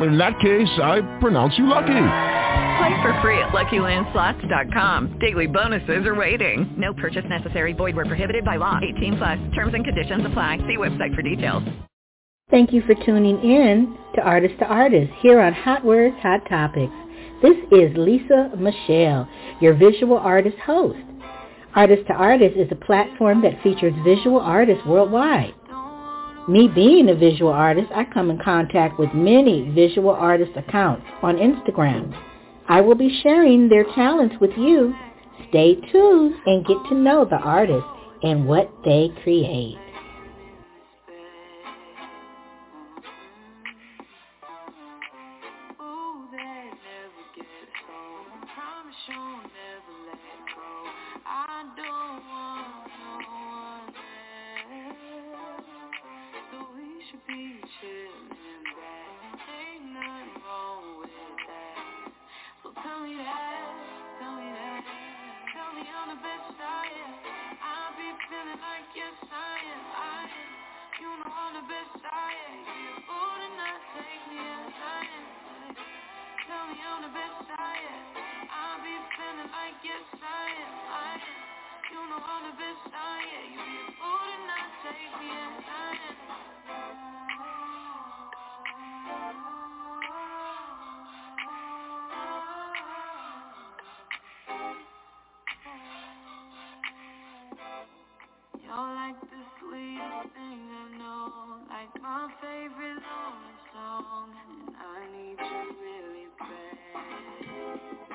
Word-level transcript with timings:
In 0.00 0.18
that 0.18 0.40
case, 0.40 0.68
I 0.82 1.02
pronounce 1.20 1.56
you 1.56 1.66
lucky. 1.66 1.92
Play 2.78 3.02
for 3.02 3.18
free 3.22 3.38
at 3.38 3.50
LuckyLandSlots.com. 3.50 5.18
Daily 5.20 5.46
bonuses 5.46 6.06
are 6.06 6.14
waiting. 6.14 6.74
No 6.76 6.92
purchase 6.94 7.24
necessary. 7.28 7.72
Void 7.72 7.94
where 7.94 8.04
prohibited 8.04 8.44
by 8.44 8.56
law. 8.56 8.80
18 8.96 9.16
plus. 9.16 9.38
Terms 9.54 9.74
and 9.74 9.84
conditions 9.84 10.26
apply. 10.26 10.58
See 10.66 10.76
website 10.76 11.14
for 11.14 11.22
details. 11.22 11.62
Thank 12.50 12.72
you 12.72 12.82
for 12.82 12.94
tuning 13.06 13.38
in 13.38 13.96
to 14.16 14.20
Artist 14.20 14.58
to 14.58 14.66
Artist 14.66 15.12
here 15.22 15.40
on 15.40 15.52
Hot 15.52 15.84
Words, 15.84 16.16
Hot 16.20 16.40
Topics. 16.48 16.92
This 17.40 17.56
is 17.72 17.96
Lisa 17.96 18.50
Michelle, 18.58 19.28
your 19.60 19.74
visual 19.74 20.18
artist 20.18 20.58
host. 20.58 20.98
Artist 21.74 22.06
to 22.08 22.12
Artist 22.12 22.56
is 22.56 22.68
a 22.70 22.84
platform 22.84 23.42
that 23.42 23.62
features 23.62 23.94
visual 24.04 24.40
artists 24.40 24.84
worldwide. 24.86 25.54
Me 26.46 26.68
being 26.68 27.08
a 27.08 27.14
visual 27.14 27.52
artist, 27.52 27.90
I 27.94 28.04
come 28.04 28.30
in 28.30 28.38
contact 28.38 28.98
with 28.98 29.14
many 29.14 29.70
visual 29.70 30.10
artist 30.10 30.52
accounts 30.56 31.06
on 31.22 31.36
Instagram. 31.36 32.14
I 32.68 32.82
will 32.82 32.94
be 32.96 33.20
sharing 33.22 33.68
their 33.68 33.84
talents 33.94 34.36
with 34.42 34.50
you. 34.58 34.94
Stay 35.48 35.76
tuned 35.90 36.34
and 36.44 36.66
get 36.66 36.76
to 36.90 36.94
know 36.94 37.24
the 37.24 37.36
artists 37.36 37.88
and 38.22 38.46
what 38.46 38.70
they 38.84 39.10
create. 39.22 39.78
Yes, 68.96 69.14
I 69.30 69.54
am. 69.70 69.82
I 69.94 70.22
am. 70.26 70.50
You 71.02 71.10
know 71.20 71.30
I'm 71.30 71.52
the 71.60 71.66
best 71.70 71.94
I 72.08 72.30
am. 72.32 72.54
You 72.58 72.64
be 72.74 72.84
a 72.90 72.96
fool 73.06 73.34
to 73.38 73.48
not 73.60 73.80
take 73.94 74.22
me 74.32 74.38
as 74.40 74.72
I 74.80 75.00
am. 75.04 75.26
Tell 76.48 76.64
me 76.68 76.78
I'm 76.80 77.00
the 77.06 77.12
best 77.14 77.46
I 77.54 77.74
am. 77.80 78.04
I'll 78.50 78.80
be 78.82 78.94
feeling 79.16 79.50
like 79.54 79.78
yes, 79.84 80.06
I 80.22 80.46
am. 80.58 80.74
I 80.90 81.12
am. 81.20 81.38
You 81.92 82.02
know 82.10 82.20
I'm 82.22 82.42
the 82.50 82.56
best 82.58 82.84
I 82.94 83.18
am. 83.22 83.46
You 83.54 83.60
be 83.62 83.76
a 83.82 83.88
fool 84.00 84.22
to 84.30 84.38
not 84.50 84.68
take 84.86 85.12
me 85.22 85.28
as 85.32 85.58
I 85.66 85.90
am. 86.10 87.23
You're 98.74 98.94
like 98.96 99.20
the 99.22 99.42
sweetest 99.60 100.34
thing 100.34 100.62
I 100.74 100.98
know 100.98 101.30
Like 101.70 101.94
my 102.02 102.28
favorite 102.42 102.98
love 102.98 103.44
song. 103.72 104.30
And 104.34 104.76
I 104.76 105.06
need 105.14 105.38
you 105.38 105.62
really 105.82 106.28
bad 106.40 108.08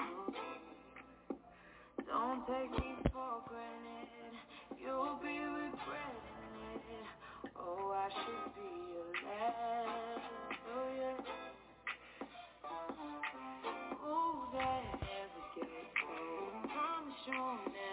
Don't 2.08 2.42
take 2.48 2.72
me 2.72 2.95
for 3.14 3.42
granted. 3.48 4.36
You'll 4.82 5.20
be 5.23 5.39
regretting 5.39 6.56
it. 6.76 7.08
Oh, 7.58 7.92
I 7.95 8.10
should 8.12 8.56
be 8.56 8.70
your 8.94 9.12
last 9.30 10.22
Oh, 10.76 10.89
yeah. 11.00 11.23
Oh, 14.06 14.50
that 14.54 14.83
ever 15.02 15.45
gets 15.56 16.02
old 16.10 16.64
Promise 16.70 17.23
you'll 17.28 17.60
never 17.73 17.89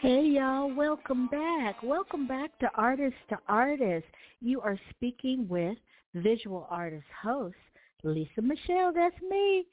Hey 0.00 0.30
y'all, 0.34 0.74
welcome 0.74 1.26
back. 1.26 1.82
Welcome 1.82 2.26
back 2.26 2.58
to 2.60 2.70
Artist 2.74 3.16
to 3.28 3.38
Artist. 3.46 4.06
You 4.40 4.62
are 4.62 4.78
speaking 4.88 5.46
with 5.46 5.76
visual 6.14 6.66
artist 6.70 7.04
host 7.22 7.54
Lisa 8.02 8.40
Michelle. 8.40 8.94
That's 8.94 9.20
me. 9.28 9.66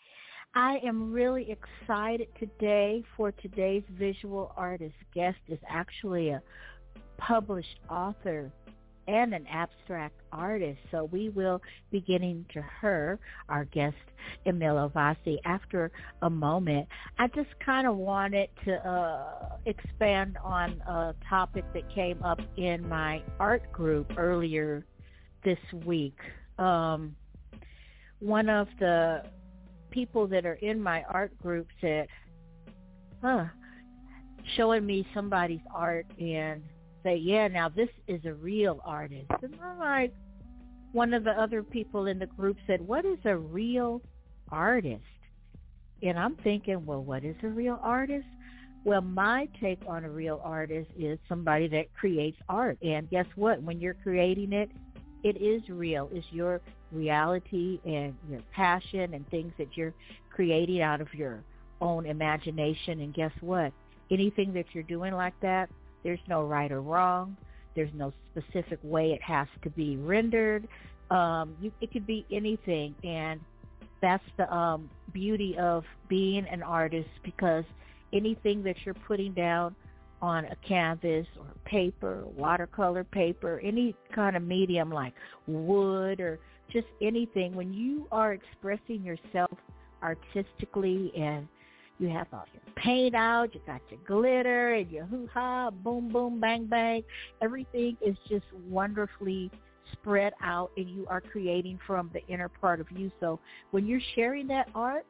I 0.54 0.80
am 0.86 1.14
really 1.14 1.50
excited 1.50 2.28
today 2.38 3.06
for 3.16 3.32
today's 3.32 3.84
visual 3.98 4.52
artist 4.58 4.96
guest 5.16 5.38
is 5.48 5.60
actually 5.70 6.32
a 6.32 6.44
published 7.18 7.80
author 7.90 8.52
and 9.08 9.34
an 9.34 9.48
abstract 9.50 10.20
artist. 10.38 10.80
So 10.92 11.06
we 11.12 11.30
will 11.30 11.62
be 11.92 12.02
getting 12.02 12.46
to 12.54 12.62
her, 12.62 13.20
our 13.50 13.66
guest, 13.66 13.96
Emile 14.46 14.90
Ovasi, 14.90 15.38
after 15.46 15.92
a 16.22 16.30
moment. 16.30 16.88
I 17.18 17.28
just 17.28 17.50
kind 17.66 17.88
of 17.88 17.98
wanted 17.98 18.50
to 18.66 18.76
uh, 18.88 19.58
expand 19.66 20.38
on 20.44 20.82
a 20.88 21.16
topic 21.28 21.66
that 21.74 21.94
came 21.94 22.22
up 22.24 22.40
in 22.58 22.88
my 22.88 23.22
art 23.40 23.72
group 23.72 24.12
earlier 24.18 24.86
this 25.44 25.60
week. 25.86 26.18
Um, 26.58 27.16
one 28.20 28.50
of 28.50 28.68
the 28.80 29.24
people 29.92 30.28
that 30.28 30.46
are 30.46 30.56
in 30.56 30.82
my 30.82 31.04
art 31.10 31.38
group 31.42 31.68
said, 31.82 32.08
huh, 33.22 33.46
showing 34.56 34.86
me 34.86 35.08
somebody's 35.14 35.62
art 35.74 36.06
and 36.20 36.64
say, 37.04 37.16
yeah, 37.16 37.48
now 37.48 37.70
this 37.70 37.90
is 38.08 38.24
a 38.26 38.34
real 38.34 38.82
artist. 38.86 39.30
And 39.42 39.56
I'm 39.64 39.80
like, 39.80 40.14
one 40.92 41.14
of 41.14 41.24
the 41.24 41.32
other 41.32 41.64
people 41.64 42.08
in 42.08 42.20
the 42.20 42.26
group 42.26 42.58
said, 42.66 42.86
what 42.86 43.06
is 43.06 43.18
a 43.26 43.36
real 43.36 44.02
artist? 44.52 45.02
And 46.02 46.18
I'm 46.18 46.36
thinking, 46.36 46.86
well, 46.86 47.04
what 47.04 47.24
is 47.24 47.36
a 47.44 47.48
real 47.48 47.80
artist? 47.82 48.28
Well, 48.84 49.02
my 49.02 49.50
take 49.60 49.82
on 49.88 50.06
a 50.06 50.10
real 50.10 50.40
artist 50.44 50.90
is 50.98 51.20
somebody 51.28 51.68
that 51.70 51.94
creates 51.94 52.38
art. 52.48 52.78
And 52.82 53.10
guess 53.10 53.26
what? 53.36 53.62
When 53.62 53.80
you're 53.80 53.96
creating 53.96 54.54
it, 54.54 54.72
it 55.24 55.38
is 55.42 55.68
real. 55.68 56.10
It's 56.14 56.28
your 56.32 56.62
reality 56.92 57.80
and 57.84 58.16
your 58.30 58.42
passion 58.54 59.14
and 59.14 59.28
things 59.30 59.52
that 59.58 59.76
you're 59.76 59.94
creating 60.30 60.82
out 60.82 61.02
of 61.02 61.14
your 61.14 61.44
own 61.82 62.06
imagination. 62.06 63.02
And 63.02 63.14
guess 63.14 63.34
what? 63.42 63.74
Anything 64.10 64.54
that 64.54 64.68
you're 64.74 64.84
doing 64.84 65.14
like 65.14 65.38
that, 65.42 65.70
there's 66.04 66.20
no 66.30 66.44
right 66.44 66.72
or 66.72 66.82
wrong. 66.82 67.36
There's 67.78 67.94
no 67.94 68.12
specific 68.32 68.80
way 68.82 69.12
it 69.12 69.22
has 69.22 69.48
to 69.62 69.70
be 69.70 69.98
rendered. 69.98 70.68
Um, 71.12 71.56
you, 71.62 71.72
it 71.80 71.92
could 71.94 72.08
be 72.08 72.26
anything, 72.32 72.96
and 73.04 73.40
that's 74.02 74.24
the 74.36 74.52
um, 74.52 74.90
beauty 75.14 75.56
of 75.60 75.84
being 76.10 76.48
an 76.52 76.64
artist 76.64 77.08
because 77.24 77.64
anything 78.12 78.64
that 78.64 78.78
you're 78.84 78.96
putting 78.96 79.32
down 79.34 79.76
on 80.24 80.46
a 80.46 80.56
canvas 80.68 81.28
or 81.38 81.46
paper, 81.66 82.24
watercolor 82.36 83.04
paper, 83.04 83.62
any 83.64 83.96
kind 84.14 84.36
of 84.36 84.42
medium 84.42 84.92
like 84.92 85.14
wood 85.46 86.20
or 86.20 86.40
just 86.74 86.88
anything, 87.00 87.54
when 87.54 87.72
you 87.72 88.08
are 88.12 88.34
expressing 88.34 89.04
yourself 89.04 89.52
artistically 90.02 91.12
and 91.16 91.48
you 92.00 92.10
have 92.10 92.28
all 92.32 92.46
your 92.54 92.62
paint 92.76 93.16
out, 93.16 93.54
you 93.54 93.62
got 93.66 93.82
your 93.90 94.00
glitter 94.06 94.74
and 94.74 94.90
your 94.92 95.06
hoo-ha, 95.06 95.72
boom, 95.72 96.10
boom, 96.10 96.40
bang, 96.40 96.66
bang. 96.66 97.04
Everything 97.42 97.98
is 98.06 98.16
just 98.30 98.46
wonderfully 98.70 99.52
spread 99.94 100.34
out 100.44 100.72
and 100.78 100.90
you 100.90 101.08
are 101.10 101.22
creating 101.22 101.80
from 101.88 102.10
the 102.14 102.26
inner 102.28 102.50
part 102.50 102.80
of 102.80 102.88
you. 102.92 103.12
So 103.20 103.40
when 103.72 103.88
you're 103.88 104.02
sharing 104.16 104.48
that 104.48 104.70
art, 104.76 105.06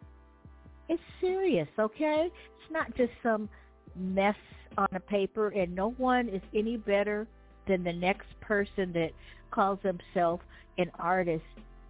it's 0.89 1.01
serious, 1.19 1.67
okay? 1.77 2.29
It's 2.31 2.71
not 2.71 2.95
just 2.95 3.11
some 3.21 3.49
mess 3.95 4.35
on 4.77 4.87
a 4.93 4.99
paper 4.99 5.49
and 5.49 5.75
no 5.75 5.91
one 5.97 6.29
is 6.29 6.41
any 6.55 6.77
better 6.77 7.27
than 7.67 7.83
the 7.83 7.93
next 7.93 8.27
person 8.39 8.93
that 8.93 9.11
calls 9.51 9.79
themselves 9.83 10.43
an 10.77 10.89
artist. 10.99 11.43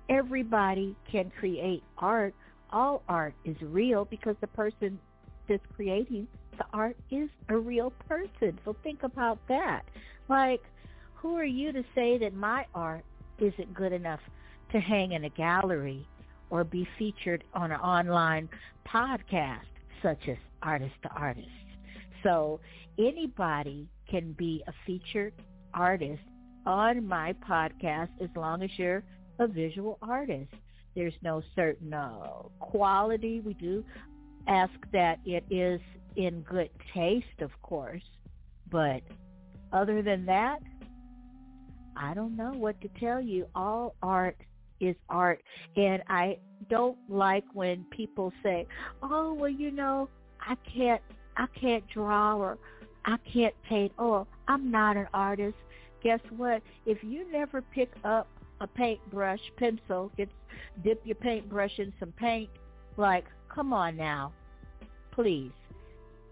Everybody 0.09 0.95
can 1.11 1.31
create 1.37 1.83
art 1.97 2.33
all 2.71 3.03
art 3.07 3.33
is 3.45 3.55
real 3.61 4.05
because 4.05 4.35
the 4.41 4.47
person 4.47 4.99
that's 5.47 5.63
creating 5.75 6.27
the 6.57 6.65
art 6.73 6.97
is 7.11 7.29
a 7.49 7.57
real 7.57 7.91
person. 8.07 8.59
So 8.65 8.75
think 8.83 9.03
about 9.03 9.39
that. 9.47 9.83
Like, 10.27 10.61
who 11.15 11.35
are 11.35 11.45
you 11.45 11.71
to 11.71 11.83
say 11.95 12.17
that 12.17 12.33
my 12.33 12.65
art 12.73 13.05
isn't 13.39 13.73
good 13.73 13.93
enough 13.93 14.19
to 14.71 14.79
hang 14.79 15.11
in 15.13 15.23
a 15.23 15.29
gallery 15.29 16.07
or 16.49 16.63
be 16.63 16.87
featured 16.97 17.43
on 17.53 17.71
an 17.71 17.79
online 17.79 18.49
podcast 18.87 19.65
such 20.01 20.27
as 20.27 20.37
Artist 20.61 20.95
to 21.03 21.09
Artist? 21.09 21.47
So 22.23 22.59
anybody 22.97 23.87
can 24.09 24.33
be 24.33 24.63
a 24.67 24.73
featured 24.85 25.33
artist 25.73 26.21
on 26.65 27.05
my 27.05 27.33
podcast 27.47 28.09
as 28.19 28.29
long 28.35 28.63
as 28.63 28.69
you're 28.77 29.03
a 29.39 29.47
visual 29.47 29.97
artist. 30.01 30.51
There's 30.97 31.13
no 31.21 31.43
certain 31.55 31.93
uh, 31.93 32.17
quality. 32.59 33.39
We 33.39 33.53
do 33.53 33.85
ask 34.47 34.73
that 34.91 35.19
it 35.25 35.43
is 35.51 35.79
in 36.15 36.41
good 36.41 36.71
taste, 36.91 37.39
of 37.41 37.51
course. 37.61 38.01
But 38.71 39.03
other 39.71 40.01
than 40.01 40.25
that, 40.25 40.57
I 41.95 42.15
don't 42.15 42.35
know 42.35 42.51
what 42.51 42.81
to 42.81 42.89
tell 42.99 43.21
you. 43.21 43.45
All 43.53 43.93
art 44.01 44.37
is 44.79 44.95
art. 45.07 45.43
And 45.75 46.01
I 46.09 46.39
don't 46.67 46.97
like 47.07 47.45
when 47.53 47.85
people 47.91 48.33
say, 48.41 48.65
oh, 49.03 49.35
well, 49.35 49.51
you 49.51 49.69
know, 49.69 50.09
I 50.41 50.55
can't, 50.75 51.01
I 51.37 51.45
can't 51.61 51.83
draw 51.93 52.37
or 52.37 52.57
I 53.05 53.17
can't 53.31 53.53
paint. 53.69 53.91
Oh, 53.99 54.25
I'm 54.47 54.71
not 54.71 54.97
an 54.97 55.09
artist. 55.13 55.57
Guess 56.03 56.21
what? 56.35 56.63
If 56.87 57.03
you 57.03 57.31
never 57.31 57.61
pick 57.61 57.91
up 58.03 58.27
a 58.61 58.67
paintbrush, 58.67 59.39
pencil, 59.57 60.11
get 60.17 60.29
dip 60.83 61.01
your 61.05 61.15
paintbrush 61.15 61.79
in 61.79 61.93
some 61.99 62.11
paint. 62.13 62.49
Like, 62.97 63.25
come 63.53 63.73
on 63.73 63.95
now, 63.95 64.33
please. 65.11 65.51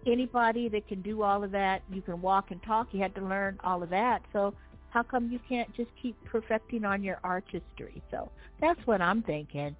Anybody 0.07 0.69
that 0.69 0.87
can 0.87 1.01
do 1.01 1.23
all 1.23 1.43
of 1.43 1.51
that, 1.51 1.81
you 1.91 2.01
can 2.01 2.21
walk 2.21 2.51
and 2.51 2.61
talk. 2.63 2.87
You 2.91 3.01
had 3.01 3.15
to 3.15 3.21
learn 3.21 3.59
all 3.63 3.81
of 3.81 3.89
that. 3.89 4.21
So 4.33 4.53
how 4.89 5.03
come 5.03 5.31
you 5.31 5.39
can't 5.49 5.73
just 5.75 5.89
keep 6.01 6.15
perfecting 6.25 6.85
on 6.85 7.03
your 7.03 7.19
artistry? 7.23 8.01
So 8.11 8.29
that's 8.61 8.79
what 8.85 9.01
I'm 9.01 9.23
thinking. 9.23 9.75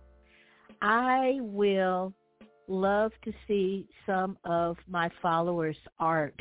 I 0.82 1.38
will 1.42 2.14
love 2.68 3.12
to 3.24 3.32
see 3.48 3.88
some 4.06 4.38
of 4.44 4.78
my 4.90 5.10
followers' 5.22 5.78
art 6.00 6.40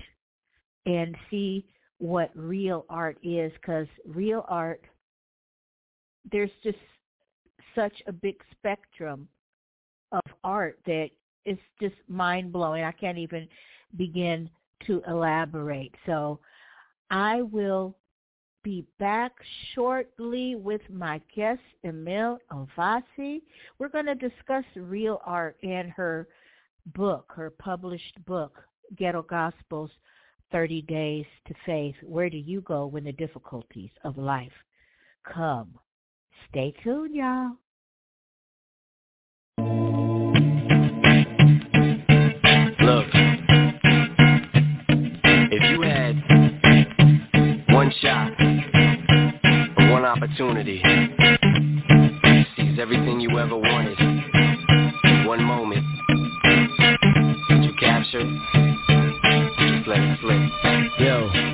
and 0.86 1.16
see 1.30 1.64
what 1.98 2.30
real 2.34 2.84
art 2.88 3.18
is 3.22 3.52
because 3.52 3.86
real 4.06 4.44
art, 4.48 4.82
there's 6.30 6.50
just 6.62 6.78
such 7.74 7.94
a 8.06 8.12
big 8.12 8.36
spectrum 8.52 9.28
of 10.12 10.22
art 10.42 10.78
that 10.86 11.10
it's 11.44 11.60
just 11.80 11.96
mind 12.08 12.52
blowing. 12.52 12.84
I 12.84 12.92
can't 12.92 13.18
even 13.18 13.48
begin 13.96 14.48
to 14.86 15.02
elaborate. 15.06 15.94
So 16.06 16.40
I 17.10 17.42
will 17.42 17.96
be 18.62 18.86
back 18.98 19.32
shortly 19.74 20.54
with 20.54 20.80
my 20.90 21.20
guest, 21.34 21.60
Emile 21.84 22.38
Ovasi. 22.50 23.42
We're 23.78 23.90
going 23.90 24.06
to 24.06 24.14
discuss 24.14 24.64
real 24.74 25.20
art 25.26 25.56
and 25.62 25.90
her 25.90 26.28
book, 26.94 27.32
her 27.36 27.50
published 27.50 28.24
book, 28.26 28.62
Ghetto 28.96 29.22
Gospels, 29.22 29.90
30 30.50 30.82
Days 30.82 31.26
to 31.46 31.54
Faith. 31.66 31.94
Where 32.02 32.30
do 32.30 32.38
you 32.38 32.62
go 32.62 32.86
when 32.86 33.04
the 33.04 33.12
difficulties 33.12 33.90
of 34.04 34.16
life 34.16 34.52
come? 35.24 35.78
Stay 36.50 36.74
tuned, 36.82 37.14
y'all. 37.14 37.52
Look, 42.80 43.06
if 45.50 45.62
you 45.70 45.80
had 45.82 46.14
one 47.70 47.92
shot 48.00 48.32
or 49.78 49.90
one 49.90 50.04
opportunity 50.04 50.80
to 50.82 52.44
seize 52.56 52.78
everything 52.78 53.20
you 53.20 53.38
ever 53.38 53.56
wanted, 53.56 53.98
one 55.26 55.42
moment, 55.42 55.84
did 57.48 57.64
you 57.64 57.72
capture 57.80 58.20
it? 58.20 58.28
Just 59.58 59.88
let 59.88 59.98
it 59.98 60.18
slip. 60.20 60.40
Yo. 61.00 61.53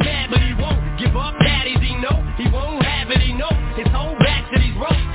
His 3.83 3.91
whole 3.93 4.15
back 4.19 4.51
to 4.53 4.59
these 4.59 4.77
ropes. 4.77 5.10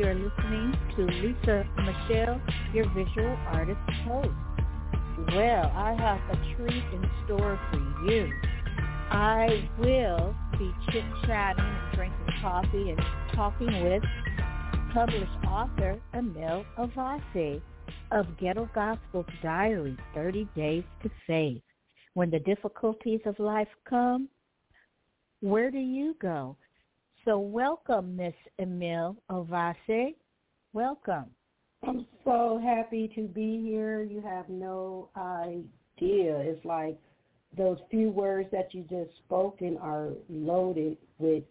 You're 0.00 0.14
listening 0.14 0.74
to 0.96 1.02
Lisa 1.04 1.68
Michelle, 1.76 2.40
your 2.72 2.88
visual 2.94 3.36
artist 3.48 3.78
host. 4.06 4.30
Well, 5.34 5.70
I 5.74 5.94
have 5.98 6.20
a 6.30 6.56
treat 6.56 6.82
in 6.94 7.04
store 7.26 7.60
for 7.70 8.10
you. 8.10 8.32
I 9.10 9.68
will 9.78 10.34
be 10.58 10.72
chit-chatting 10.90 11.62
and 11.62 11.94
drinking 11.94 12.34
coffee 12.40 12.88
and 12.92 13.00
talking 13.34 13.84
with 13.84 14.02
published 14.94 15.46
author 15.46 16.00
Emile 16.14 16.64
Ovasi 16.78 17.60
of 18.10 18.24
Ghetto 18.38 18.70
Gospel's 18.74 19.26
Diary, 19.42 19.98
30 20.14 20.48
Days 20.56 20.84
to 21.02 21.10
Faith. 21.26 21.60
When 22.14 22.30
the 22.30 22.40
difficulties 22.40 23.20
of 23.26 23.38
life 23.38 23.68
come, 23.86 24.30
where 25.40 25.70
do 25.70 25.78
you 25.78 26.16
go? 26.22 26.56
So 27.30 27.38
welcome, 27.38 28.16
Miss 28.16 28.34
Emile 28.60 29.16
Ovasi. 29.30 30.16
Welcome. 30.72 31.26
I'm 31.86 32.04
so 32.24 32.60
happy 32.60 33.06
to 33.14 33.28
be 33.28 33.62
here. 33.62 34.02
You 34.02 34.20
have 34.20 34.48
no 34.48 35.10
idea. 35.16 36.40
It's 36.40 36.64
like 36.64 36.98
those 37.56 37.78
few 37.88 38.10
words 38.10 38.48
that 38.50 38.74
you 38.74 38.82
just 38.90 39.16
spoken 39.18 39.78
are 39.80 40.08
loaded 40.28 40.96
with 41.20 41.44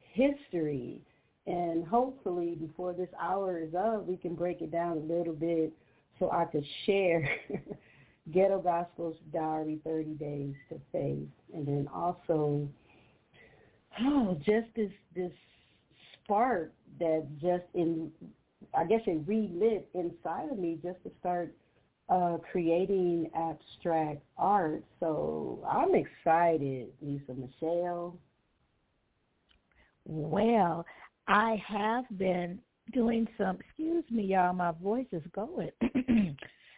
history. 0.00 1.00
And 1.46 1.86
hopefully 1.86 2.56
before 2.56 2.92
this 2.92 3.10
hour 3.16 3.60
is 3.60 3.72
up, 3.72 4.04
we 4.04 4.16
can 4.16 4.34
break 4.34 4.62
it 4.62 4.72
down 4.72 4.96
a 4.96 5.14
little 5.14 5.34
bit 5.34 5.72
so 6.18 6.32
I 6.32 6.44
could 6.46 6.66
share 6.86 7.30
Ghetto 8.32 8.58
Gospel's 8.60 9.14
Diary 9.32 9.78
30 9.84 10.14
Days 10.14 10.54
to 10.70 10.80
Faith. 10.90 11.28
And 11.54 11.68
then 11.68 11.88
also, 11.94 12.68
oh, 14.02 14.36
just 14.44 14.66
this, 14.76 14.90
this 15.14 15.32
spark 16.24 16.72
that 16.98 17.26
just 17.40 17.64
in, 17.74 18.10
I 18.74 18.84
guess 18.84 19.00
it 19.06 19.22
relit 19.26 19.88
inside 19.94 20.50
of 20.50 20.58
me 20.58 20.78
just 20.82 21.02
to 21.04 21.10
start 21.20 21.54
uh, 22.08 22.38
creating 22.50 23.30
abstract 23.34 24.22
art. 24.36 24.82
So 24.98 25.60
I'm 25.68 25.94
excited, 25.94 26.88
Lisa 27.00 27.34
Michelle. 27.34 28.18
Well, 30.04 30.84
I 31.28 31.62
have 31.66 32.04
been 32.18 32.58
doing 32.92 33.28
some, 33.38 33.58
excuse 33.60 34.04
me, 34.10 34.24
y'all, 34.24 34.52
my 34.52 34.72
voice 34.72 35.06
is 35.12 35.22
going. 35.32 35.70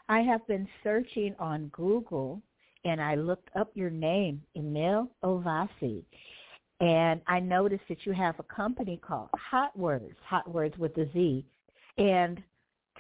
I 0.09 0.21
have 0.21 0.47
been 0.47 0.69
searching 0.83 1.35
on 1.39 1.69
Google 1.69 2.43
and 2.85 3.01
I 3.01 3.15
looked 3.15 3.49
up 3.57 3.71
your 3.75 3.91
name, 3.91 4.43
Emile 4.57 5.09
Ovasi. 5.25 6.03
And 6.83 7.21
I 7.29 7.39
noticed 7.39 7.85
that 7.89 8.05
you 8.05 8.13
have 8.13 8.35
a 8.41 8.43
company 8.43 8.97
called 9.01 9.29
Hot 9.37 9.77
Words, 9.79 10.17
Hot 10.27 10.53
Words 10.53 10.77
with 10.79 10.99
a 10.99 11.09
Z. 11.13 11.47
And 11.97 12.43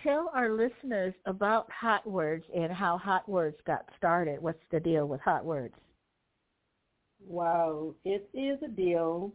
tell 0.05 0.31
our 0.33 0.51
listeners 0.51 1.15
about 1.27 1.67
Hot 1.73 2.07
Words 2.07 2.45
and 2.55 2.73
how 2.73 2.97
Hot 2.97 3.29
Words 3.29 3.57
got 3.67 3.85
started. 3.99 4.41
What's 4.41 4.63
the 4.71 4.79
deal 4.79 5.09
with 5.09 5.21
Hot 5.23 5.45
Words? 5.45 5.75
Wow, 7.27 7.97
it 8.05 8.31
is 8.33 8.59
a 8.65 8.69
deal. 8.69 9.33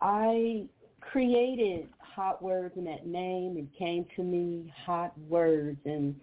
I 0.00 0.66
created 1.00 1.88
Hot 1.98 2.40
Words 2.40 2.74
and 2.76 2.86
that 2.86 3.08
name. 3.08 3.56
It 3.56 3.76
came 3.76 4.06
to 4.14 4.22
me, 4.22 4.72
Hot 4.86 5.18
Words, 5.28 5.80
and 5.84 6.14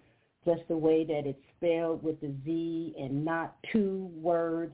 just 0.46 0.62
the 0.68 0.76
way 0.76 1.04
that 1.04 1.26
it's 1.26 1.38
spelled 1.58 2.02
with 2.02 2.18
the 2.22 2.32
Z 2.46 2.94
and 2.98 3.22
not 3.22 3.56
two 3.72 4.10
words. 4.14 4.72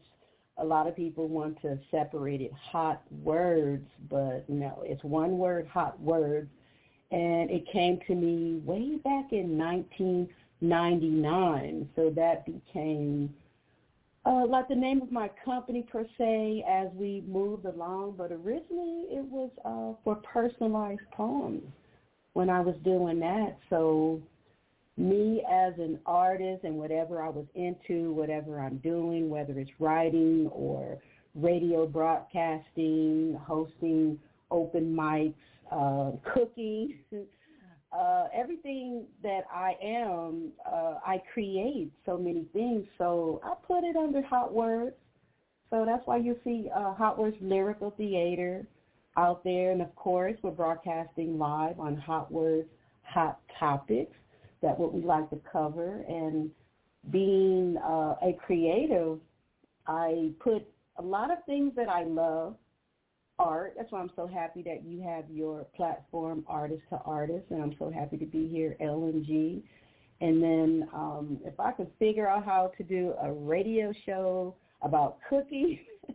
A 0.59 0.65
lot 0.65 0.87
of 0.87 0.95
people 0.95 1.29
want 1.29 1.61
to 1.63 1.79
separate 1.91 2.41
it, 2.41 2.53
Hot 2.53 3.03
Words, 3.23 3.89
but 4.11 4.49
no, 4.49 4.83
it's 4.85 5.03
one 5.03 5.39
word, 5.39 5.67
Hot 5.69 5.99
Words 6.01 6.49
and 7.13 7.49
it 7.51 7.71
came 7.71 8.01
to 8.07 8.15
me 8.15 8.63
way 8.65 8.97
back 9.05 9.33
in 9.33 9.59
1999. 9.59 11.91
So 11.95 12.11
that 12.17 12.47
became 12.47 13.35
uh, 14.25 14.47
like 14.47 14.69
the 14.69 14.75
name 14.75 15.03
of 15.03 15.13
my 15.13 15.29
company 15.45 15.83
per 15.83 16.07
se 16.17 16.65
as 16.67 16.89
we 16.95 17.23
moved 17.29 17.67
along. 17.67 18.15
But 18.17 18.33
originally 18.33 19.05
it 19.11 19.27
was 19.27 19.51
uh, 19.65 19.93
for 20.03 20.15
personalized 20.17 21.03
poems 21.13 21.63
when 22.33 22.49
I 22.49 22.61
was 22.61 22.77
doing 22.83 23.21
that. 23.21 23.59
So 23.69 24.23
me 24.97 25.43
as 25.51 25.73
an 25.79 25.99
artist 26.07 26.65
and 26.65 26.77
whatever 26.77 27.23
I 27.23 27.29
was 27.29 27.47
into, 27.55 28.13
whatever 28.13 28.61
I'm 28.61 28.79
doing, 28.79 29.31
whether 29.31 29.59
it's 29.59 29.71
writing 29.79 30.49
or 30.53 30.99
radio 31.35 31.87
broadcasting, 31.87 33.39
hosting 33.43 34.19
open 34.51 34.95
mics, 34.95 35.35
uh, 35.71 36.13
cooking, 36.35 36.99
uh, 37.93 38.25
everything 38.35 39.05
that 39.23 39.45
I 39.53 39.75
am, 39.83 40.53
uh, 40.67 40.95
I 41.07 41.23
create 41.33 41.91
so 42.05 42.19
many 42.19 42.47
things. 42.53 42.87
So 42.99 43.41
I 43.43 43.55
put 43.67 43.85
it 43.85 43.97
under 43.97 44.23
Hot 44.23 44.53
Words. 44.53 44.97
So 45.71 45.85
that's 45.87 46.07
why 46.07 46.19
you 46.19 46.37
see 46.45 46.69
uh, 46.75 46.93
Hot 46.95 47.19
Words 47.19 47.37
Lyrical 47.41 47.95
Theater 47.97 48.67
out 49.17 49.43
there. 49.43 49.73
And 49.73 49.81
of 49.81 49.95
course, 49.97 50.37
we're 50.43 50.51
broadcasting 50.51 51.39
live 51.39 51.81
on 51.81 51.97
Hot 51.97 52.31
Words 52.31 52.69
Hot 53.05 53.41
Topics. 53.59 54.15
That's 54.63 54.79
what 54.79 54.95
we 54.95 55.03
like 55.03 55.29
to 55.31 55.41
cover. 55.51 56.05
And 56.09 56.51
being 57.11 57.77
uh, 57.79 58.15
a 58.23 58.39
creative, 58.45 59.19
I 59.87 60.31
put 60.41 60.67
a 60.97 61.03
lot 61.03 61.31
of 61.31 61.39
things 61.47 61.73
that 61.77 61.89
I 61.89 62.05
love 62.05 62.55
art. 63.39 63.75
That's 63.77 63.91
why 63.91 64.01
I'm 64.01 64.13
so 64.15 64.27
happy 64.27 64.63
that 64.63 64.85
you 64.85 65.03
have 65.03 65.25
your 65.31 65.65
platform, 65.77 66.45
Artist 66.47 66.83
to 66.91 67.01
Artist, 67.05 67.47
and 67.51 67.63
I'm 67.63 67.75
so 67.79 67.91
happy 67.91 68.17
to 68.19 68.27
be 68.27 68.49
here, 68.49 68.77
LMG. 68.81 69.63
And 70.21 70.41
then 70.41 70.89
um, 70.95 71.39
if 71.45 71.59
I 71.59 71.73
could 71.73 71.91
figure 71.99 72.29
out 72.29 72.45
how 72.45 72.71
to 72.79 72.85
do 72.85 73.15
a 73.21 73.33
radio 73.33 73.93
show 74.07 74.55
about 74.83 75.19
cooking, 75.29 75.81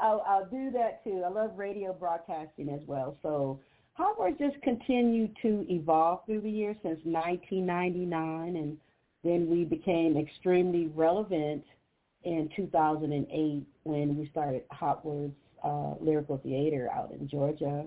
I'll, 0.00 0.24
I'll 0.26 0.46
do 0.46 0.70
that 0.72 1.04
too. 1.04 1.22
I 1.24 1.28
love 1.28 1.52
radio 1.56 1.92
broadcasting 1.92 2.68
as 2.70 2.80
well. 2.86 3.16
So 3.22 3.60
Hot 3.98 4.16
Words 4.16 4.38
just 4.38 4.62
continued 4.62 5.36
to 5.42 5.66
evolve 5.68 6.20
through 6.24 6.42
the 6.42 6.50
years 6.50 6.76
since 6.84 7.00
1999, 7.02 8.54
and 8.54 8.76
then 9.24 9.50
we 9.50 9.64
became 9.64 10.16
extremely 10.16 10.86
relevant 10.94 11.64
in 12.22 12.48
2008 12.54 13.66
when 13.82 14.16
we 14.16 14.28
started 14.30 14.62
Hot 14.70 15.04
Words 15.04 15.34
uh, 15.64 15.94
lyrical 16.00 16.38
theater 16.38 16.88
out 16.94 17.10
in 17.10 17.28
Georgia. 17.28 17.86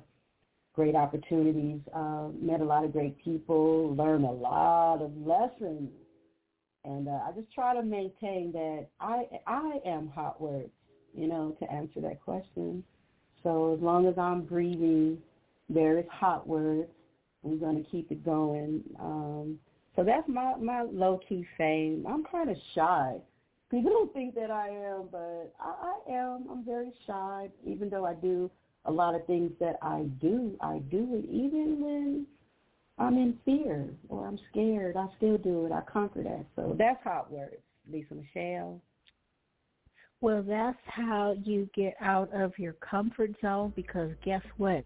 Great 0.75 0.96
opportunities. 0.96 1.80
Uh, 1.96 2.27
met 2.38 2.60
a 2.60 2.65
lot 2.65 2.84
of 2.84 2.91
great 2.91 3.18
people. 3.24 3.96
Learned 3.96 4.25
a 4.25 4.32
lot 4.32 5.01
of 5.01 5.15
lessons. 5.15 5.91
And 6.84 7.08
uh, 7.08 7.20
I 7.25 7.32
just 7.34 7.53
try 7.53 7.74
to 7.74 7.84
maintain 7.84 8.51
that 8.51 8.88
I 9.00 9.27
I 9.48 9.80
am 9.86 10.10
hot 10.10 10.41
words, 10.41 10.72
you 11.13 11.27
know, 11.27 11.56
to 11.62 11.72
answer 11.72 12.01
that 12.01 12.22
question. 12.22 12.84
So 13.44 13.74
as 13.74 13.82
long 13.82 14.08
as 14.08 14.18
I'm 14.18 14.41
breathing, 14.41 15.18
there 15.70 15.98
is 15.98 16.06
hot 16.12 16.48
words. 16.48 16.89
We're 17.44 17.56
going 17.56 17.84
to 17.84 17.89
keep 17.89 18.12
it 18.12 18.24
going. 18.24 18.84
Um, 19.00 19.60
so 19.96 20.03
that's 20.03 20.27
my 20.27 20.56
my 20.58 20.84
low 20.84 21.20
key 21.27 21.46
fame. 21.58 22.06
I'm 22.08 22.24
kind 22.24 22.50
of 22.50 22.58
shy 22.75 23.18
people 23.72 23.89
don't 23.89 24.13
think 24.13 24.36
that 24.36 24.51
I 24.51 24.68
am, 24.68 25.08
but 25.12 25.53
I, 25.60 25.94
I 26.10 26.13
am. 26.13 26.46
I'm 26.51 26.65
very 26.65 26.91
shy, 27.08 27.48
even 27.65 27.89
though 27.89 28.06
I 28.06 28.13
do 28.13 28.51
a 28.86 28.91
lot 28.91 29.15
of 29.15 29.25
things 29.25 29.51
that 29.60 29.77
I 29.82 30.03
do. 30.20 30.56
I 30.60 30.80
do 30.91 31.08
it 31.13 31.25
even 31.32 31.82
when 31.82 32.27
I'm 33.00 33.15
in 33.15 33.39
fear 33.46 33.89
or 34.10 34.27
I'm 34.27 34.38
scared. 34.51 34.98
I 34.98 35.08
still 35.18 35.38
do 35.38 35.65
it. 35.65 35.72
I 35.72 35.82
conquer 35.82 36.22
that. 36.24 36.46
So 36.56 36.75
that's 36.77 37.00
how 37.03 37.25
it 37.30 37.34
works, 37.34 37.58
Lisa 37.91 38.13
Michelle. 38.13 38.82
Well, 40.20 40.44
that's 40.44 40.77
how 40.86 41.36
you 41.44 41.68
get 41.74 41.96
out 42.00 42.30
of 42.34 42.51
your 42.60 42.74
comfort 42.74 43.32
zone 43.41 43.74
because 43.75 44.12
guess 44.24 44.44
what? 44.58 44.84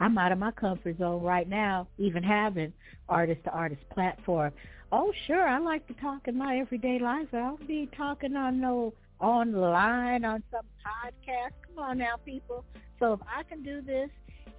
I'm 0.00 0.16
out 0.16 0.32
of 0.32 0.38
my 0.38 0.50
comfort 0.50 0.98
zone 0.98 1.22
right 1.22 1.48
now, 1.48 1.86
even 1.98 2.22
having 2.22 2.72
artist 3.08 3.44
to 3.44 3.50
artist 3.50 3.82
platform. 3.90 4.52
Oh, 4.90 5.12
sure. 5.26 5.46
I 5.46 5.58
like 5.58 5.86
to 5.88 5.94
talk 5.94 6.26
in 6.26 6.36
my 6.36 6.58
everyday 6.58 6.98
life. 6.98 7.28
I'll 7.32 7.58
be 7.58 7.88
talking 7.96 8.34
on 8.34 8.60
no 8.60 8.94
online 9.20 10.24
on 10.24 10.42
some 10.50 10.64
podcast. 10.84 11.52
Come 11.66 11.84
on 11.84 11.98
now, 11.98 12.16
people. 12.24 12.64
So 12.98 13.12
if 13.12 13.20
I 13.28 13.42
can 13.42 13.62
do 13.62 13.82
this 13.82 14.08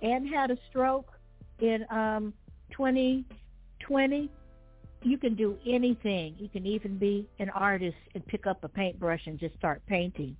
and 0.02 0.28
had 0.30 0.52
a 0.52 0.58
stroke 0.70 1.12
in 1.60 1.86
um 1.90 2.34
2020, 2.72 4.30
you 5.04 5.18
can 5.18 5.36
do 5.36 5.58
anything. 5.68 6.36
You 6.38 6.50
can 6.50 6.66
even 6.66 6.98
be 6.98 7.28
an 7.40 7.50
artist 7.50 7.98
and 8.14 8.26
pick 8.28 8.46
up 8.46 8.64
a 8.64 8.70
paintbrush 8.70 9.26
and 9.26 9.40
just 9.40 9.56
start 9.56 9.82
painting. 9.88 10.38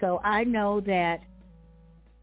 So 0.00 0.20
I 0.22 0.44
know 0.44 0.80
that 0.82 1.22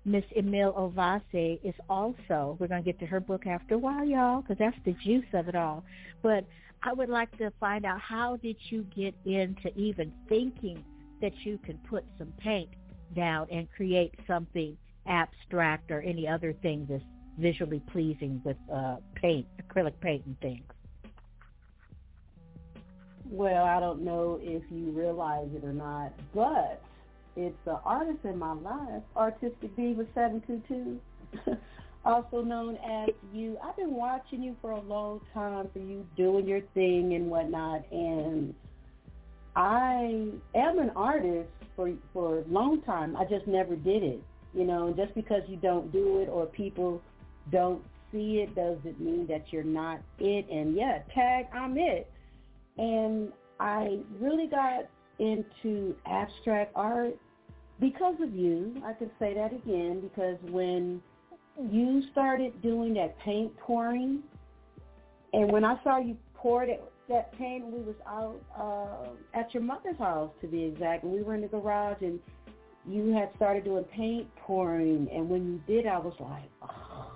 Miss 0.09 0.25
Emile 0.35 0.73
Ovasi 0.73 1.59
is 1.63 1.75
also, 1.87 2.57
we're 2.59 2.67
going 2.67 2.83
to 2.83 2.85
get 2.85 2.99
to 2.99 3.05
her 3.05 3.19
book 3.19 3.45
after 3.45 3.75
a 3.75 3.77
while, 3.77 4.03
y'all, 4.03 4.41
because 4.41 4.57
that's 4.57 4.77
the 4.83 4.93
juice 4.93 5.27
of 5.33 5.47
it 5.47 5.53
all. 5.53 5.83
But 6.23 6.45
I 6.81 6.93
would 6.93 7.09
like 7.09 7.37
to 7.37 7.51
find 7.59 7.85
out 7.85 8.01
how 8.01 8.37
did 8.37 8.55
you 8.71 8.87
get 8.95 9.13
into 9.25 9.71
even 9.75 10.11
thinking 10.27 10.83
that 11.21 11.33
you 11.45 11.59
can 11.59 11.77
put 11.87 12.05
some 12.17 12.33
paint 12.39 12.69
down 13.15 13.49
and 13.51 13.67
create 13.71 14.15
something 14.25 14.75
abstract 15.05 15.91
or 15.91 16.01
any 16.01 16.27
other 16.27 16.53
thing 16.53 16.87
that's 16.89 17.03
visually 17.37 17.81
pleasing 17.91 18.41
with 18.43 18.57
uh, 18.73 18.95
paint, 19.13 19.45
acrylic 19.61 19.93
paint 20.01 20.25
and 20.25 20.39
things? 20.39 20.63
Well, 23.29 23.63
I 23.63 23.79
don't 23.79 24.01
know 24.01 24.39
if 24.41 24.63
you 24.71 24.89
realize 24.89 25.49
it 25.53 25.63
or 25.63 25.73
not, 25.73 26.13
but 26.33 26.81
it's 27.36 27.57
the 27.65 27.79
artist 27.86 28.19
in 28.24 28.38
my 28.38 28.53
life, 28.53 29.03
Artistic 29.15 29.75
Diva 29.75 30.05
722, 30.13 31.00
also 32.05 32.41
known 32.41 32.77
as 32.77 33.09
you. 33.33 33.57
I've 33.63 33.75
been 33.75 33.93
watching 33.93 34.41
you 34.43 34.55
for 34.62 34.71
a 34.71 34.81
long 34.81 35.21
time 35.33 35.69
for 35.71 35.79
you 35.79 36.05
doing 36.17 36.48
your 36.48 36.62
thing 36.74 37.13
and 37.13 37.29
whatnot, 37.29 37.83
and 37.91 38.53
I 39.55 40.29
am 40.55 40.79
an 40.79 40.91
artist 40.95 41.50
for 41.75 41.91
for 42.13 42.39
a 42.39 42.43
long 42.48 42.81
time. 42.81 43.15
I 43.15 43.25
just 43.25 43.48
never 43.48 43.75
did 43.75 44.03
it. 44.03 44.21
You 44.53 44.65
know, 44.65 44.93
just 44.98 45.13
because 45.13 45.43
you 45.48 45.57
don't 45.57 45.91
do 45.91 46.19
it 46.19 46.27
or 46.27 46.48
people 46.48 47.01
don't 47.51 47.83
see 48.12 48.39
it 48.39 48.55
doesn't 48.55 49.00
mean 49.00 49.27
that 49.27 49.45
you're 49.51 49.63
not 49.63 50.00
it. 50.17 50.50
And 50.50 50.75
yeah, 50.75 51.00
tag, 51.13 51.45
I'm 51.53 51.77
it. 51.77 52.12
And 52.77 53.31
I 53.59 54.00
really 54.19 54.48
got 54.48 54.86
into 55.19 55.95
abstract 56.05 56.71
art 56.75 57.15
because 57.79 58.15
of 58.21 58.35
you. 58.35 58.81
I 58.85 58.93
can 58.93 59.11
say 59.19 59.33
that 59.33 59.53
again 59.53 60.01
because 60.01 60.38
when 60.49 61.01
you 61.71 62.03
started 62.11 62.61
doing 62.61 62.93
that 62.95 63.19
paint 63.19 63.55
pouring, 63.57 64.23
and 65.33 65.51
when 65.51 65.63
I 65.63 65.81
saw 65.83 65.97
you 65.99 66.17
pour 66.33 66.63
it, 66.63 66.83
that 67.09 67.38
paint, 67.38 67.65
we 67.65 67.81
was 67.81 67.95
out 68.07 68.39
uh, 68.57 69.38
at 69.38 69.53
your 69.53 69.63
mother's 69.63 69.97
house 69.97 70.31
to 70.41 70.47
be 70.47 70.63
exact, 70.63 71.03
we 71.03 71.21
were 71.21 71.35
in 71.35 71.41
the 71.41 71.47
garage, 71.47 72.01
and 72.01 72.19
you 72.88 73.11
had 73.13 73.29
started 73.35 73.65
doing 73.65 73.83
paint 73.85 74.27
pouring, 74.38 75.07
and 75.11 75.29
when 75.29 75.45
you 75.45 75.61
did, 75.67 75.85
I 75.85 75.97
was 75.97 76.13
like, 76.19 76.49
oh, 76.63 77.11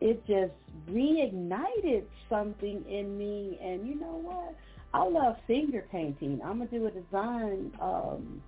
it 0.00 0.26
just 0.26 0.52
reignited 0.90 2.04
something 2.28 2.84
in 2.88 3.16
me, 3.16 3.58
and 3.62 3.86
you 3.86 3.94
know 3.94 4.20
what? 4.22 4.54
I 4.94 5.02
love 5.08 5.36
finger 5.48 5.84
painting. 5.90 6.40
I'm 6.44 6.58
gonna 6.58 6.70
do 6.70 6.86
a 6.86 6.90
design 6.90 7.72
um, 7.80 8.40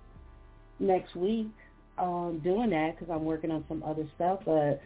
next 0.79 1.13
week 1.13 1.51
um, 1.97 2.39
doing 2.41 2.69
that 2.69 2.97
because 2.97 3.13
I'm 3.13 3.25
working 3.25 3.51
on 3.51 3.65
some 3.67 3.83
other 3.83 4.07
stuff. 4.15 4.39
But 4.45 4.81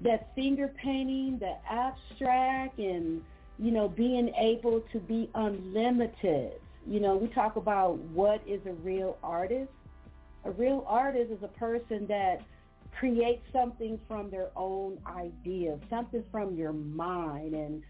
that 0.00 0.34
finger 0.34 0.72
painting, 0.82 1.38
the 1.38 1.54
abstract, 1.70 2.80
and 2.80 3.22
you 3.56 3.70
know, 3.70 3.86
being 3.86 4.34
able 4.34 4.80
to 4.92 4.98
be 4.98 5.30
unlimited. 5.36 6.54
You 6.88 6.98
know, 6.98 7.14
we 7.14 7.28
talk 7.28 7.54
about 7.54 7.98
what 7.98 8.42
is 8.44 8.60
a 8.66 8.72
real 8.72 9.16
artist. 9.22 9.70
A 10.44 10.50
real 10.50 10.84
artist 10.88 11.30
is 11.30 11.42
a 11.44 11.48
person 11.48 12.04
that 12.08 12.42
creates 12.98 13.46
something 13.52 14.00
from 14.08 14.28
their 14.28 14.48
own 14.56 14.98
idea, 15.06 15.78
something 15.88 16.24
from 16.32 16.56
your 16.56 16.72
mind, 16.72 17.54
and 17.54 17.82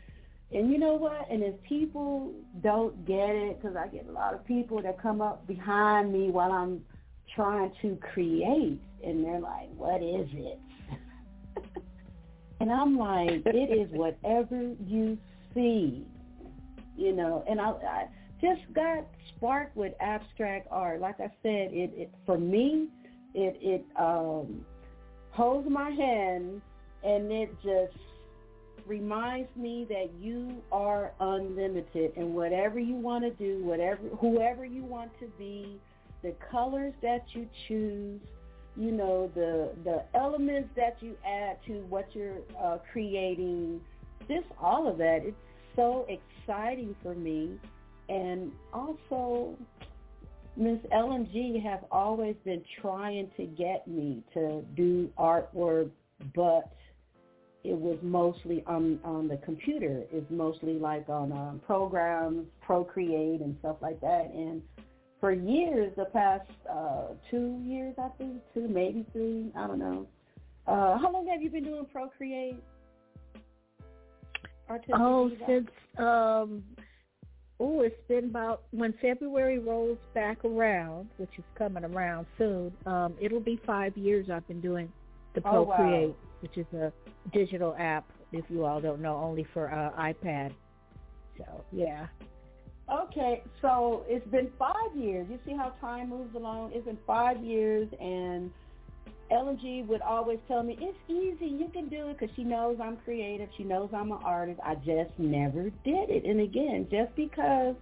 and 0.55 0.71
you 0.71 0.79
know 0.79 0.95
what? 0.95 1.27
And 1.31 1.43
if 1.43 1.61
people 1.65 2.33
don't 2.63 3.05
get 3.05 3.31
it, 3.31 3.61
because 3.61 3.77
I 3.77 3.89
get 3.89 4.07
a 4.09 4.13
lot 4.13 4.35
of 4.35 4.47
people 4.47 4.81
that 4.83 5.03
come 5.03 5.21
up 5.21 5.47
behind 5.49 6.13
me 6.13 6.31
while 6.31 6.53
I'm 6.53 6.85
trying 7.35 7.73
to 7.83 7.97
create, 7.97 8.81
and 9.03 9.25
they're 9.25 9.41
like, 9.41 9.69
"What 9.77 10.01
is 10.01 10.29
it?" 10.33 10.61
and 12.61 12.71
I'm 12.71 12.97
like, 12.97 13.43
"It 13.47 13.71
is 13.71 13.91
whatever 13.91 14.75
you 14.87 15.19
see," 15.55 16.07
you 16.97 17.13
know. 17.13 17.45
And 17.49 17.61
I, 17.61 17.71
I 17.71 18.09
just 18.41 18.63
got 18.73 19.05
sparked 19.37 19.77
with 19.77 19.93
abstract 19.99 20.69
art. 20.71 21.01
Like 21.01 21.19
I 21.19 21.33
said, 21.43 21.73
it, 21.73 21.91
it 21.97 22.15
for 22.25 22.39
me, 22.39 22.89
it 23.35 23.59
it 23.61 23.85
um, 23.99 24.65
holds 25.33 25.69
my 25.69 25.91
hand, 25.91 26.63
and 27.03 27.33
it 27.33 27.53
just 27.61 27.99
reminds 28.87 29.55
me 29.57 29.87
that 29.89 30.11
you 30.21 30.63
are 30.73 31.13
unlimited 31.21 32.13
and 32.17 32.35
whatever 32.35 32.79
you 32.79 32.95
want 32.95 33.25
to 33.25 33.31
do, 33.31 33.65
whatever 33.65 34.01
whoever 34.21 34.65
you 34.65 34.85
want 34.85 35.11
to 35.21 35.27
be, 35.39 35.79
the 36.23 36.35
colors 36.51 36.95
that 37.03 37.25
you 37.33 37.49
choose, 37.69 38.21
you 38.77 38.91
know, 38.91 39.31
the 39.35 39.71
the 39.85 40.05
elements 40.15 40.71
that 40.77 40.97
you 41.01 41.17
add 41.27 41.59
to 41.67 41.85
what 41.89 42.09
you're 42.15 42.39
uh, 42.61 42.79
creating, 42.93 43.81
just 44.29 44.47
all 44.61 44.89
of 44.89 44.99
that. 44.99 45.21
It's 45.23 45.37
so 45.77 46.07
exciting 46.09 46.95
for 47.03 47.15
me. 47.15 47.59
And 48.09 48.53
also, 48.73 49.57
Miss 50.57 50.79
LMG 50.93 51.63
have 51.63 51.85
always 51.91 52.37
been 52.45 52.63
trying 52.81 53.31
to 53.37 53.45
get 53.45 53.89
me 53.89 54.23
to 54.35 54.65
do 54.77 55.11
artwork, 55.19 55.91
but 56.35 56.71
it 57.65 57.79
was 57.79 57.99
mostly 58.03 58.63
on 58.67 59.01
on 59.05 59.27
the 59.27 59.39
computer. 59.39 60.03
It's 60.13 60.31
mostly 60.31 60.75
like 60.75 61.09
on 61.09 61.33
um, 61.33 61.61
programs, 61.67 62.47
Procreate 62.61 63.41
and 63.41 63.57
stuff 63.61 63.77
like 63.81 64.01
that. 64.03 64.31
And 64.35 64.63
for 65.19 65.33
years, 65.33 65.93
the 65.97 66.05
past 66.07 66.51
uh, 66.71 67.15
two 67.31 67.59
years, 67.65 67.95
I 67.99 68.09
think, 68.19 68.43
two 68.53 68.69
maybe 68.69 69.07
three, 69.13 69.51
I 69.57 69.67
don't 69.67 69.79
know. 69.79 70.07
Uh, 70.67 70.99
how 70.99 71.11
long 71.11 71.27
have 71.29 71.43
you 71.43 71.51
been 71.51 71.65
doing 71.65 71.87
Procreate? 71.91 72.63
Oh, 74.95 75.31
since 75.47 75.69
um, 75.99 76.63
oh, 77.61 77.81
it's 77.81 77.97
been 78.09 78.25
about 78.25 78.63
when 78.71 78.95
February 79.01 79.59
rolls 79.59 79.99
back 80.15 80.45
around, 80.45 81.09
which 81.17 81.31
is 81.39 81.45
coming 81.57 81.85
around 81.85 82.27
soon. 82.37 82.73
Um, 82.87 83.15
it'll 83.21 83.41
be 83.41 83.61
five 83.67 83.97
years 83.97 84.29
I've 84.31 84.47
been 84.49 84.61
doing 84.61 84.91
the 85.35 85.41
Procreate. 85.41 86.05
Oh, 86.05 86.09
wow 86.09 86.15
which 86.45 86.59
is 86.59 86.67
a 86.75 86.93
digital 87.33 87.75
app, 87.79 88.05
if 88.31 88.45
you 88.51 88.67
all 88.67 88.79
don't 88.79 89.01
know, 89.01 89.17
only 89.17 89.47
for 89.55 89.73
uh, 89.73 89.99
iPad. 89.99 90.53
So, 91.39 91.65
yeah. 91.73 92.07
Okay, 92.93 93.43
so 93.63 94.05
it's 94.07 94.27
been 94.27 94.51
five 94.59 94.95
years. 94.95 95.27
You 95.31 95.39
see 95.47 95.57
how 95.57 95.73
time 95.81 96.11
moves 96.11 96.35
along? 96.35 96.73
It's 96.75 96.85
been 96.85 96.99
five 97.07 97.43
years, 97.43 97.89
and 97.99 98.51
LMG 99.33 99.87
would 99.87 100.03
always 100.03 100.39
tell 100.47 100.63
me, 100.63 100.77
it's 100.79 100.99
easy, 101.09 101.51
you 101.51 101.71
can 101.73 101.89
do 101.89 102.09
it, 102.09 102.19
because 102.19 102.37
she 102.37 102.45
knows 102.45 102.77
I'm 102.79 102.99
creative. 102.99 103.49
She 103.57 103.65
knows 103.65 103.89
I'm 103.95 104.13
an 104.13 104.19
artist. 104.23 104.61
I 104.63 104.75
just 104.75 105.19
never 105.19 105.71
did 105.83 106.11
it. 106.11 106.27
And 106.27 106.43
again, 106.43 106.87
just 106.91 107.17
because 107.17 107.75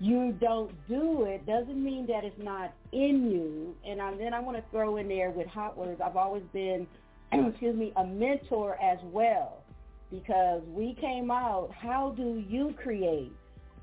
you 0.00 0.32
don't 0.40 0.70
do 0.88 1.24
it 1.24 1.44
doesn't 1.46 1.82
mean 1.82 2.06
that 2.06 2.24
it's 2.24 2.40
not 2.42 2.72
in 2.92 3.30
you. 3.30 3.74
And 3.84 4.00
I, 4.00 4.16
then 4.16 4.32
I 4.32 4.40
want 4.40 4.56
to 4.56 4.64
throw 4.70 4.96
in 4.96 5.08
there 5.08 5.30
with 5.30 5.48
hot 5.48 5.76
words. 5.76 6.00
I've 6.04 6.16
always 6.16 6.44
been 6.52 6.86
excuse 7.32 7.76
me, 7.76 7.92
a 7.96 8.04
mentor 8.04 8.76
as 8.80 8.98
well 9.04 9.62
because 10.10 10.62
we 10.68 10.96
came 11.00 11.30
out, 11.30 11.70
how 11.78 12.14
do 12.16 12.42
you 12.48 12.74
create? 12.82 13.32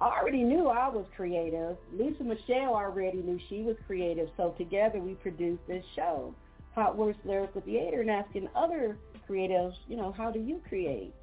I 0.01 0.19
already 0.19 0.43
knew 0.43 0.67
I 0.67 0.89
was 0.89 1.05
creative. 1.15 1.77
Lisa 1.93 2.23
Michelle 2.23 2.73
already 2.73 3.21
knew 3.21 3.39
she 3.49 3.61
was 3.61 3.75
creative. 3.87 4.29
So 4.35 4.53
together 4.57 4.99
we 4.99 5.13
produced 5.15 5.61
this 5.67 5.83
show, 5.95 6.33
Hot 6.73 6.97
Words 6.97 7.17
Lyrical 7.23 7.61
Theater, 7.61 8.01
and 8.01 8.09
asking 8.09 8.49
other 8.55 8.97
creatives, 9.29 9.75
you 9.87 9.95
know, 9.95 10.13
how 10.17 10.31
do 10.31 10.39
you 10.39 10.61
create? 10.67 11.13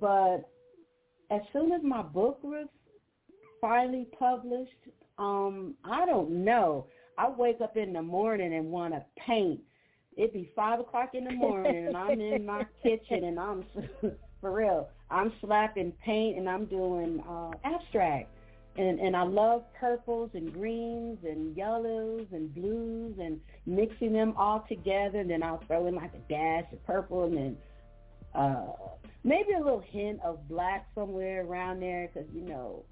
But 0.00 0.48
as 1.30 1.40
soon 1.52 1.72
as 1.72 1.82
my 1.82 2.02
book 2.02 2.38
was 2.42 2.68
finally 3.60 4.06
published, 4.18 4.70
um, 5.18 5.74
I 5.84 6.06
don't 6.06 6.44
know. 6.44 6.86
I 7.18 7.30
wake 7.30 7.60
up 7.62 7.76
in 7.76 7.92
the 7.92 8.02
morning 8.02 8.54
and 8.54 8.70
want 8.70 8.94
to 8.94 9.04
paint 9.16 9.60
it'd 10.16 10.32
be 10.32 10.50
five 10.56 10.80
o'clock 10.80 11.10
in 11.14 11.24
the 11.24 11.32
morning 11.32 11.88
and 11.88 11.96
I'm 11.96 12.20
in 12.20 12.44
my 12.44 12.64
kitchen 12.82 13.24
and 13.24 13.38
I'm 13.38 13.64
for 14.40 14.52
real. 14.52 14.88
I'm 15.10 15.32
slapping 15.40 15.92
paint 16.04 16.38
and 16.38 16.48
I'm 16.48 16.64
doing 16.66 17.22
uh 17.28 17.52
abstract. 17.64 18.30
And 18.76 18.98
and 18.98 19.16
I 19.16 19.22
love 19.22 19.62
purples 19.78 20.30
and 20.34 20.52
greens 20.52 21.18
and 21.22 21.56
yellows 21.56 22.26
and 22.32 22.54
blues 22.54 23.16
and 23.20 23.40
mixing 23.66 24.12
them 24.12 24.34
all 24.36 24.64
together 24.68 25.20
and 25.20 25.30
then 25.30 25.42
I'll 25.42 25.62
throw 25.66 25.86
in 25.86 25.94
like 25.94 26.12
a 26.14 26.32
dash 26.32 26.70
of 26.72 26.84
purple 26.86 27.24
and 27.24 27.36
then 27.36 27.56
uh 28.34 28.66
maybe 29.22 29.52
a 29.52 29.58
little 29.58 29.84
hint 29.90 30.20
of 30.24 30.46
black 30.48 30.88
somewhere 30.94 31.44
around 31.46 31.80
there 31.80 32.08
cuz 32.08 32.24
you 32.34 32.42
know 32.42 32.84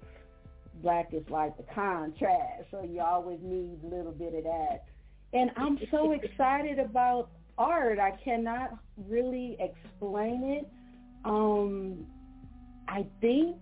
black 0.81 1.13
is 1.13 1.23
like 1.29 1.55
the 1.57 1.65
contrast 1.73 2.65
so 2.71 2.83
you 2.83 3.01
always 3.01 3.39
need 3.41 3.79
a 3.83 3.87
little 3.87 4.11
bit 4.11 4.33
of 4.33 4.43
that 4.43 4.85
and 5.33 5.51
I'm 5.57 5.77
so 5.91 6.11
excited 6.23 6.79
about 6.79 7.29
art. 7.57 7.99
I 7.99 8.11
cannot 8.23 8.77
really 9.07 9.57
explain 9.59 10.43
it. 10.43 10.69
Um, 11.23 12.05
I 12.87 13.05
think, 13.21 13.57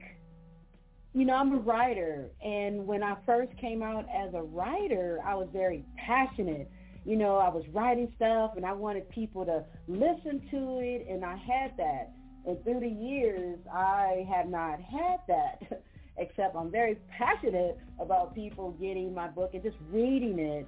you 1.13 1.26
know, 1.26 1.36
I'm 1.36 1.54
a 1.54 1.58
writer. 1.58 2.30
And 2.43 2.86
when 2.86 3.04
I 3.04 3.15
first 3.26 3.56
came 3.58 3.82
out 3.82 4.06
as 4.13 4.34
a 4.34 4.41
writer, 4.41 5.19
I 5.26 5.36
was 5.36 5.47
very 5.54 5.86
passionate. 5.97 6.69
You 7.06 7.17
know, 7.17 7.38
I 7.38 7.49
was 7.49 7.63
writing 7.73 8.12
stuff 8.15 8.52
and 8.56 8.65
I 8.65 8.71
wanted 8.73 9.10
people 9.10 9.45
to 9.45 9.63
listen 9.88 10.41
to 10.52 10.80
it 10.80 11.08
and 11.10 11.23
I 11.26 11.36
had 11.36 11.76
that. 11.78 12.12
And 12.45 12.62
through 12.63 12.82
the 12.82 12.89
years, 12.89 13.58
I 13.73 14.28
have 14.30 14.47
not 14.47 14.80
had 14.82 15.17
that, 15.28 15.84
except 16.17 16.56
I'm 16.56 16.71
very 16.71 16.97
passionate 17.17 17.78
about 17.99 18.36
people 18.36 18.71
getting 18.80 19.13
my 19.13 19.28
book 19.28 19.52
and 19.54 19.63
just 19.63 19.78
reading 19.91 20.39
it 20.39 20.67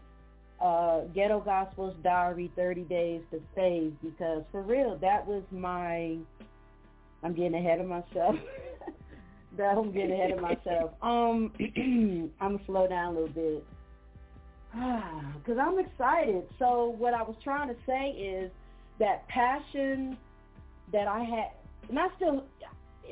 uh, 0.62 1.02
Ghetto 1.14 1.42
Gospels 1.42 1.96
Diary 2.04 2.52
30 2.56 2.82
Days 2.84 3.22
to 3.32 3.42
Faith, 3.56 3.94
because 4.02 4.44
for 4.52 4.62
real, 4.62 4.98
that 5.02 5.26
was 5.26 5.44
my, 5.52 6.18
I'm 7.24 7.34
getting 7.34 7.56
ahead 7.56 7.80
of 7.80 7.88
myself. 7.88 8.36
that 9.58 9.78
I'm 9.78 9.92
getting 9.92 10.12
ahead 10.12 10.32
of 10.32 10.42
myself. 10.42 10.92
Um, 11.02 11.52
I'm 11.60 12.32
going 12.40 12.60
to 12.60 12.66
slow 12.66 12.88
down 12.88 13.16
a 13.16 13.20
little 13.20 13.36
bit 13.36 13.66
because 14.74 15.58
I'm 15.62 15.80
excited. 15.80 16.44
So 16.60 16.96
what 16.98 17.14
I 17.14 17.22
was 17.22 17.36
trying 17.44 17.70
to 17.70 17.76
say 17.86 18.10
is 18.10 18.52
that 19.00 19.28
passion 19.28 20.18
that 20.92 21.08
I 21.08 21.24
had, 21.24 21.52
and 21.90 22.00
I 22.00 22.08
still, 22.16 22.44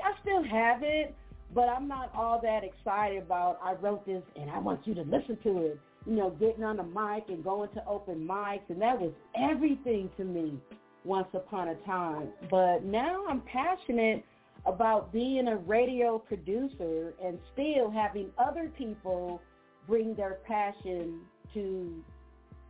I 0.04 0.22
still 0.22 0.44
have 0.44 0.82
it, 0.82 1.16
but 1.54 1.70
I'm 1.70 1.88
not 1.88 2.12
all 2.16 2.40
that 2.44 2.64
excited 2.64 3.22
about. 3.24 3.60
I 3.64 3.74
wrote 3.74 4.06
this, 4.06 4.24
and 4.36 4.50
I 4.50 4.60
want 4.60 4.86
you 4.86 4.94
to 4.96 5.02
listen 5.02 5.38
to 5.44 5.58
it 5.66 5.80
you 6.06 6.16
know, 6.16 6.32
getting 6.32 6.64
on 6.64 6.78
the 6.78 6.84
mic 6.84 7.26
and 7.30 7.44
going 7.44 7.70
to 7.70 7.86
open 7.88 8.28
mics, 8.28 8.70
and 8.70 8.82
that 8.82 9.00
was 9.00 9.12
everything 9.40 10.10
to 10.18 10.24
me 10.24 10.60
once 11.06 11.28
upon 11.34 11.70
a 11.70 11.76
time. 11.86 12.30
But 12.50 12.84
now 12.84 13.26
I'm 13.28 13.42
passionate 13.42 14.24
about 14.66 15.12
being 15.12 15.48
a 15.48 15.58
radio 15.58 16.18
producer 16.18 17.14
and 17.24 17.40
still 17.54 17.90
having 17.92 18.30
other 18.38 18.72
people 18.78 19.42
bring 19.88 20.16
their 20.16 20.40
passion 20.46 21.20
to 21.54 22.04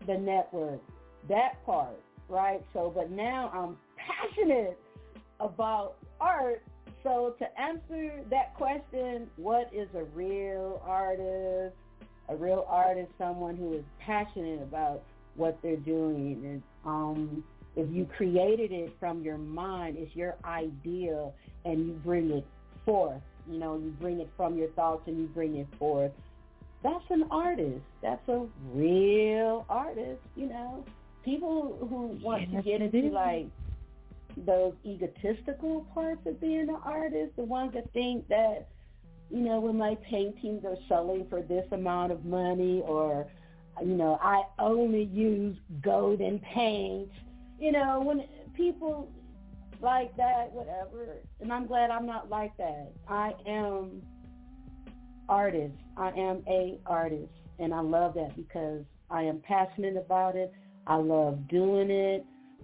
the 0.08 0.18
network. 0.18 0.82
That 1.30 1.64
part, 1.66 2.00
right? 2.30 2.64
So, 2.74 2.92
but 2.94 3.12
now 3.12 3.52
I'm 3.54 3.78
passionate 3.98 4.78
about 5.40 5.96
art. 6.20 6.64
So 7.04 7.36
to 7.40 7.60
answer 7.60 8.24
that 8.30 8.54
question, 8.56 9.30
what 9.36 9.70
is 9.74 9.88
a 9.96 10.04
real 10.04 10.82
artist? 10.86 11.76
a 12.30 12.36
real 12.36 12.66
artist, 12.68 13.12
someone 13.18 13.56
who 13.56 13.74
is 13.74 13.84
passionate 14.00 14.62
about 14.62 15.02
what 15.36 15.58
they're 15.62 15.76
doing. 15.76 16.42
And 16.46 16.64
um, 16.86 17.44
if 17.76 17.92
you 17.94 18.08
created 18.18 18.72
it 18.72 18.96
from 19.00 19.24
your 19.24 19.38
mind, 19.38 19.98
it's 20.00 20.16
your 20.16 20.36
idea, 20.46 21.32
and 21.66 21.88
you 21.88 21.94
bring 22.04 22.32
it 22.32 22.46
forth. 22.86 23.22
You 23.50 23.60
know, 23.60 23.76
you 23.76 23.94
bring 24.00 24.20
it 24.20 24.30
from 24.38 24.58
your 24.58 24.70
thoughts 24.70 25.04
and 25.08 25.18
you 25.18 25.28
bring 25.28 25.58
it 25.58 25.68
forth. 25.78 26.12
That's 26.82 27.04
an 27.10 27.26
artist. 27.30 27.82
That's 28.02 28.28
a 28.30 28.46
real 28.74 29.66
artist. 29.70 30.22
You 30.36 30.48
know, 30.48 30.86
people 31.26 31.78
who 31.80 32.18
want 32.24 32.52
to 32.52 32.62
get 32.62 32.82
into 32.82 33.10
like 33.10 33.48
those 34.38 34.74
egotistical 34.86 35.88
parts 35.94 36.26
of 36.26 36.40
being 36.40 36.70
an 36.70 36.78
artist, 36.84 37.36
the 37.36 37.44
ones 37.44 37.74
that 37.74 37.92
think 37.94 38.28
that 38.30 38.68
you 39.34 39.40
know, 39.40 39.60
when 39.60 39.78
my 39.78 39.96
paintings 40.08 40.64
are 40.64 40.78
selling 40.88 41.26
for 41.28 41.42
this 41.42 41.66
amount 41.72 42.12
of 42.12 42.24
money 42.24 42.84
or, 42.86 43.26
you 43.82 43.96
know, 43.96 44.20
I 44.22 44.44
only 44.60 45.06
use 45.06 45.58
golden 45.82 46.40
paint, 46.40 47.10
you 47.60 47.72
know, 47.72 48.02
when 48.02 48.26
people 48.54 49.12
like 49.82 50.16
that, 50.18 50.52
whatever. 50.52 51.18
And 51.42 51.52
I'm 51.52 51.66
glad 51.66 51.90
I'm 51.90 52.06
not 52.06 52.30
like 52.30 52.56
that. 52.58 52.92
I 53.08 53.34
am 53.48 54.04
artist. 55.28 55.74
I 55.98 56.10
am 56.12 56.44
a 56.48 56.80
artist. 56.86 57.34
And 57.58 57.74
I 57.74 57.80
love 57.80 58.14
that 58.14 58.36
because 58.36 58.84
I 59.10 59.24
am 59.24 59.40
passionate 59.40 59.98
about 59.98 60.36
it. 60.36 60.54
I 60.86 60.98
love 60.98 61.48
doing 61.48 61.90
it. 61.90 62.24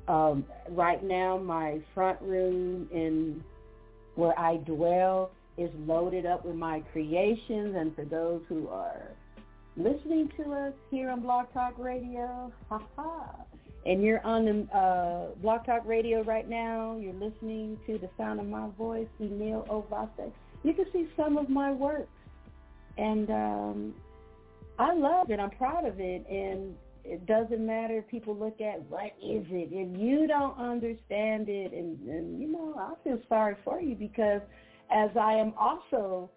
Um, 0.09 0.43
right 0.71 1.03
now, 1.03 1.37
my 1.37 1.79
front 1.93 2.19
room 2.21 2.89
in 2.91 3.43
where 4.15 4.37
I 4.37 4.57
dwell 4.57 5.31
is 5.57 5.69
loaded 5.85 6.25
up 6.25 6.43
with 6.43 6.55
my 6.55 6.81
creations. 6.91 7.75
And 7.77 7.95
for 7.95 8.05
those 8.05 8.41
who 8.49 8.67
are 8.69 9.11
listening 9.77 10.31
to 10.37 10.51
us 10.51 10.73
here 10.89 11.11
on 11.11 11.21
Blog 11.21 11.53
Talk 11.53 11.75
Radio, 11.77 12.51
haha, 12.69 13.27
and 13.85 14.03
you're 14.03 14.25
on 14.25 14.45
the 14.45 14.77
uh, 14.77 15.35
Blog 15.41 15.65
Talk 15.65 15.85
Radio 15.85 16.23
right 16.23 16.49
now, 16.49 16.97
you're 16.99 17.13
listening 17.13 17.79
to 17.85 17.99
the 17.99 18.09
sound 18.17 18.39
of 18.39 18.47
my 18.47 18.67
voice, 18.77 19.07
Emile 19.21 19.65
Ovasi, 19.69 20.31
you 20.63 20.73
can 20.73 20.85
see 20.91 21.07
some 21.15 21.37
of 21.37 21.49
my 21.49 21.71
work. 21.71 22.09
And 22.97 23.29
um, 23.29 23.93
I 24.77 24.93
love 24.93 25.29
it. 25.29 25.39
I'm 25.39 25.51
proud 25.51 25.85
of 25.85 25.99
it. 25.99 26.25
And 26.29 26.75
it 27.09 27.25
doesn't 27.25 27.65
matter 27.65 28.03
people 28.09 28.35
look 28.35 28.61
at 28.61 28.81
what 28.89 29.07
is 29.21 29.45
it. 29.49 29.69
If 29.71 29.99
you 29.99 30.27
don't 30.27 30.57
understand 30.57 31.49
it, 31.49 31.73
and, 31.73 31.99
and 32.07 32.41
you 32.41 32.51
know, 32.51 32.75
I 32.77 32.93
feel 33.03 33.19
sorry 33.27 33.55
for 33.63 33.81
you 33.81 33.95
because– 33.95 34.41
as 34.91 35.09
I 35.19 35.33
am 35.33 35.53
also 35.57 36.29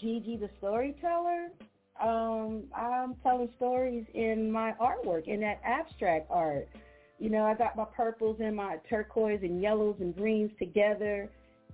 Gigi 0.00 0.36
the 0.36 0.50
storyteller. 0.58 1.48
Um, 2.00 2.64
I'm 2.76 3.16
telling 3.22 3.48
stories 3.56 4.04
in 4.14 4.52
my 4.52 4.72
artwork, 4.80 5.26
in 5.26 5.40
that 5.40 5.60
abstract 5.64 6.30
art. 6.30 6.68
You 7.18 7.30
know, 7.30 7.42
I 7.44 7.54
got 7.54 7.76
my 7.76 7.84
purples 7.84 8.36
and 8.40 8.54
my 8.54 8.76
turquoise 8.88 9.40
and 9.42 9.60
yellows 9.60 9.96
and 9.98 10.14
greens 10.14 10.52
together, 10.60 11.28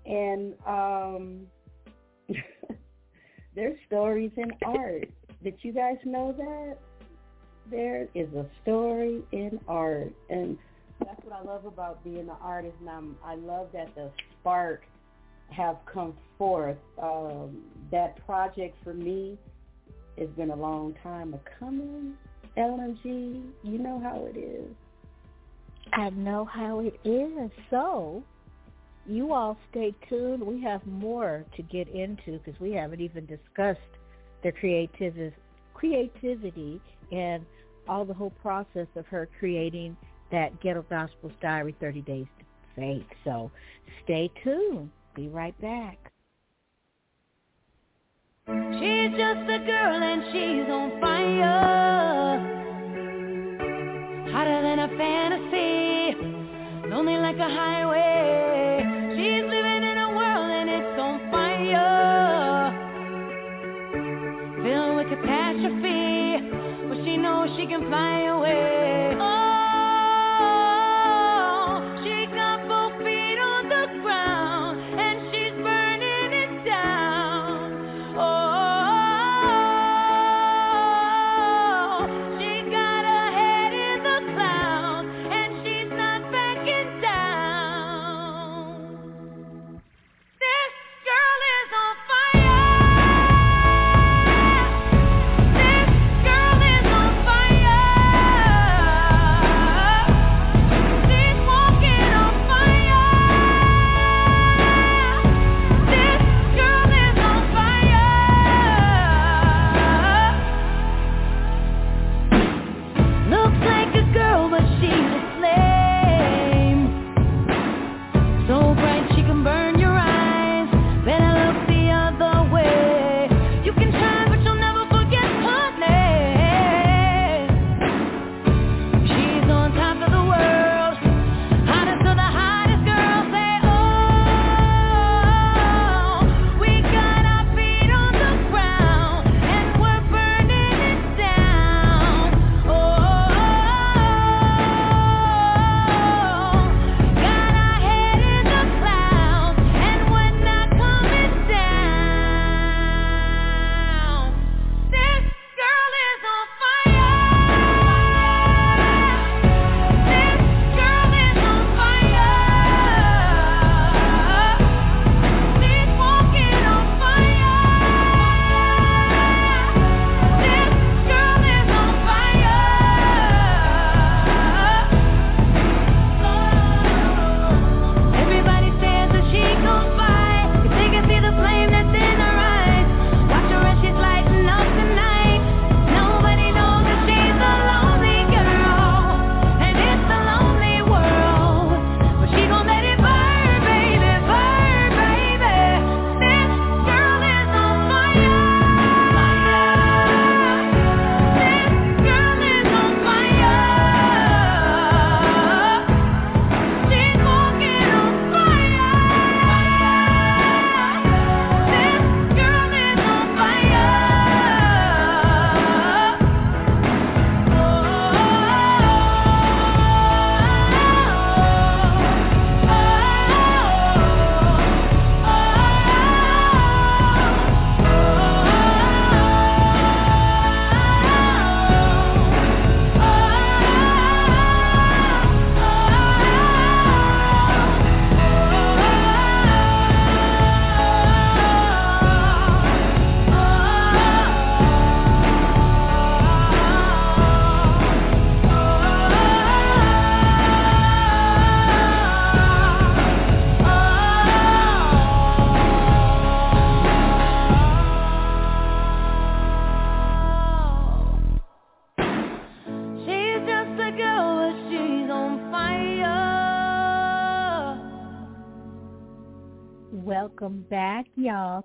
and 0.07 0.55
um, 0.67 1.41
there's 3.55 3.77
stories 3.87 4.31
in 4.39 4.51
art. 4.65 5.11
Did 5.43 5.57
you 5.61 5.75
guys 5.75 5.99
know 6.07 6.33
that? 6.39 6.79
There 7.71 8.09
is 8.15 8.29
a 8.35 8.47
story 8.63 9.23
in 9.33 9.59
art, 9.69 10.13
and 10.29 10.59
that's 11.01 11.23
what 11.25 11.35
I 11.35 11.43
love 11.43 11.65
about 11.65 12.05
being 12.05 12.19
an 12.19 12.37
artist. 12.41 12.75
And 12.81 12.91
I'm, 12.91 13.17
I 13.25 13.35
love 13.37 13.69
that 13.73 13.95
the 13.95 14.11
spark 14.41 14.83
have 15.51 15.77
come 15.93 16.15
forth. 16.39 16.77
Um, 17.03 17.63
that 17.91 18.25
project 18.27 18.77
for 18.85 18.95
me 18.95 19.39
has 20.19 20.29
been 20.31 20.51
a 20.51 20.57
long 20.57 20.95
time 21.03 21.35
of 21.35 21.41
coming. 21.59 22.15
LMG, 22.57 23.45
you 23.63 23.79
know 23.79 24.01
how 24.03 24.27
it 24.27 24.39
is. 24.39 24.71
I 25.93 26.11
know 26.11 26.45
how 26.45 26.81
it 26.81 26.99
is. 27.05 27.51
So 27.71 28.23
you 29.07 29.33
all 29.33 29.57
stay 29.71 29.95
tuned. 30.09 30.43
We 30.43 30.63
have 30.63 30.85
more 30.87 31.45
to 31.57 31.63
get 31.63 31.89
into 31.89 32.39
because 32.39 32.59
we 32.61 32.73
haven't 32.73 33.01
even 33.01 33.27
discussed 33.27 33.81
the 34.43 34.53
creativity, 34.53 35.35
creativity 35.75 36.81
and 37.13 37.45
all 37.89 38.05
the 38.05 38.15
whole 38.15 38.33
process 38.43 38.87
of 38.97 39.07
her 39.07 39.29
creating 39.39 39.97
that 40.31 40.61
Ghetto 40.61 40.85
Gospels 40.89 41.33
Diary 41.41 41.75
30 41.81 42.03
Days 42.03 42.27
to 42.39 42.45
Faith. 42.77 43.07
So 43.25 43.51
stay 44.05 44.31
tuned. 44.43 44.91
Be 45.15 45.29
right 45.29 45.59
back. 45.61 46.11
She's 48.47 49.11
just 49.17 49.49
a 49.49 49.59
girl 49.65 50.03
and 50.03 50.23
she's 50.33 50.69
on 50.71 51.01
fire. 51.01 52.39
Hotter 54.33 54.63
than 54.63 54.79
a 54.81 54.89
fantasy. 54.99 56.17
Lonely 56.89 57.17
like 57.17 57.37
a 57.37 57.49
highway. 57.49 58.83
She's 59.17 59.45
living 59.45 59.83
in 59.83 59.99
a 59.99 60.09
world 60.11 60.51
and 60.51 60.69
it's 60.69 60.99
on 61.01 61.21
fire. 61.31 62.73
Filled 64.63 64.97
with 64.97 65.09
catastrophe. 65.09 65.94
She 67.65 67.69
can 67.69 67.89
fly 67.89 68.25
away. 68.25 68.84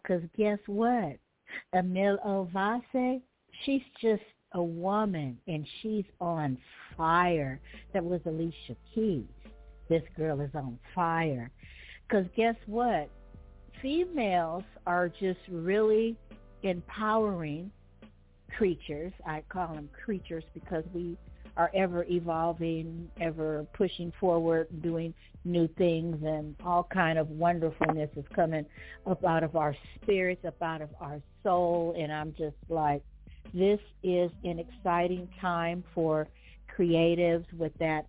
Because 0.10 0.24
guess 0.36 0.58
what? 0.66 1.18
Emile 1.76 2.18
Ovasi, 2.26 3.22
she's 3.64 3.84
just 4.02 4.24
a 4.54 4.64
woman, 4.64 5.38
and 5.48 5.68
she's 5.82 6.06
on 6.20 6.58
fire. 6.98 7.60
That 7.94 8.04
was 8.04 8.20
Alicia 8.26 8.76
Keys. 8.94 9.26
This 9.88 10.02
girl 10.18 10.42
is 10.42 10.50
on 10.56 10.80
fire. 10.96 11.52
Because 12.08 12.26
guess 12.36 12.56
what? 12.66 13.10
Females 13.84 14.64
are 14.88 15.10
just 15.10 15.40
really 15.48 16.18
empowering 16.64 17.70
creatures. 18.58 19.14
I 19.28 19.44
call 19.48 19.76
them 19.76 19.90
creatures 20.04 20.44
because 20.56 20.86
we 20.92 21.18
are 21.60 21.70
ever 21.76 22.06
evolving, 22.10 23.10
ever 23.20 23.66
pushing 23.74 24.14
forward, 24.18 24.66
doing 24.82 25.14
new 25.44 25.68
things, 25.78 26.16
and 26.26 26.56
all 26.64 26.88
kind 26.92 27.20
of 27.20 27.30
wonderfulness 27.30 28.10
is 28.16 28.24
coming 28.34 28.66
up 29.06 29.26
out 29.26 29.44
of 29.44 29.58
our 29.58 29.76
spirits, 29.96 30.46
up 30.46 30.62
out 30.62 30.82
of 30.82 30.88
our 31.02 31.22
soul. 31.44 31.94
And 32.00 32.14
I'm 32.14 32.34
just 32.38 32.56
like, 32.70 33.04
this 33.54 33.80
is 34.04 34.32
an 34.46 34.58
exciting 34.58 35.28
time 35.42 35.84
for 35.94 36.30
creatives 36.78 37.52
with 37.58 37.74
that 37.80 38.08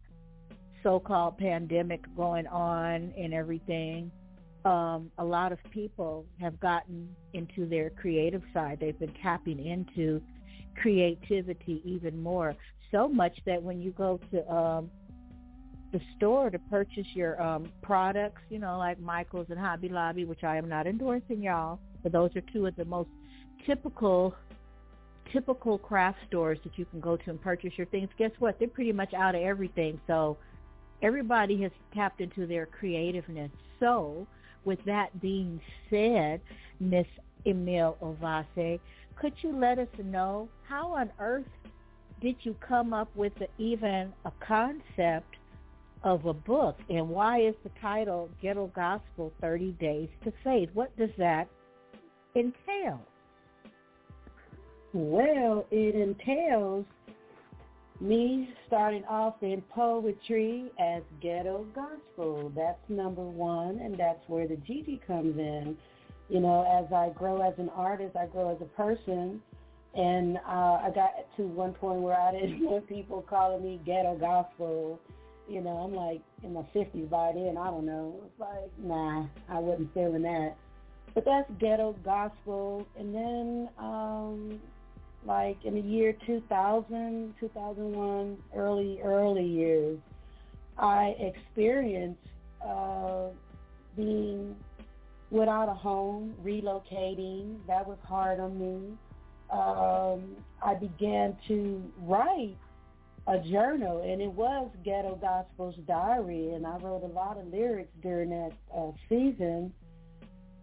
so-called 0.84 1.36
pandemic 1.36 2.04
going 2.16 2.46
on 2.46 3.12
and 3.18 3.34
everything. 3.34 4.12
Um, 4.64 5.10
a 5.18 5.24
lot 5.24 5.50
of 5.50 5.58
people 5.72 6.24
have 6.40 6.60
gotten 6.60 7.08
into 7.32 7.66
their 7.68 7.90
creative 7.90 8.42
side. 8.54 8.78
They've 8.80 8.98
been 8.98 9.14
tapping 9.20 9.58
into 9.66 10.22
creativity 10.80 11.82
even 11.84 12.22
more. 12.22 12.54
So 12.92 13.08
much 13.08 13.36
that 13.46 13.62
when 13.62 13.80
you 13.80 13.92
go 13.92 14.18
to 14.32 14.52
um, 14.52 14.90
the 15.92 16.00
store 16.16 16.50
to 16.50 16.58
purchase 16.58 17.06
your 17.14 17.40
um, 17.40 17.70
products, 17.82 18.42
you 18.48 18.58
know, 18.58 18.78
like 18.78 19.00
Michael's 19.00 19.46
and 19.50 19.58
Hobby 19.58 19.88
Lobby, 19.88 20.24
which 20.24 20.44
I 20.44 20.56
am 20.56 20.68
not 20.68 20.86
endorsing, 20.86 21.42
y'all, 21.42 21.78
but 22.02 22.12
those 22.12 22.34
are 22.36 22.42
two 22.52 22.66
of 22.66 22.76
the 22.76 22.84
most 22.84 23.10
typical 23.66 24.34
typical 25.32 25.78
craft 25.78 26.18
stores 26.26 26.58
that 26.64 26.76
you 26.76 26.84
can 26.86 26.98
go 27.00 27.16
to 27.16 27.30
and 27.30 27.40
purchase 27.40 27.72
your 27.76 27.86
things. 27.86 28.08
Guess 28.18 28.32
what? 28.40 28.58
They're 28.58 28.66
pretty 28.66 28.92
much 28.92 29.14
out 29.14 29.36
of 29.36 29.42
everything. 29.42 30.00
So 30.08 30.36
everybody 31.02 31.62
has 31.62 31.70
tapped 31.94 32.20
into 32.20 32.46
their 32.46 32.66
creativeness. 32.66 33.50
So 33.78 34.26
with 34.64 34.80
that 34.86 35.20
being 35.20 35.60
said, 35.88 36.40
Miss 36.80 37.06
Emile 37.46 37.96
Ovasi, 38.02 38.80
could 39.14 39.32
you 39.42 39.56
let 39.56 39.78
us 39.78 39.88
know 40.02 40.48
how 40.68 40.94
on 40.94 41.10
earth 41.20 41.46
did 42.20 42.36
you 42.42 42.54
come 42.66 42.92
up 42.92 43.08
with 43.14 43.32
even 43.58 44.12
a 44.24 44.32
concept 44.46 45.36
of 46.02 46.24
a 46.26 46.32
book 46.32 46.78
and 46.88 47.08
why 47.08 47.40
is 47.40 47.54
the 47.62 47.70
title 47.80 48.28
Ghetto 48.40 48.70
Gospel 48.74 49.32
30 49.40 49.72
Days 49.72 50.08
to 50.24 50.32
Faith? 50.42 50.70
What 50.72 50.96
does 50.96 51.10
that 51.18 51.48
entail? 52.34 53.00
Well, 54.92 55.66
it 55.70 55.94
entails 55.94 56.84
me 58.00 58.48
starting 58.66 59.04
off 59.04 59.34
in 59.42 59.62
poetry 59.70 60.72
as 60.80 61.02
ghetto 61.20 61.66
gospel. 61.74 62.50
That's 62.56 62.80
number 62.88 63.22
one, 63.22 63.78
and 63.78 63.96
that's 63.96 64.26
where 64.26 64.48
the 64.48 64.56
Gigi 64.56 65.00
comes 65.06 65.38
in 65.38 65.76
you 66.30 66.38
know, 66.38 66.62
as 66.62 66.90
I 66.92 67.10
grow 67.10 67.42
as 67.42 67.54
an 67.58 67.68
artist, 67.70 68.16
I 68.16 68.26
grow 68.26 68.54
as 68.54 68.62
a 68.62 68.76
person. 68.76 69.42
And 69.94 70.38
uh, 70.38 70.80
I 70.84 70.90
got 70.94 71.10
to 71.36 71.42
one 71.42 71.72
point 71.72 72.00
where 72.00 72.18
I 72.18 72.32
didn't 72.40 72.64
want 72.64 72.88
people 72.88 73.22
calling 73.28 73.62
me 73.62 73.80
ghetto 73.84 74.16
gospel. 74.16 75.00
You 75.48 75.60
know, 75.60 75.78
I'm 75.78 75.94
like 75.94 76.22
in 76.44 76.54
my 76.54 76.64
50s 76.74 77.10
by 77.10 77.32
then. 77.34 77.56
I 77.58 77.66
don't 77.66 77.86
know. 77.86 78.20
It's 78.24 78.40
like, 78.40 78.70
nah, 78.78 79.26
I 79.48 79.58
wasn't 79.58 79.92
feeling 79.94 80.22
that. 80.22 80.56
But 81.14 81.24
that's 81.24 81.50
ghetto 81.58 81.96
gospel. 82.04 82.86
And 82.96 83.14
then, 83.14 83.68
um, 83.78 84.60
like 85.26 85.58
in 85.64 85.74
the 85.74 85.80
year 85.80 86.16
2000, 86.26 87.34
2001, 87.40 88.38
early, 88.56 89.00
early 89.02 89.44
years, 89.44 89.98
I 90.78 91.16
experienced 91.18 92.20
uh, 92.64 93.26
being 93.96 94.56
without 95.30 95.68
a 95.68 95.74
home, 95.74 96.34
relocating. 96.44 97.58
That 97.66 97.86
was 97.86 97.98
hard 98.06 98.40
on 98.40 98.58
me. 98.58 98.96
Um, 99.52 100.36
I 100.62 100.74
began 100.74 101.36
to 101.48 101.82
write 102.02 102.56
a 103.26 103.38
journal, 103.38 104.02
and 104.02 104.20
it 104.20 104.32
was 104.32 104.70
Ghetto 104.84 105.16
Gospel's 105.16 105.76
Diary, 105.86 106.52
and 106.54 106.66
I 106.66 106.76
wrote 106.78 107.02
a 107.02 107.12
lot 107.12 107.38
of 107.38 107.46
lyrics 107.52 107.92
during 108.02 108.30
that 108.30 108.52
uh, 108.76 108.90
season. 109.08 109.72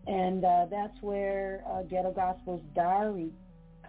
And 0.08 0.46
uh, 0.46 0.68
that's 0.70 1.02
where 1.02 1.64
uh, 1.70 1.84
Ghetto 1.84 2.12
Gospel's 2.12 2.64
Diary 2.76 3.32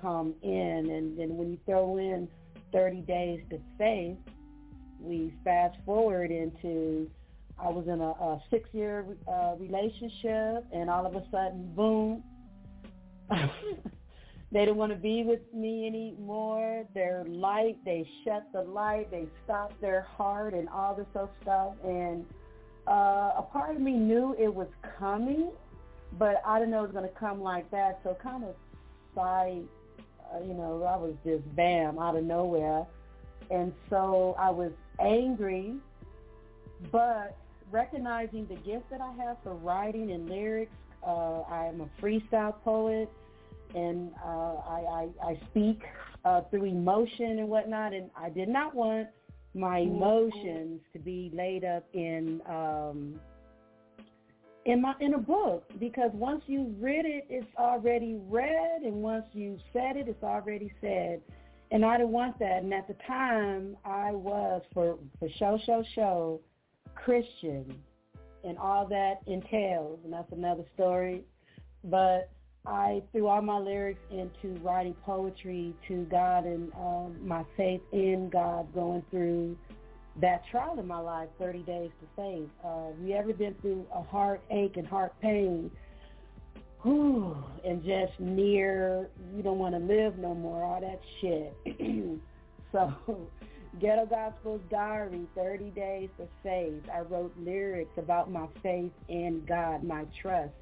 come 0.00 0.34
in. 0.42 0.90
And 0.90 1.18
then 1.18 1.36
when 1.36 1.50
you 1.50 1.58
throw 1.64 1.98
in 1.98 2.28
30 2.72 3.02
Days 3.02 3.40
to 3.50 3.58
Faith, 3.78 4.16
we 5.00 5.32
fast 5.44 5.76
forward 5.86 6.30
into 6.30 7.08
I 7.60 7.68
was 7.70 7.88
in 7.88 8.00
a, 8.00 8.10
a 8.10 8.40
six-year 8.50 9.04
uh, 9.26 9.54
relationship, 9.58 10.64
and 10.72 10.88
all 10.88 11.04
of 11.06 11.16
a 11.16 11.24
sudden, 11.30 11.72
boom, 11.74 12.22
they 14.50 14.64
don't 14.64 14.76
want 14.76 14.92
to 14.92 14.98
be 14.98 15.24
with 15.24 15.40
me 15.52 15.86
anymore. 15.86 16.84
Their 16.94 17.24
light, 17.28 17.76
they 17.84 18.08
shut 18.24 18.46
the 18.52 18.62
light, 18.62 19.10
they 19.10 19.26
stop 19.44 19.72
their 19.80 20.02
heart, 20.02 20.54
and 20.54 20.68
all 20.70 20.94
this 20.94 21.06
other 21.14 21.28
stuff. 21.42 21.74
And 21.84 22.24
uh, 22.86 23.32
a 23.36 23.46
part 23.52 23.76
of 23.76 23.82
me 23.82 23.92
knew 23.92 24.34
it 24.38 24.52
was 24.52 24.68
coming, 24.98 25.50
but 26.18 26.42
I 26.46 26.58
didn't 26.58 26.70
know 26.70 26.78
it 26.78 26.92
was 26.92 26.92
going 26.92 27.08
to 27.08 27.14
come 27.18 27.42
like 27.42 27.70
that. 27.72 28.00
So 28.02 28.16
kind 28.22 28.44
of 28.44 28.54
sight, 29.14 29.64
uh, 30.32 30.42
you 30.42 30.54
know, 30.54 30.82
I 30.82 30.96
was 30.96 31.14
just 31.26 31.44
bam 31.54 31.98
out 31.98 32.16
of 32.16 32.24
nowhere. 32.24 32.86
And 33.50 33.72
so 33.90 34.34
I 34.38 34.50
was 34.50 34.72
angry, 34.98 35.74
but 36.90 37.36
recognizing 37.70 38.46
the 38.46 38.56
gift 38.56 38.88
that 38.90 39.02
I 39.02 39.12
have 39.22 39.36
for 39.42 39.54
writing 39.54 40.10
and 40.12 40.28
lyrics. 40.28 40.72
Uh, 41.06 41.42
I'm 41.42 41.82
a 41.82 42.02
freestyle 42.02 42.54
poet, 42.64 43.10
and 43.74 44.10
uh, 44.24 44.28
I, 44.28 45.08
I, 45.22 45.28
I 45.30 45.40
speak 45.50 45.82
uh, 46.24 46.42
through 46.50 46.64
emotion 46.64 47.38
and 47.38 47.48
whatnot. 47.48 47.92
And 47.92 48.10
I 48.16 48.30
did 48.30 48.48
not 48.48 48.74
want 48.74 49.08
my 49.54 49.78
emotions 49.78 50.80
to 50.92 50.98
be 50.98 51.30
laid 51.34 51.64
up 51.64 51.84
in 51.92 52.40
um, 52.46 53.20
in 54.66 54.82
my 54.82 54.94
in 55.00 55.14
a 55.14 55.18
book 55.18 55.64
because 55.78 56.10
once 56.12 56.42
you've 56.46 56.80
read 56.80 57.04
it, 57.06 57.26
it's 57.28 57.46
already 57.56 58.18
read, 58.28 58.82
and 58.82 58.94
once 58.94 59.24
you've 59.32 59.60
said 59.72 59.96
it, 59.96 60.08
it's 60.08 60.22
already 60.22 60.72
said. 60.80 61.20
And 61.70 61.84
I 61.84 61.98
didn't 61.98 62.12
want 62.12 62.38
that. 62.38 62.62
And 62.62 62.72
at 62.72 62.88
the 62.88 62.96
time, 63.06 63.76
I 63.84 64.12
was 64.12 64.62
for 64.72 64.98
for 65.18 65.28
show, 65.38 65.58
show, 65.66 65.84
show 65.94 66.40
Christian 66.94 67.78
and 68.44 68.56
all 68.58 68.86
that 68.86 69.20
entails, 69.26 69.98
and 70.04 70.12
that's 70.12 70.32
another 70.32 70.64
story. 70.74 71.24
But 71.84 72.30
I 72.68 73.02
threw 73.12 73.26
all 73.28 73.40
my 73.40 73.58
lyrics 73.58 74.00
into 74.10 74.60
writing 74.60 74.94
poetry 75.04 75.74
to 75.88 76.04
God 76.10 76.44
and 76.44 76.70
um, 76.74 77.16
my 77.26 77.44
faith 77.56 77.80
in 77.92 78.28
God 78.28 78.72
going 78.74 79.02
through 79.10 79.56
that 80.20 80.42
trial 80.50 80.78
in 80.78 80.86
my 80.86 80.98
life, 80.98 81.28
30 81.38 81.60
days 81.60 81.90
to 82.00 82.06
faith. 82.14 82.48
Uh, 82.62 82.88
have 82.88 83.00
you 83.00 83.14
ever 83.14 83.32
been 83.32 83.54
through 83.62 83.86
a 83.94 84.02
heartache 84.02 84.76
and 84.76 84.86
heart 84.86 85.14
pain 85.22 85.70
whew, 86.82 87.36
and 87.64 87.82
just 87.82 88.18
near, 88.20 89.08
you 89.34 89.42
don't 89.42 89.58
want 89.58 89.74
to 89.74 89.80
live 89.80 90.18
no 90.18 90.34
more, 90.34 90.62
all 90.62 90.80
that 90.80 91.00
shit. 91.20 91.56
so 92.72 92.94
Ghetto 93.80 94.06
Gospel's 94.06 94.60
Diary, 94.70 95.22
30 95.34 95.70
Days 95.70 96.08
to 96.18 96.26
Faith. 96.42 96.82
I 96.92 97.00
wrote 97.00 97.34
lyrics 97.38 97.96
about 97.96 98.30
my 98.30 98.46
faith 98.62 98.92
in 99.08 99.44
God, 99.46 99.82
my 99.82 100.04
trust, 100.20 100.52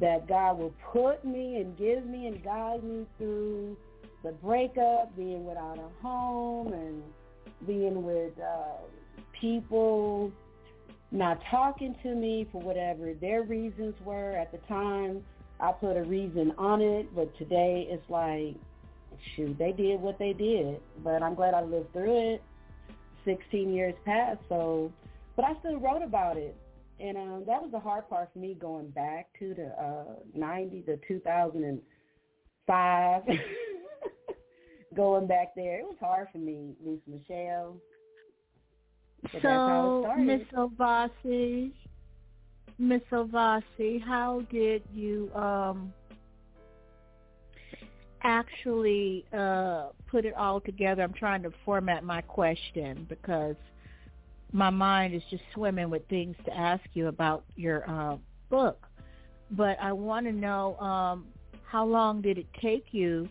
that 0.00 0.26
God 0.26 0.58
will 0.58 0.74
put 0.92 1.24
me 1.24 1.56
and 1.56 1.76
give 1.76 2.06
me 2.06 2.26
and 2.26 2.42
guide 2.42 2.82
me 2.82 3.06
through 3.18 3.76
the 4.22 4.32
breakup, 4.32 5.14
being 5.16 5.44
without 5.46 5.78
a 5.78 6.02
home 6.02 6.72
and 6.72 7.02
being 7.66 8.02
with 8.02 8.32
uh, 8.38 8.78
people 9.38 10.32
not 11.10 11.40
talking 11.50 11.94
to 12.02 12.14
me 12.14 12.46
for 12.52 12.60
whatever 12.60 13.14
their 13.14 13.42
reasons 13.42 13.94
were. 14.04 14.32
At 14.32 14.52
the 14.52 14.58
time, 14.68 15.22
I 15.58 15.72
put 15.72 15.96
a 15.96 16.02
reason 16.02 16.54
on 16.56 16.80
it, 16.80 17.14
but 17.14 17.36
today 17.36 17.86
it's 17.90 18.08
like 18.08 18.56
shoot, 19.36 19.58
they 19.58 19.72
did 19.72 20.00
what 20.00 20.18
they 20.18 20.32
did. 20.32 20.80
But 21.02 21.22
I'm 21.22 21.34
glad 21.34 21.54
I 21.54 21.62
lived 21.62 21.92
through 21.92 22.34
it. 22.34 22.42
16 23.24 23.72
years 23.74 23.94
passed, 24.06 24.40
so, 24.48 24.90
but 25.36 25.44
I 25.44 25.54
still 25.60 25.78
wrote 25.78 26.02
about 26.02 26.38
it. 26.38 26.56
And 27.00 27.16
um, 27.16 27.44
that 27.46 27.62
was 27.62 27.70
the 27.72 27.80
hard 27.80 28.10
part 28.10 28.30
for 28.32 28.38
me 28.38 28.54
going 28.54 28.90
back 28.90 29.28
to 29.38 29.54
the 29.54 29.68
uh, 29.82 30.16
90, 30.34 30.82
the 30.82 31.00
2005, 31.08 33.22
going 34.94 35.26
back 35.26 35.54
there. 35.56 35.78
It 35.78 35.84
was 35.84 35.96
hard 35.98 36.28
for 36.30 36.38
me, 36.38 36.74
Lisa 36.84 37.00
Michelle. 37.06 37.76
so, 39.42 40.14
Miss 40.18 40.42
Ovasi, 40.54 41.72
Miss 42.78 43.02
Ovasi, 43.12 44.02
how 44.02 44.42
did 44.50 44.82
you 44.92 45.30
um, 45.34 45.92
actually 48.22 49.24
uh, 49.32 49.88
put 50.06 50.24
it 50.24 50.34
all 50.34 50.60
together? 50.60 51.02
I'm 51.02 51.14
trying 51.14 51.42
to 51.44 51.52
format 51.64 52.04
my 52.04 52.20
question 52.22 53.06
because 53.08 53.56
my 54.52 54.70
mind 54.70 55.14
is 55.14 55.22
just 55.30 55.42
swimming 55.54 55.90
with 55.90 56.06
things 56.08 56.36
to 56.44 56.56
ask 56.56 56.82
you 56.94 57.08
about 57.08 57.44
your 57.56 57.88
uh, 57.88 58.16
book. 58.48 58.86
But 59.50 59.78
I 59.80 59.92
want 59.92 60.26
to 60.26 60.32
know 60.32 60.76
um, 60.78 61.26
how 61.64 61.84
long 61.84 62.20
did 62.20 62.38
it 62.38 62.46
take 62.60 62.86
you 62.92 63.28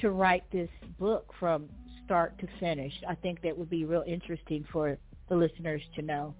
to 0.00 0.10
write 0.10 0.44
this 0.50 0.70
book 0.98 1.32
from 1.38 1.68
start 2.04 2.38
to 2.38 2.48
finish? 2.60 2.92
I 3.08 3.14
think 3.14 3.42
that 3.42 3.56
would 3.56 3.70
be 3.70 3.84
real 3.84 4.04
interesting 4.06 4.64
for 4.72 4.98
the 5.28 5.36
listeners 5.36 5.82
to 5.96 6.02
know. 6.02 6.34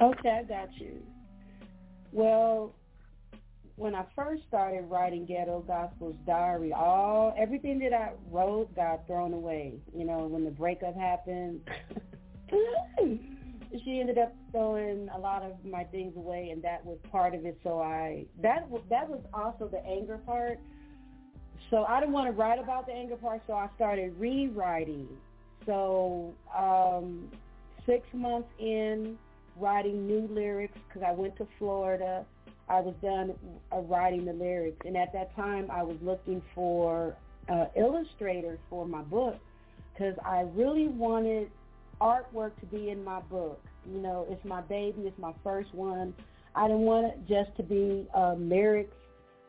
Okay, 0.00 0.40
I 0.40 0.42
got 0.44 0.68
you. 0.78 1.02
Well, 2.12 2.74
when 3.76 3.94
I 3.94 4.04
first 4.16 4.42
started 4.48 4.82
writing 4.84 5.24
Ghetto 5.24 5.60
Gospel's 5.66 6.16
diary, 6.26 6.72
all 6.72 7.34
everything 7.38 7.78
that 7.80 7.92
I 7.92 8.10
wrote 8.30 8.74
got 8.74 9.06
thrown 9.06 9.32
away. 9.32 9.74
You 9.96 10.04
know, 10.04 10.26
when 10.26 10.44
the 10.44 10.50
breakup 10.50 10.96
happened, 10.96 11.60
she 13.84 14.00
ended 14.00 14.18
up 14.18 14.34
throwing 14.50 15.08
a 15.14 15.18
lot 15.18 15.42
of 15.42 15.52
my 15.64 15.84
things 15.84 16.16
away, 16.16 16.50
and 16.50 16.62
that 16.62 16.84
was 16.84 16.98
part 17.10 17.34
of 17.34 17.44
it. 17.44 17.58
So 17.62 17.80
I 17.80 18.24
that 18.42 18.68
that 18.90 19.08
was 19.08 19.20
also 19.32 19.68
the 19.68 19.84
anger 19.84 20.18
part. 20.18 20.58
So 21.70 21.84
I 21.84 22.00
didn't 22.00 22.12
want 22.12 22.28
to 22.28 22.32
write 22.32 22.58
about 22.58 22.86
the 22.86 22.92
anger 22.92 23.16
part, 23.16 23.42
so 23.46 23.52
I 23.52 23.68
started 23.76 24.14
rewriting. 24.18 25.08
So 25.66 26.34
um, 26.56 27.28
six 27.84 28.06
months 28.14 28.48
in, 28.58 29.18
writing 29.56 30.06
new 30.06 30.26
lyrics 30.30 30.78
because 30.88 31.02
I 31.06 31.12
went 31.12 31.36
to 31.36 31.46
Florida. 31.58 32.24
I 32.70 32.80
was 32.80 32.94
done 33.02 33.34
uh, 33.72 33.80
writing 33.80 34.24
the 34.24 34.32
lyrics, 34.32 34.78
and 34.86 34.96
at 34.96 35.12
that 35.12 35.34
time 35.36 35.70
I 35.70 35.82
was 35.82 35.96
looking 36.02 36.42
for 36.54 37.16
uh, 37.48 37.66
illustrators 37.76 38.58
for 38.70 38.86
my 38.86 39.02
book 39.02 39.36
because 39.92 40.14
I 40.24 40.42
really 40.54 40.88
wanted 40.88 41.50
artwork 42.00 42.58
to 42.60 42.66
be 42.66 42.90
in 42.90 43.04
my 43.04 43.20
book. 43.20 43.62
You 43.90 44.00
know, 44.00 44.26
it's 44.28 44.44
my 44.44 44.60
baby, 44.62 45.02
it's 45.02 45.18
my 45.18 45.32
first 45.42 45.74
one. 45.74 46.14
I 46.54 46.66
didn't 46.66 46.82
want 46.82 47.06
it 47.06 47.18
just 47.28 47.56
to 47.56 47.62
be 47.62 48.06
uh, 48.16 48.34
lyrics. 48.34 48.94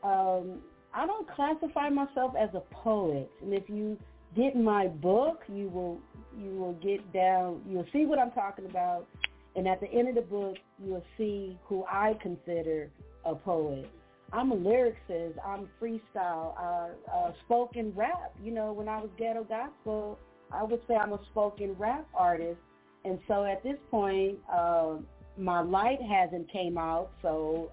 Um, 0.04 0.60
I 0.93 1.06
don't 1.06 1.28
classify 1.36 1.89
myself 1.89 2.34
as 2.39 2.50
a 2.54 2.62
poet, 2.74 3.30
and 3.41 3.54
if 3.54 3.70
you 3.70 3.97
get 4.36 4.56
my 4.56 4.88
book, 4.88 5.41
you 5.47 5.70
will 5.70 6.00
you 6.38 6.52
will 6.52 6.74
get 6.74 7.12
down. 7.14 7.62
You'll 7.68 7.88
see 7.91 8.06
what 8.06 8.20
I'm 8.20 8.32
talking 8.32 8.66
about 8.66 9.08
and 9.56 9.68
at 9.68 9.82
the 9.82 9.91
end 9.91 10.10
of 10.10 10.16
the 10.16 10.22
book, 10.22 10.56
you'll 10.84 11.04
see 11.18 11.58
who 11.66 11.84
I 11.86 12.18
consider 12.22 12.89
a 13.26 13.36
poet. 13.36 13.89
I'm 14.32 14.52
a 14.52 14.56
lyricist. 14.56 15.34
I'm 15.45 15.68
freestyle, 15.82 16.56
uh, 16.58 16.89
uh, 17.14 17.32
spoken 17.45 17.91
rap. 17.95 18.34
You 18.43 18.52
know, 18.52 18.72
when 18.72 18.88
I 18.88 19.00
was 19.00 19.10
ghetto 19.18 19.43
gospel, 19.43 20.20
I 20.52 20.64
would 20.64 20.82
say 20.88 20.95
I'm 20.95 21.14
a 21.14 21.20
spoken 21.32 21.76
rap 21.78 22.08
artist. 22.14 22.60
And 23.06 23.20
so 23.28 23.45
at 23.45 23.64
this 23.64 23.78
point, 23.89 24.38
uh, 24.52 24.95
my 25.38 25.62
light 25.62 26.00
hasn't 26.02 26.52
came 26.52 26.78
out. 26.78 27.12
So, 27.22 27.72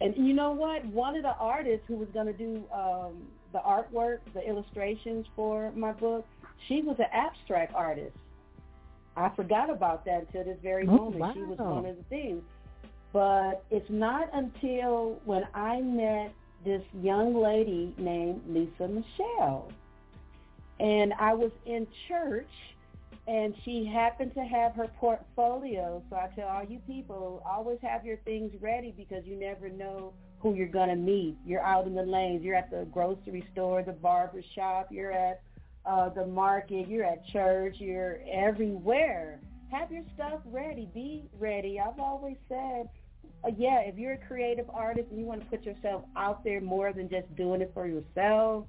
and 0.00 0.14
you 0.16 0.32
know 0.32 0.52
what? 0.52 0.84
One 0.86 1.16
of 1.16 1.22
the 1.22 1.34
artists 1.38 1.84
who 1.88 1.96
was 1.96 2.08
going 2.14 2.26
to 2.26 2.32
do 2.32 2.64
um, 2.72 3.26
the 3.52 3.58
artwork, 3.58 4.18
the 4.34 4.46
illustrations 4.46 5.26
for 5.34 5.72
my 5.72 5.92
book, 5.92 6.26
she 6.68 6.82
was 6.82 6.96
an 6.98 7.06
abstract 7.12 7.74
artist. 7.74 8.16
I 9.16 9.30
forgot 9.34 9.70
about 9.70 10.04
that 10.04 10.26
until 10.26 10.44
this 10.44 10.58
very 10.62 10.86
oh, 10.86 10.96
moment. 10.96 11.16
Wow. 11.16 11.32
She 11.34 11.40
was 11.40 11.58
one 11.58 11.86
of 11.86 11.96
the 11.96 12.02
things. 12.04 12.42
But 13.12 13.64
it's 13.70 13.88
not 13.88 14.28
until 14.34 15.18
when 15.24 15.44
I 15.54 15.80
met 15.80 16.34
this 16.64 16.82
young 17.00 17.34
lady 17.34 17.94
named 17.96 18.42
Lisa 18.48 18.88
Michelle. 18.88 19.70
And 20.78 21.12
I 21.18 21.34
was 21.34 21.50
in 21.64 21.86
church 22.08 22.50
and 23.26 23.54
she 23.64 23.84
happened 23.92 24.34
to 24.34 24.44
have 24.44 24.74
her 24.74 24.88
portfolio. 24.98 26.02
So 26.10 26.16
I 26.16 26.28
tell 26.36 26.48
all 26.48 26.64
you 26.64 26.78
people, 26.86 27.42
always 27.48 27.78
have 27.82 28.04
your 28.04 28.18
things 28.18 28.52
ready 28.60 28.94
because 28.96 29.24
you 29.24 29.36
never 29.36 29.68
know 29.68 30.12
who 30.40 30.54
you're 30.54 30.68
going 30.68 30.90
to 30.90 30.96
meet. 30.96 31.36
You're 31.44 31.64
out 31.64 31.86
in 31.86 31.94
the 31.94 32.02
lanes. 32.02 32.44
You're 32.44 32.54
at 32.54 32.70
the 32.70 32.86
grocery 32.92 33.44
store, 33.52 33.82
the 33.82 33.92
barber 33.92 34.42
shop. 34.54 34.88
You're 34.90 35.12
at 35.12 35.40
uh, 35.86 36.08
the 36.10 36.26
market, 36.26 36.88
you're 36.88 37.04
at 37.04 37.26
church, 37.28 37.76
you're 37.78 38.18
everywhere. 38.30 39.38
Have 39.70 39.90
your 39.92 40.02
stuff 40.14 40.40
ready. 40.46 40.88
Be 40.92 41.24
ready. 41.38 41.80
I've 41.80 42.00
always 42.00 42.36
said, 42.48 42.88
uh, 43.44 43.50
yeah, 43.56 43.80
if 43.80 43.96
you're 43.96 44.14
a 44.14 44.18
creative 44.18 44.68
artist 44.70 45.08
and 45.10 45.18
you 45.18 45.26
want 45.26 45.40
to 45.40 45.46
put 45.46 45.64
yourself 45.64 46.02
out 46.16 46.42
there 46.44 46.60
more 46.60 46.92
than 46.92 47.08
just 47.08 47.34
doing 47.36 47.60
it 47.60 47.70
for 47.74 47.86
yourself, 47.86 48.66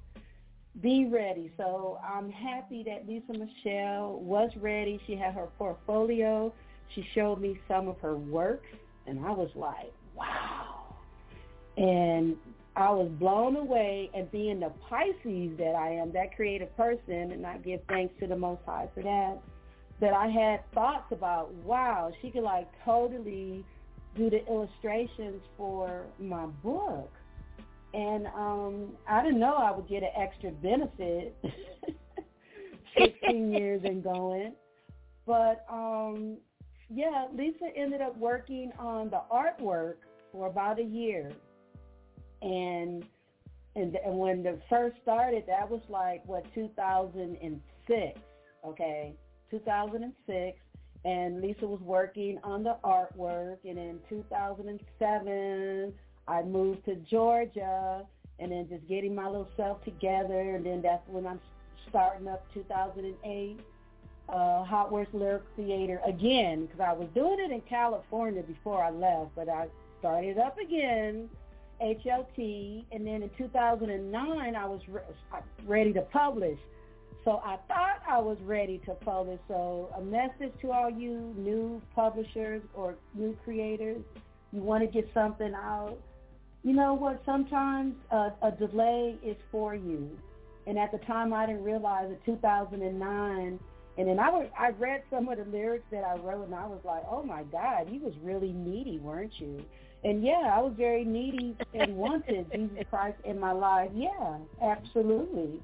be 0.80 1.06
ready. 1.06 1.50
So 1.56 1.98
I'm 2.06 2.30
happy 2.30 2.84
that 2.84 3.06
Lisa 3.08 3.32
Michelle 3.32 4.20
was 4.20 4.50
ready. 4.56 5.00
She 5.06 5.16
had 5.16 5.34
her 5.34 5.48
portfolio. 5.58 6.52
She 6.94 7.04
showed 7.14 7.40
me 7.40 7.58
some 7.68 7.88
of 7.88 7.98
her 8.00 8.16
works, 8.16 8.66
and 9.06 9.24
I 9.24 9.30
was 9.30 9.50
like, 9.54 9.92
wow. 10.14 10.96
And 11.76 12.36
I 12.76 12.90
was 12.90 13.08
blown 13.18 13.56
away 13.56 14.10
and 14.14 14.30
being 14.30 14.60
the 14.60 14.72
Pisces 14.88 15.56
that 15.58 15.74
I 15.76 15.90
am, 15.94 16.12
that 16.12 16.34
creative 16.34 16.74
person, 16.76 17.32
and 17.32 17.44
I 17.44 17.58
give 17.58 17.80
thanks 17.88 18.14
to 18.20 18.26
the 18.26 18.36
Most 18.36 18.62
High 18.64 18.88
for 18.94 19.02
that, 19.02 19.38
that 20.00 20.12
I 20.12 20.28
had 20.28 20.60
thoughts 20.72 21.10
about, 21.10 21.52
wow, 21.54 22.12
she 22.22 22.30
could 22.30 22.44
like 22.44 22.68
totally 22.84 23.64
do 24.16 24.30
the 24.30 24.46
illustrations 24.46 25.42
for 25.56 26.06
my 26.18 26.46
book. 26.46 27.10
And 27.94 28.26
um, 28.28 28.92
I 29.08 29.22
didn't 29.22 29.40
know 29.40 29.54
I 29.54 29.70
would 29.70 29.88
get 29.88 30.02
an 30.02 30.10
extra 30.16 30.50
benefit 30.50 31.36
16 32.98 33.52
years 33.52 33.80
and 33.84 34.02
going. 34.02 34.52
But 35.26 35.64
um, 35.70 36.36
yeah, 36.90 37.26
Lisa 37.34 37.66
ended 37.76 38.00
up 38.00 38.16
working 38.18 38.72
on 38.78 39.10
the 39.10 39.22
artwork 39.32 39.96
for 40.32 40.46
about 40.46 40.78
a 40.78 40.84
year. 40.84 41.32
And 42.42 43.04
and, 43.74 43.96
and 43.96 44.18
when 44.18 44.42
the 44.42 44.58
first 44.68 44.96
started, 45.02 45.44
that 45.46 45.68
was 45.70 45.80
like 45.88 46.26
what 46.26 46.44
2006, 46.54 48.20
okay, 48.66 49.14
2006, 49.50 50.58
and 51.04 51.40
Lisa 51.40 51.66
was 51.66 51.80
working 51.80 52.38
on 52.42 52.64
the 52.64 52.76
artwork, 52.82 53.58
and 53.64 53.78
in 53.78 54.00
2007, 54.08 55.94
I 56.28 56.42
moved 56.42 56.84
to 56.84 56.94
Georgia, 57.10 58.04
and 58.38 58.52
then 58.52 58.68
just 58.68 58.86
getting 58.88 59.14
my 59.14 59.26
little 59.26 59.48
self 59.56 59.82
together, 59.84 60.54
and 60.56 60.64
then 60.64 60.82
that's 60.82 61.06
when 61.08 61.26
I'm 61.26 61.40
starting 61.88 62.28
up 62.28 62.44
2008. 62.54 63.60
Uh, 64.28 64.62
Hot 64.62 64.92
Words 64.92 65.08
Lyric 65.14 65.42
Theater 65.56 66.02
again 66.06 66.66
because 66.66 66.80
I 66.80 66.92
was 66.92 67.08
doing 67.14 67.38
it 67.40 67.50
in 67.50 67.62
California 67.62 68.42
before 68.42 68.84
I 68.84 68.90
left, 68.90 69.30
but 69.34 69.48
I 69.48 69.68
started 70.00 70.36
up 70.36 70.58
again 70.58 71.30
HLT, 71.80 72.84
and 72.92 73.06
then 73.06 73.22
in 73.22 73.30
2009 73.38 74.56
I 74.56 74.66
was 74.66 74.80
re- 74.88 75.00
ready 75.64 75.92
to 75.92 76.02
publish. 76.02 76.58
So 77.24 77.40
I 77.44 77.56
thought 77.68 78.02
I 78.08 78.18
was 78.18 78.38
ready 78.42 78.78
to 78.86 78.94
publish. 78.94 79.38
So 79.48 79.90
a 79.96 80.00
message 80.00 80.52
to 80.62 80.72
all 80.72 80.90
you 80.90 81.34
new 81.36 81.80
publishers 81.94 82.62
or 82.74 82.94
new 83.14 83.36
creators, 83.44 84.02
you 84.52 84.60
want 84.60 84.82
to 84.82 84.86
get 84.86 85.10
something 85.12 85.54
out. 85.54 85.98
You 86.68 86.74
know 86.74 86.92
what? 86.92 87.22
Sometimes 87.24 87.94
a, 88.10 88.32
a 88.42 88.50
delay 88.50 89.16
is 89.24 89.36
for 89.50 89.74
you. 89.74 90.10
And 90.66 90.78
at 90.78 90.92
the 90.92 90.98
time 90.98 91.32
I 91.32 91.46
didn't 91.46 91.64
realize 91.64 92.10
it. 92.10 92.20
2009 92.26 93.58
and 93.98 94.06
then 94.06 94.20
I, 94.20 94.30
was, 94.30 94.48
I 94.56 94.70
read 94.78 95.02
some 95.10 95.28
of 95.28 95.38
the 95.38 95.44
lyrics 95.44 95.84
that 95.90 96.04
I 96.04 96.16
wrote, 96.18 96.44
and 96.44 96.54
I 96.54 96.66
was 96.66 96.78
like, 96.84 97.02
oh 97.10 97.24
my 97.24 97.42
God, 97.42 97.88
you 97.90 97.98
was 97.98 98.14
really 98.22 98.52
needy, 98.52 99.00
weren't 99.00 99.32
you? 99.38 99.64
And 100.04 100.22
yeah, 100.22 100.52
I 100.54 100.60
was 100.60 100.72
very 100.76 101.04
needy 101.04 101.56
and 101.74 101.96
wanted 101.96 102.46
Jesus 102.54 102.84
Christ 102.90 103.18
in 103.24 103.40
my 103.40 103.50
life. 103.50 103.90
Yeah, 103.92 104.38
absolutely. 104.62 105.60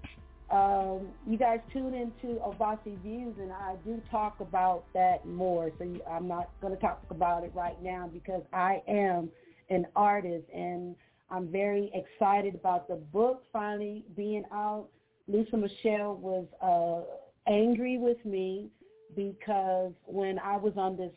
Um, 0.51 1.09
you 1.29 1.39
guys 1.39 1.61
tune 1.73 1.95
into 1.95 2.41
Ovasi 2.41 3.01
Views, 3.03 3.37
and 3.39 3.53
I 3.53 3.77
do 3.85 4.03
talk 4.11 4.41
about 4.41 4.83
that 4.95 5.25
more. 5.25 5.71
So 5.79 5.85
you, 5.85 6.01
I'm 6.11 6.27
not 6.27 6.51
going 6.61 6.75
to 6.75 6.81
talk 6.81 7.05
about 7.11 7.45
it 7.45 7.53
right 7.55 7.81
now 7.81 8.11
because 8.13 8.43
I 8.53 8.83
am 8.89 9.31
an 9.71 9.87
artist, 9.97 10.45
and 10.55 10.95
I'm 11.31 11.49
very 11.49 11.91
excited 11.95 12.55
about 12.55 12.89
the 12.89 12.97
book 12.97 13.45
finally 13.53 14.05
being 14.17 14.45
out. 14.53 14.89
Lisa 15.27 15.57
Michelle 15.57 16.17
was 16.17 16.47
uh, 16.61 17.51
angry 17.51 17.99
with 17.99 18.23
me 18.25 18.69
because 19.17 19.93
when 20.05 20.39
I 20.39 20.57
was 20.57 20.75
on 20.77 20.97
this 20.97 21.13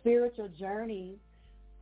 spiritual 0.00 0.48
journey 0.48 1.18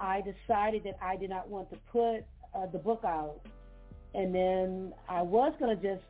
I 0.00 0.20
decided 0.20 0.84
that 0.84 0.98
I 1.02 1.16
did 1.16 1.30
not 1.30 1.48
want 1.48 1.70
to 1.70 1.76
put 1.90 2.24
uh, 2.54 2.66
the 2.70 2.78
book 2.78 3.02
out. 3.04 3.40
And 4.14 4.34
then 4.34 4.92
I 5.08 5.22
was 5.22 5.52
going 5.58 5.76
to 5.76 5.82
just 5.82 6.04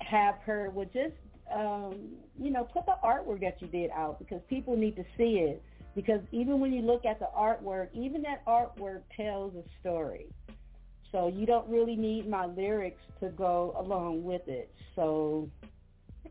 have 0.00 0.36
her, 0.44 0.70
well, 0.72 0.86
just, 0.92 1.14
um, 1.54 1.94
you 2.38 2.50
know, 2.50 2.64
put 2.64 2.86
the 2.86 2.94
artwork 3.04 3.40
that 3.40 3.60
you 3.60 3.68
did 3.68 3.90
out 3.90 4.18
because 4.18 4.40
people 4.48 4.76
need 4.76 4.96
to 4.96 5.04
see 5.16 5.38
it. 5.38 5.62
Because 5.98 6.20
even 6.30 6.60
when 6.60 6.72
you 6.72 6.80
look 6.80 7.04
at 7.04 7.18
the 7.18 7.26
artwork, 7.36 7.88
even 7.92 8.22
that 8.22 8.46
artwork 8.46 9.00
tells 9.16 9.52
a 9.56 9.64
story. 9.80 10.28
So 11.10 11.26
you 11.26 11.44
don't 11.44 11.68
really 11.68 11.96
need 11.96 12.28
my 12.28 12.46
lyrics 12.46 13.00
to 13.18 13.30
go 13.30 13.74
along 13.76 14.22
with 14.22 14.46
it. 14.46 14.72
So 14.94 15.50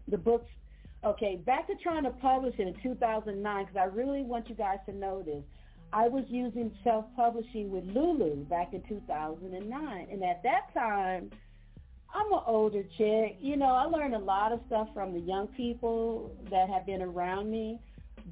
the 0.07 0.17
book's 0.17 0.49
okay. 1.03 1.35
Back 1.45 1.67
to 1.67 1.75
trying 1.83 2.03
to 2.03 2.11
publish 2.11 2.55
it 2.57 2.65
in 2.65 2.75
2009 2.81 3.65
because 3.65 3.77
I 3.77 3.93
really 3.93 4.21
want 4.21 4.47
you 4.47 4.55
guys 4.55 4.77
to 4.85 4.95
know 4.95 5.21
this. 5.21 5.43
I 5.91 6.07
was 6.07 6.23
using 6.29 6.71
self-publishing 6.85 7.69
with 7.69 7.83
Lulu 7.93 8.45
back 8.45 8.73
in 8.73 8.83
2009, 8.87 10.07
and 10.09 10.23
at 10.23 10.43
that 10.43 10.73
time, 10.73 11.29
I'm 12.15 12.31
an 12.31 12.39
older 12.47 12.83
chick. 12.97 13.37
You 13.41 13.57
know, 13.57 13.73
I 13.73 13.83
learned 13.83 14.15
a 14.15 14.19
lot 14.19 14.53
of 14.53 14.61
stuff 14.67 14.87
from 14.93 15.11
the 15.11 15.19
young 15.19 15.47
people 15.47 16.31
that 16.51 16.69
have 16.69 16.85
been 16.85 17.01
around 17.01 17.51
me, 17.51 17.81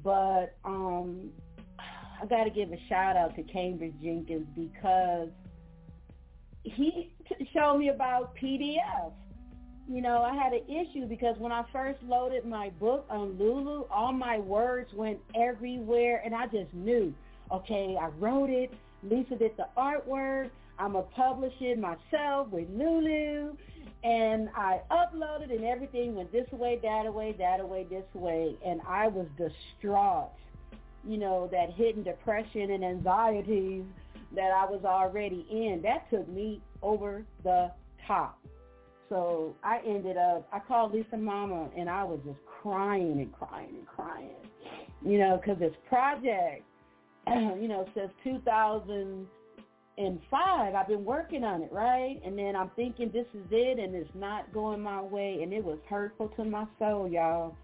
but 0.02 0.56
um 0.64 1.30
I 2.22 2.26
got 2.26 2.44
to 2.44 2.50
give 2.50 2.72
a 2.72 2.78
shout 2.88 3.16
out 3.16 3.36
to 3.36 3.42
Cambridge 3.42 3.94
Jenkins 4.02 4.46
because 4.56 5.28
he 6.62 7.12
showed 7.52 7.78
me 7.78 7.88
about 7.88 8.34
PDF. 8.36 9.12
You 9.88 10.00
know, 10.02 10.22
I 10.22 10.34
had 10.34 10.52
an 10.52 10.62
issue 10.68 11.06
because 11.06 11.36
when 11.38 11.52
I 11.52 11.64
first 11.72 12.02
loaded 12.02 12.44
my 12.44 12.70
book 12.80 13.06
on 13.08 13.38
Lulu, 13.38 13.84
all 13.90 14.12
my 14.12 14.38
words 14.38 14.92
went 14.94 15.18
everywhere, 15.36 16.22
and 16.24 16.34
I 16.34 16.46
just 16.46 16.72
knew, 16.72 17.14
okay, 17.52 17.96
I 18.00 18.08
wrote 18.18 18.50
it. 18.50 18.72
Lisa 19.04 19.36
did 19.36 19.52
the 19.56 19.68
artwork. 19.76 20.50
I'm 20.78 20.92
going 20.92 21.04
to 21.04 21.10
publish 21.12 21.52
it 21.60 21.78
myself 21.78 22.48
with 22.48 22.68
Lulu. 22.70 23.56
And 24.06 24.50
I 24.54 24.82
uploaded 24.88 25.50
and 25.50 25.64
everything 25.64 26.14
went 26.14 26.30
this 26.30 26.46
way, 26.52 26.78
that 26.80 27.12
way, 27.12 27.34
that 27.40 27.68
way, 27.68 27.84
this 27.90 28.04
way. 28.14 28.54
And 28.64 28.80
I 28.86 29.08
was 29.08 29.26
distraught, 29.36 30.30
you 31.04 31.18
know, 31.18 31.48
that 31.50 31.72
hidden 31.72 32.04
depression 32.04 32.70
and 32.70 32.84
anxieties 32.84 33.82
that 34.32 34.52
I 34.52 34.64
was 34.64 34.82
already 34.84 35.44
in. 35.50 35.82
That 35.82 36.08
took 36.08 36.28
me 36.28 36.62
over 36.82 37.24
the 37.42 37.72
top. 38.06 38.38
So 39.08 39.56
I 39.64 39.80
ended 39.84 40.16
up, 40.16 40.46
I 40.52 40.60
called 40.60 40.94
Lisa 40.94 41.16
Mama 41.16 41.68
and 41.76 41.90
I 41.90 42.04
was 42.04 42.20
just 42.24 42.38
crying 42.62 43.20
and 43.20 43.32
crying 43.32 43.70
and 43.70 43.86
crying, 43.88 44.36
you 45.04 45.18
know, 45.18 45.40
because 45.42 45.58
this 45.58 45.74
project, 45.88 46.62
you 47.26 47.66
know, 47.66 47.88
says 49.96 50.06
2005. 50.30 50.74
I've 50.74 50.88
been 50.88 51.04
working 51.04 51.44
on 51.44 51.62
it, 51.62 51.72
right? 51.72 52.20
And 52.24 52.38
then 52.38 52.56
I'm 52.56 52.70
thinking 52.76 53.10
this 53.12 53.26
is 53.34 53.46
it 53.50 53.78
and 53.78 53.94
it's 53.94 54.10
not 54.14 54.52
going 54.52 54.80
my 54.80 55.02
way 55.02 55.40
and 55.42 55.52
it 55.52 55.64
was 55.64 55.78
hurtful 55.88 56.28
to 56.36 56.44
my 56.44 56.66
soul, 56.78 57.08
y'all. 57.08 57.56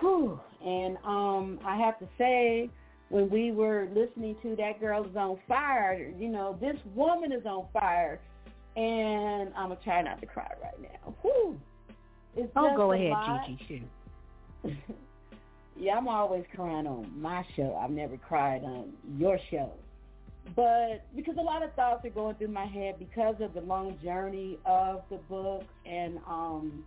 Whew. 0.00 0.40
And 0.64 0.96
um, 1.04 1.58
I 1.64 1.76
have 1.76 1.98
to 1.98 2.08
say, 2.18 2.70
when 3.08 3.28
we 3.28 3.50
were 3.50 3.88
listening 3.92 4.36
to 4.42 4.54
That 4.56 4.78
Girl 4.78 5.04
is 5.04 5.16
on 5.16 5.38
Fire, 5.48 6.12
you 6.16 6.28
know, 6.28 6.56
this 6.60 6.76
woman 6.94 7.32
is 7.32 7.44
on 7.44 7.66
fire. 7.72 8.20
And 8.76 9.52
I'm 9.56 9.70
to 9.70 9.76
try 9.82 10.00
not 10.00 10.20
to 10.20 10.26
cry 10.26 10.48
right 10.62 10.80
now. 10.80 11.12
Whew. 11.22 11.58
It's 12.36 12.52
oh, 12.54 12.76
go 12.76 12.92
ahead, 12.92 13.10
lot. 13.10 13.46
Gigi, 13.48 13.82
shoot. 14.62 14.72
yeah, 15.76 15.96
I'm 15.96 16.06
always 16.06 16.44
crying 16.54 16.86
on 16.86 17.10
my 17.20 17.44
show. 17.56 17.76
I've 17.82 17.90
never 17.90 18.16
cried 18.16 18.62
on 18.62 18.92
your 19.18 19.40
show. 19.50 19.72
But 20.56 21.06
because 21.14 21.36
a 21.38 21.42
lot 21.42 21.62
of 21.62 21.72
thoughts 21.74 22.04
are 22.04 22.10
going 22.10 22.34
through 22.36 22.48
my 22.48 22.66
head 22.66 22.98
because 22.98 23.36
of 23.40 23.54
the 23.54 23.60
long 23.60 23.98
journey 24.02 24.58
of 24.64 25.02
the 25.10 25.18
book 25.18 25.64
and 25.86 26.18
um 26.26 26.84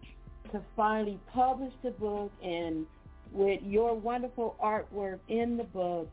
to 0.51 0.61
finally 0.75 1.19
publish 1.33 1.73
the 1.83 1.91
book 1.91 2.31
and 2.43 2.85
with 3.31 3.61
your 3.63 3.95
wonderful 3.95 4.55
artwork 4.63 5.19
in 5.27 5.57
the 5.57 5.63
book, 5.63 6.09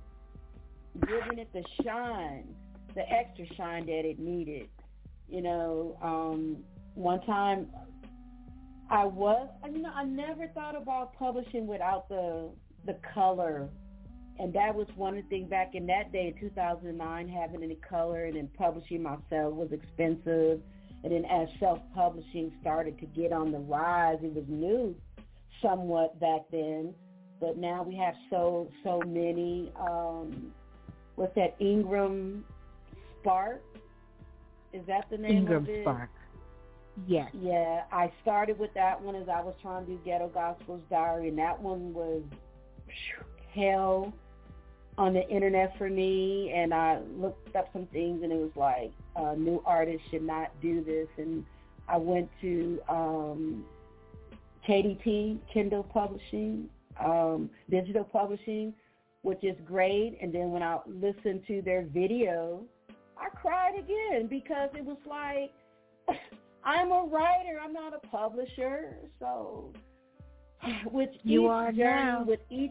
giving 1.07 1.39
it 1.39 1.53
the 1.53 1.63
shine, 1.85 2.55
the 2.95 3.09
extra 3.11 3.47
shine 3.55 3.87
that 3.87 4.07
it 4.07 4.19
needed. 4.19 4.69
You 5.29 5.43
know, 5.43 5.99
um, 6.03 6.59
one 6.95 7.21
time 7.23 7.69
I 8.89 9.05
was, 9.05 9.49
you 9.71 9.83
know, 9.83 9.93
I 9.95 10.05
never 10.05 10.49
thought 10.49 10.75
about 10.75 11.17
publishing 11.19 11.67
without 11.67 12.09
the 12.09 12.51
the 12.87 12.97
color, 13.15 13.69
and 14.41 14.53
that 14.55 14.75
was 14.75 14.87
one 14.97 15.17
of 15.17 15.25
the 15.25 15.29
things 15.29 15.51
back 15.51 15.75
in 15.75 15.87
that 15.87 16.13
day, 16.13 16.35
in 16.35 16.41
2009, 16.41 17.29
having 17.29 17.63
any 17.63 17.77
color 17.77 18.25
and 18.25 18.37
then 18.37 18.49
publishing 18.57 19.03
myself 19.03 19.55
was 19.55 19.71
expensive. 19.73 20.61
And 21.03 21.13
then 21.13 21.25
as 21.27 21.49
self-publishing 21.59 22.53
started 22.61 22.99
to 22.99 23.07
get 23.07 23.33
on 23.33 23.53
the 23.53 23.59
rise, 23.59 24.19
it 24.23 24.35
was 24.35 24.45
new 24.49 24.95
somewhat 25.63 26.19
back 26.21 26.43
then 26.51 26.95
but 27.41 27.57
now 27.57 27.83
we 27.83 27.97
have 27.97 28.15
so 28.29 28.69
so 28.85 29.01
many. 29.07 29.73
Um, 29.81 30.53
what's 31.17 31.35
that? 31.35 31.57
Ingram 31.59 32.45
Spark. 33.21 33.63
Is 34.73 34.83
that 34.87 35.07
the 35.11 35.17
name 35.17 35.39
Ingram 35.39 35.65
of 35.65 35.69
it? 35.69 35.83
Spark. 35.83 36.11
Yes. 37.07 37.31
Yeah, 37.41 37.85
I 37.91 38.13
started 38.21 38.59
with 38.59 38.75
that 38.75 39.01
one 39.01 39.17
as 39.17 39.29
I 39.29 39.41
was 39.41 39.55
trying 39.63 39.87
to 39.87 39.93
do 39.93 40.01
Ghetto 40.05 40.29
Gospels 40.29 40.83
Diary, 40.91 41.29
and 41.29 41.39
that 41.39 41.61
one 41.61 41.95
was 41.95 42.23
hell 43.55 44.13
on 44.99 45.15
the 45.15 45.29
internet 45.29 45.77
for 45.79 45.89
me. 45.89 46.53
And 46.55 46.73
I 46.75 47.01
looked 47.17 47.55
up 47.57 47.69
some 47.73 47.87
things, 47.87 48.23
and 48.23 48.33
it 48.33 48.39
was 48.39 48.51
like 48.57 48.93
uh, 49.17 49.35
new 49.35 49.63
artists 49.65 50.03
should 50.11 50.23
not 50.23 50.53
do 50.61 50.85
this. 50.85 51.09
And 51.17 51.45
I 51.89 51.97
went 51.97 52.29
to 52.41 52.81
um, 52.89 53.65
KDP 54.69 55.39
Kindle 55.53 55.85
Publishing, 55.85 56.69
um, 57.03 57.51
digital 57.71 58.05
publishing, 58.05 58.75
which 59.23 59.43
is 59.43 59.57
great. 59.67 60.19
And 60.21 60.33
then 60.33 60.51
when 60.51 60.63
I 60.63 60.79
listened 60.87 61.43
to 61.49 61.63
their 61.63 61.83
video, 61.83 62.63
I 63.19 63.29
cried 63.29 63.79
again 63.79 64.29
because 64.29 64.71
it 64.75 64.85
was 64.85 64.99
like, 65.07 65.53
I'm 66.65 66.91
a 66.91 67.05
writer. 67.05 67.59
I'm 67.63 67.73
not 67.73 67.95
a 67.95 68.07
publisher. 68.09 68.97
So 69.19 69.73
with 70.93 71.11
you 71.23 71.45
each 71.45 71.51
are 71.51 71.73
journey, 71.73 72.03
now. 72.03 72.25
with 72.27 72.41
each, 72.51 72.71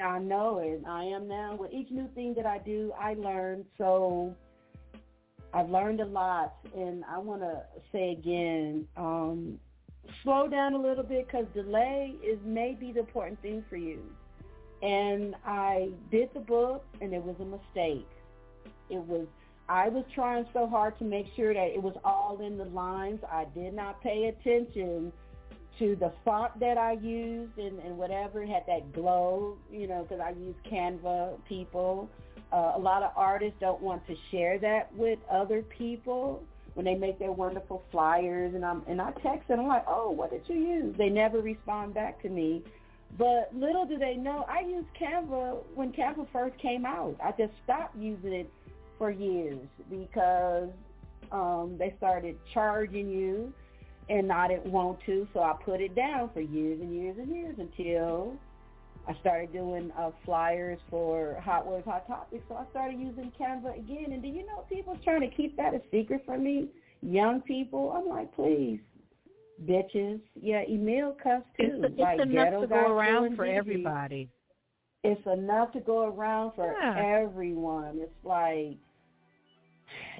I 0.00 0.18
know 0.18 0.58
it. 0.58 0.82
I 0.86 1.04
am 1.04 1.28
now. 1.28 1.56
With 1.56 1.72
each 1.72 1.90
new 1.90 2.08
thing 2.14 2.34
that 2.34 2.46
I 2.46 2.58
do, 2.58 2.92
I 2.98 3.14
learn. 3.14 3.64
So 3.78 4.34
I've 5.52 5.68
learned 5.68 6.00
a 6.00 6.06
lot, 6.06 6.54
and 6.74 7.04
I 7.04 7.18
want 7.18 7.42
to 7.42 7.62
say 7.90 8.12
again, 8.12 8.86
um, 8.96 9.58
slow 10.22 10.48
down 10.48 10.74
a 10.74 10.78
little 10.78 11.04
bit 11.04 11.26
because 11.26 11.46
delay 11.54 12.14
is 12.22 12.38
maybe 12.44 12.92
the 12.92 13.00
important 13.00 13.40
thing 13.42 13.64
for 13.68 13.76
you. 13.76 14.00
And 14.82 15.34
I 15.46 15.90
did 16.10 16.30
the 16.34 16.40
book, 16.40 16.84
and 17.00 17.12
it 17.12 17.22
was 17.22 17.36
a 17.40 17.44
mistake. 17.44 18.08
It 18.90 18.98
was 18.98 19.26
I 19.68 19.88
was 19.88 20.04
trying 20.14 20.44
so 20.52 20.66
hard 20.66 20.98
to 20.98 21.04
make 21.04 21.26
sure 21.36 21.54
that 21.54 21.68
it 21.68 21.82
was 21.82 21.94
all 22.04 22.40
in 22.44 22.58
the 22.58 22.64
lines. 22.66 23.20
I 23.30 23.46
did 23.54 23.74
not 23.74 24.02
pay 24.02 24.26
attention 24.26 25.12
to 25.78 25.96
the 25.96 26.12
font 26.24 26.58
that 26.60 26.78
I 26.78 26.92
used 26.92 27.58
and, 27.58 27.78
and 27.80 27.96
whatever. 27.96 28.42
It 28.42 28.48
had 28.48 28.64
that 28.66 28.92
glow, 28.92 29.56
you 29.70 29.86
know, 29.86 30.02
because 30.02 30.20
I 30.20 30.30
use 30.30 30.54
Canva 30.70 31.44
people. 31.48 32.08
Uh, 32.52 32.72
a 32.76 32.78
lot 32.78 33.02
of 33.02 33.12
artists 33.16 33.56
don't 33.60 33.80
want 33.80 34.06
to 34.06 34.14
share 34.30 34.58
that 34.58 34.94
with 34.94 35.18
other 35.30 35.62
people 35.62 36.42
when 36.74 36.84
they 36.84 36.94
make 36.94 37.18
their 37.18 37.32
wonderful 37.32 37.82
flyers 37.90 38.54
and 38.54 38.64
I'm 38.64 38.82
and 38.86 39.00
I 39.00 39.10
text 39.22 39.48
them, 39.48 39.60
I'm 39.60 39.66
like, 39.66 39.84
Oh, 39.86 40.10
what 40.10 40.30
did 40.30 40.42
you 40.46 40.56
use? 40.56 40.94
They 40.96 41.08
never 41.08 41.40
respond 41.40 41.94
back 41.94 42.22
to 42.22 42.28
me. 42.28 42.62
But 43.18 43.50
little 43.54 43.86
do 43.86 43.98
they 43.98 44.16
know 44.16 44.46
I 44.48 44.60
used 44.60 44.88
Canva 44.98 45.58
when 45.74 45.92
Canva 45.92 46.26
first 46.32 46.58
came 46.58 46.86
out. 46.86 47.16
I 47.22 47.32
just 47.32 47.52
stopped 47.64 47.96
using 47.96 48.32
it 48.32 48.50
for 48.98 49.10
years 49.10 49.58
because 49.90 50.70
um 51.30 51.76
they 51.78 51.94
started 51.98 52.38
charging 52.52 53.08
you 53.08 53.52
and 54.08 54.32
I 54.32 54.48
didn't 54.48 54.70
want 54.72 54.98
to, 55.06 55.26
so 55.32 55.40
I 55.40 55.54
put 55.64 55.80
it 55.80 55.94
down 55.94 56.30
for 56.34 56.40
years 56.40 56.80
and 56.80 56.94
years 56.94 57.16
and 57.18 57.34
years 57.34 57.56
until 57.58 58.34
I 59.08 59.14
started 59.20 59.52
doing 59.52 59.90
uh, 59.98 60.10
flyers 60.24 60.78
for 60.90 61.40
Hot 61.44 61.66
Words, 61.66 61.84
Hot 61.86 62.06
Topics, 62.06 62.44
so 62.48 62.56
I 62.56 62.64
started 62.70 62.98
using 62.98 63.32
Canva 63.38 63.78
again. 63.78 64.12
And 64.12 64.22
do 64.22 64.28
you 64.28 64.46
know 64.46 64.64
people's 64.68 64.98
trying 65.02 65.22
to 65.22 65.34
keep 65.34 65.56
that 65.56 65.74
a 65.74 65.80
secret 65.90 66.22
from 66.24 66.44
me? 66.44 66.68
Young 67.00 67.40
people, 67.40 67.92
I'm 67.96 68.08
like, 68.08 68.34
please, 68.34 68.80
bitches. 69.64 70.20
Yeah, 70.40 70.62
email 70.68 71.16
cuss 71.22 71.42
too. 71.58 71.80
It's, 71.82 71.92
it's 71.92 71.98
like 71.98 72.20
enough 72.20 72.60
to 72.60 72.66
go 72.68 72.92
around 72.92 73.34
for 73.34 73.44
everybody. 73.44 74.28
It's 75.04 75.26
enough 75.26 75.72
to 75.72 75.80
go 75.80 76.06
around 76.06 76.52
for 76.54 76.72
Yeah. 76.80 77.20
everyone. 77.22 77.98
It's 77.98 78.24
like, 78.24 78.78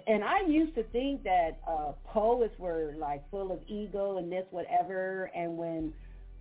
and 0.07 0.25
I 0.25 0.41
used 0.47 0.75
to 0.77 0.83
think 0.85 1.23
that 1.25 1.61
uh 1.69 1.93
poets 2.05 2.55
were 2.59 2.95
like 2.99 3.29
full 3.31 3.53
of 3.53 3.61
ego 3.69 4.19
and 4.19 4.31
this 4.31 4.45
whatever. 4.51 5.31
And 5.35 5.57
when 5.57 5.93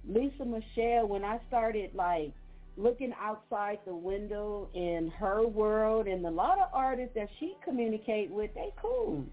Lisa 0.08 0.46
Michelle, 0.46 1.08
when 1.08 1.24
I 1.24 1.40
started 1.48 1.92
like 1.94 2.34
looking 2.78 3.14
outside 3.22 3.80
the 3.86 3.94
window 3.94 4.70
in 4.74 5.12
her 5.20 5.46
world 5.48 6.08
and 6.08 6.26
a 6.26 6.30
lot 6.30 6.60
of 6.60 6.70
artists 6.74 7.14
that 7.16 7.30
she 7.40 7.56
communicate 7.64 8.32
with, 8.32 8.54
they 8.54 8.74
cool. 8.82 9.24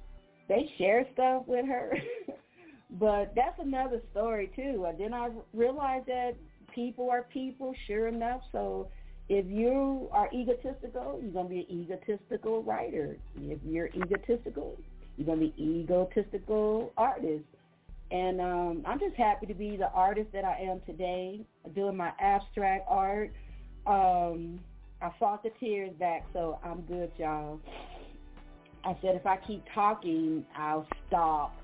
They 0.49 0.71
share 0.79 1.07
stuff 1.13 1.45
with 1.47 1.67
her. 1.67 1.93
but 2.99 3.33
that's 3.35 3.59
another 3.61 4.01
story 4.11 4.51
too. 4.57 4.87
And 4.89 4.99
then 4.99 5.15
I 5.15 5.31
realized 5.53 6.07
that 6.07 6.33
people 6.75 7.11
are 7.11 7.23
people, 7.33 7.75
sure 7.87 8.09
enough. 8.09 8.41
So 8.53 8.89
if 9.29 9.47
you 9.47 10.09
are 10.11 10.29
egotistical, 10.33 11.21
you're 11.23 11.33
going 11.33 11.49
to 11.49 11.55
be 11.55 11.67
an 11.69 11.83
egotistical 11.83 12.63
writer. 12.63 13.17
If 13.37 13.59
you're 13.65 13.89
egotistical, 13.89 14.79
you're 15.17 15.27
going 15.27 15.41
to 15.41 15.47
be 15.47 15.63
egotistical 15.63 16.93
artist. 16.97 17.45
And 18.11 18.41
um, 18.41 18.83
I'm 18.87 18.99
just 18.99 19.17
happy 19.17 19.45
to 19.47 19.55
be 19.55 19.77
the 19.77 19.91
artist 19.91 20.29
that 20.33 20.45
I 20.45 20.59
am 20.61 20.81
today, 20.87 21.41
doing 21.75 21.97
my 21.97 22.13
abstract 22.19 22.87
art. 22.89 23.33
Um, 23.87 24.61
I 25.03 25.11
fought 25.21 25.43
the 25.43 25.51
tears 25.61 25.93
back, 25.99 26.25
so 26.33 26.59
I'm 26.65 26.81
good, 26.83 27.13
y'all. 27.19 27.61
I 28.85 28.97
said 29.03 29.15
if 29.15 29.27
I 29.27 29.37
keep 29.37 29.63
talking, 29.75 30.45
I'll 30.57 30.87
stop. 31.07 31.55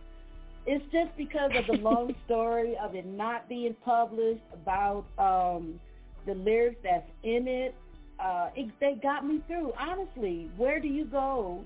It's 0.67 0.85
just 0.93 1.17
because 1.17 1.51
of 1.57 1.67
the 1.67 1.83
long 1.83 2.15
story 2.27 2.77
of 2.83 2.95
it 2.95 3.07
not 3.07 3.49
being 3.49 3.75
published 3.85 4.43
about 4.53 5.07
um, 5.19 5.81
the 6.27 6.35
lyrics 6.35 6.77
that's 6.83 7.09
in 7.22 7.49
it. 7.49 7.75
Uh, 8.18 8.51
it. 8.55 8.70
They 8.81 8.95
got 9.03 9.27
me 9.27 9.41
through. 9.47 9.72
Honestly, 9.79 10.51
where 10.57 10.81
do 10.81 10.89
you 10.89 11.05
go 11.05 11.64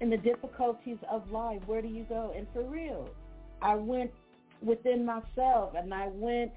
in 0.00 0.10
the 0.10 0.16
difficulties 0.16 0.98
of 1.10 1.30
life? 1.30 1.60
Where 1.66 1.82
do 1.82 1.88
you 1.88 2.04
go? 2.08 2.32
And 2.36 2.46
for 2.52 2.62
real, 2.62 3.08
I 3.60 3.74
went 3.74 4.10
within 4.62 5.04
myself 5.04 5.74
and 5.76 5.92
I 5.92 6.08
went 6.12 6.52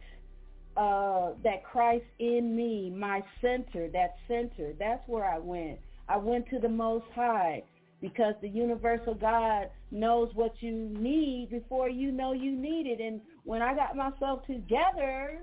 uh, 0.78 1.32
that 1.44 1.64
Christ 1.64 2.06
in 2.20 2.56
me, 2.56 2.90
my 2.90 3.22
center, 3.42 3.90
that 3.90 4.16
center. 4.28 4.74
That's 4.80 5.06
where 5.08 5.26
I 5.26 5.38
went. 5.38 5.80
I 6.08 6.18
went 6.18 6.50
to 6.50 6.60
the 6.60 6.70
Most 6.70 7.06
High 7.14 7.64
because 8.02 8.34
the 8.42 8.50
universal 8.50 9.14
God 9.14 9.70
knows 9.92 10.32
what 10.34 10.54
you 10.62 10.72
need 10.72 11.50
before 11.52 11.90
you 11.90 12.12
know 12.12 12.34
you 12.34 12.52
need 12.56 12.88
it. 12.88 13.00
And 13.00 13.22
when 13.44 13.62
I 13.62 13.76
got 13.76 13.96
myself 13.96 14.46
together, 14.48 15.40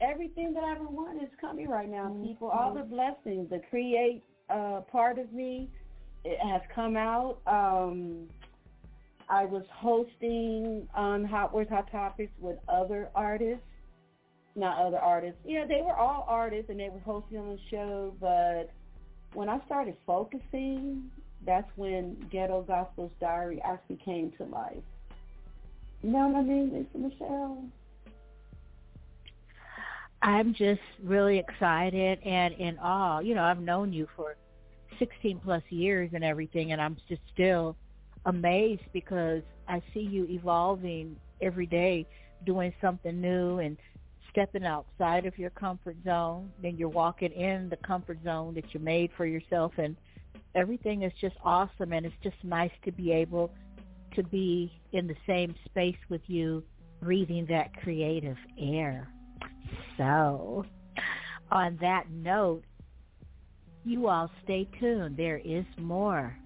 everything 0.00 0.52
that 0.54 0.64
I 0.64 0.72
ever 0.72 0.86
want 0.86 1.22
is 1.22 1.28
coming 1.40 1.68
right 1.68 1.88
now, 1.88 2.08
mm-hmm. 2.08 2.26
people. 2.26 2.48
All 2.48 2.74
the 2.74 2.82
blessings, 2.82 3.50
the 3.50 3.60
create 3.70 4.22
uh, 4.48 4.80
part 4.90 5.18
of 5.18 5.32
me, 5.32 5.68
it 6.24 6.38
has 6.40 6.62
come 6.74 6.96
out. 6.96 7.38
Um, 7.46 8.28
I 9.28 9.44
was 9.44 9.62
hosting 9.72 10.88
on 10.94 11.24
Hot 11.24 11.54
Words, 11.54 11.70
Hot 11.70 11.90
Topics 11.90 12.32
with 12.40 12.58
other 12.68 13.10
artists, 13.14 13.64
not 14.56 14.84
other 14.84 14.98
artists. 14.98 15.38
Yeah, 15.44 15.64
they 15.66 15.82
were 15.82 15.94
all 15.94 16.26
artists 16.28 16.68
and 16.68 16.80
they 16.80 16.88
were 16.88 17.00
hosting 17.00 17.38
on 17.38 17.48
the 17.50 17.58
show. 17.70 18.14
But 18.20 18.70
when 19.34 19.48
I 19.48 19.64
started 19.66 19.96
focusing, 20.04 21.10
that's 21.46 21.70
when 21.76 22.16
Ghetto 22.30 22.62
Gospel's 22.62 23.12
Diary 23.20 23.62
actually 23.64 24.00
came 24.04 24.32
to 24.38 24.44
life. 24.44 24.82
You 26.02 26.10
know 26.10 26.28
what 26.28 26.38
I 26.38 26.42
mean, 26.42 26.72
Lisa 26.72 26.98
Michelle? 26.98 27.64
I'm 30.22 30.52
just 30.54 30.80
really 31.02 31.38
excited 31.38 32.18
and 32.24 32.54
in 32.54 32.78
awe. 32.78 33.20
You 33.20 33.34
know, 33.34 33.42
I've 33.42 33.60
known 33.60 33.92
you 33.92 34.06
for 34.16 34.36
16 34.98 35.40
plus 35.42 35.62
years 35.70 36.10
and 36.12 36.22
everything, 36.22 36.72
and 36.72 36.80
I'm 36.80 36.96
just 37.08 37.22
still 37.32 37.76
amazed 38.26 38.82
because 38.92 39.42
I 39.66 39.82
see 39.94 40.00
you 40.00 40.26
evolving 40.28 41.16
every 41.40 41.66
day, 41.66 42.06
doing 42.44 42.74
something 42.80 43.18
new 43.18 43.60
and 43.60 43.78
stepping 44.30 44.64
outside 44.64 45.24
of 45.24 45.38
your 45.38 45.50
comfort 45.50 45.96
zone. 46.04 46.52
Then 46.60 46.76
you're 46.76 46.88
walking 46.90 47.32
in 47.32 47.70
the 47.70 47.76
comfort 47.76 48.18
zone 48.22 48.54
that 48.54 48.74
you 48.74 48.80
made 48.80 49.10
for 49.16 49.24
yourself, 49.24 49.72
and 49.78 49.96
everything 50.54 51.02
is 51.02 51.12
just 51.18 51.36
awesome. 51.42 51.94
And 51.94 52.04
it's 52.04 52.14
just 52.22 52.36
nice 52.42 52.72
to 52.84 52.92
be 52.92 53.10
able 53.10 53.50
to 54.16 54.22
be 54.22 54.70
in 54.92 55.06
the 55.06 55.16
same 55.26 55.54
space 55.64 55.96
with 56.10 56.22
you, 56.26 56.62
breathing 57.00 57.46
that 57.46 57.74
creative 57.80 58.36
air. 58.58 59.08
So 59.96 60.64
on 61.50 61.78
that 61.80 62.10
note, 62.10 62.62
you 63.84 64.08
all 64.08 64.30
stay 64.44 64.68
tuned. 64.78 65.16
There 65.16 65.38
is 65.38 65.64
more. 65.78 66.36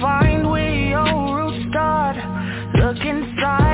find 0.00 0.50
where 0.50 0.74
your 0.74 1.36
roots 1.36 1.64
start. 1.70 2.16
Look 2.74 2.98
inside. 3.04 3.65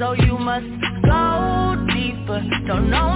so 0.00 0.14
you 0.14 0.38
must 0.38 0.64
go 1.04 1.76
deeper. 1.92 2.40
Don't 2.66 2.88
know 2.88 3.09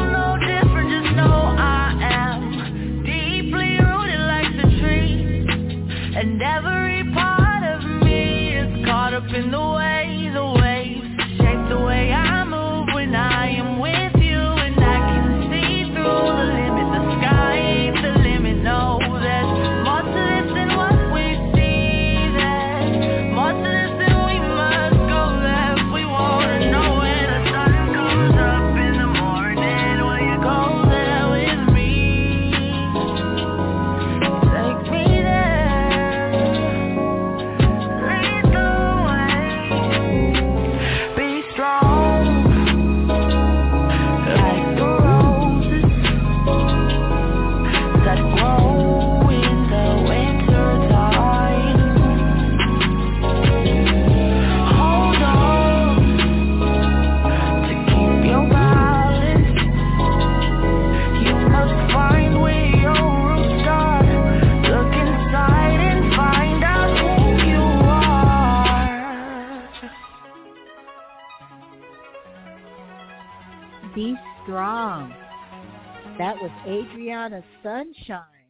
That 76.25 76.41
was 76.41 76.51
Adriana 76.67 77.45
Sunshine, 77.63 78.49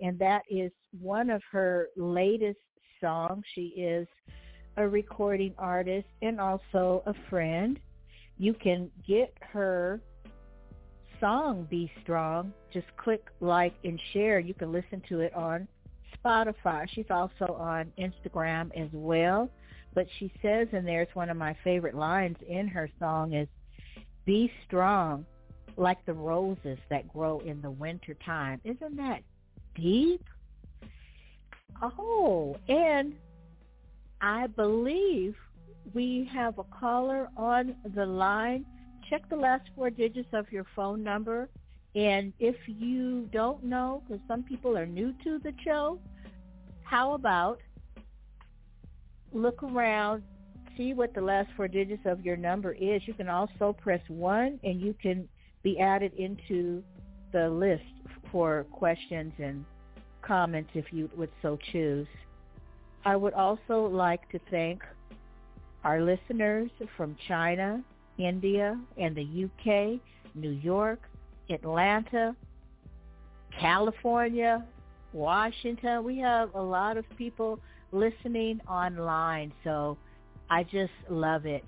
and 0.00 0.18
that 0.18 0.42
is 0.50 0.72
one 0.90 1.30
of 1.30 1.40
her 1.52 1.86
latest 1.96 2.58
songs. 3.00 3.44
She 3.54 3.66
is 3.76 4.08
a 4.76 4.88
recording 4.88 5.54
artist 5.56 6.08
and 6.20 6.40
also 6.40 7.04
a 7.06 7.14
friend. 7.30 7.78
You 8.38 8.54
can 8.54 8.90
get 9.06 9.32
her 9.40 10.00
song 11.20 11.68
Be 11.70 11.88
Strong. 12.02 12.52
Just 12.72 12.88
click 12.96 13.24
like 13.38 13.74
and 13.84 14.00
share. 14.12 14.40
You 14.40 14.54
can 14.54 14.72
listen 14.72 15.00
to 15.08 15.20
it 15.20 15.32
on 15.32 15.68
Spotify. 16.18 16.88
She's 16.92 17.06
also 17.08 17.56
on 17.56 17.92
Instagram 18.00 18.76
as 18.76 18.88
well. 18.92 19.48
But 19.94 20.08
she 20.18 20.32
says 20.42 20.66
in 20.72 20.84
there, 20.84 21.02
it's 21.02 21.14
one 21.14 21.30
of 21.30 21.36
my 21.36 21.56
favorite 21.62 21.94
lines 21.94 22.38
in 22.48 22.66
her 22.66 22.90
song 22.98 23.34
is, 23.34 23.46
be 24.24 24.50
strong 24.66 25.24
like 25.76 26.04
the 26.06 26.12
roses 26.12 26.78
that 26.90 27.08
grow 27.12 27.40
in 27.40 27.60
the 27.62 27.70
winter 27.70 28.14
time. 28.24 28.60
Isn't 28.64 28.96
that 28.96 29.22
deep? 29.74 30.24
Oh, 31.80 32.56
and 32.68 33.14
I 34.20 34.46
believe 34.46 35.34
we 35.94 36.28
have 36.32 36.58
a 36.58 36.64
caller 36.64 37.28
on 37.36 37.74
the 37.94 38.06
line. 38.06 38.64
Check 39.10 39.28
the 39.28 39.36
last 39.36 39.68
four 39.74 39.90
digits 39.90 40.28
of 40.32 40.50
your 40.52 40.66
phone 40.76 41.02
number. 41.02 41.48
And 41.94 42.32
if 42.38 42.56
you 42.66 43.28
don't 43.32 43.64
know, 43.64 44.02
because 44.06 44.22
some 44.28 44.42
people 44.42 44.78
are 44.78 44.86
new 44.86 45.12
to 45.24 45.38
the 45.40 45.52
show, 45.64 45.98
how 46.84 47.14
about 47.14 47.60
look 49.32 49.62
around, 49.62 50.22
see 50.76 50.94
what 50.94 51.14
the 51.14 51.20
last 51.20 51.48
four 51.56 51.68
digits 51.68 52.02
of 52.06 52.24
your 52.24 52.36
number 52.36 52.72
is. 52.72 53.02
You 53.06 53.14
can 53.14 53.28
also 53.28 53.72
press 53.72 54.00
1 54.08 54.60
and 54.62 54.80
you 54.80 54.94
can 55.00 55.28
be 55.62 55.78
added 55.78 56.12
into 56.14 56.82
the 57.32 57.48
list 57.48 57.82
for 58.30 58.64
questions 58.72 59.32
and 59.38 59.64
comments 60.22 60.70
if 60.74 60.92
you 60.92 61.10
would 61.16 61.30
so 61.42 61.58
choose. 61.72 62.06
I 63.04 63.16
would 63.16 63.34
also 63.34 63.86
like 63.86 64.28
to 64.30 64.40
thank 64.50 64.82
our 65.84 66.00
listeners 66.00 66.70
from 66.96 67.16
China, 67.26 67.82
India, 68.18 68.78
and 68.96 69.16
the 69.16 69.44
UK, 69.44 70.00
New 70.34 70.50
York, 70.50 71.00
Atlanta, 71.50 72.36
California, 73.58 74.64
Washington. 75.12 76.04
We 76.04 76.18
have 76.18 76.54
a 76.54 76.62
lot 76.62 76.96
of 76.96 77.04
people 77.16 77.58
listening 77.90 78.60
online, 78.68 79.52
so 79.64 79.98
I 80.48 80.62
just 80.62 80.92
love 81.10 81.46
it. 81.46 81.64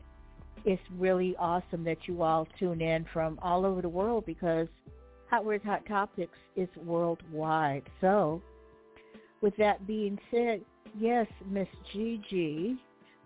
It's 0.65 0.83
really 0.97 1.37
awesome 1.39 1.85
that 1.85 1.99
you 2.07 2.23
all 2.23 2.49
tune 2.59 2.81
in 2.81 3.05
from 3.13 3.39
all 3.43 3.67
over 3.67 3.83
the 3.83 3.89
world 3.89 4.25
because 4.25 4.67
Hot 5.31 5.45
Words, 5.45 5.65
Hot 5.65 5.85
Topics 5.87 6.39
is 6.57 6.69
worldwide. 6.85 7.83
So 8.01 8.41
with 9.41 9.55
that 9.59 9.87
being 9.87 10.19
said, 10.31 10.63
yes, 10.99 11.27
Miss 11.51 11.69
Gigi, 11.93 12.77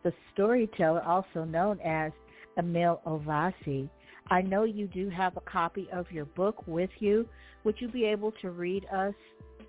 the 0.03 0.13
storyteller, 0.33 1.03
also 1.03 1.45
known 1.45 1.79
as 1.81 2.13
Emile 2.59 3.01
Ovasi, 3.07 3.89
I 4.31 4.43
know 4.43 4.65
you 4.65 4.89
do 4.89 5.09
have 5.11 5.37
a 5.37 5.41
copy 5.43 5.89
of 5.93 6.11
your 6.11 6.25
book 6.25 6.67
with 6.67 6.91
you. 6.99 7.27
Would 7.65 7.77
you 7.79 7.89
be 7.89 8.05
able 8.05 8.33
to 8.43 8.51
read 8.51 8.85
us 8.87 9.15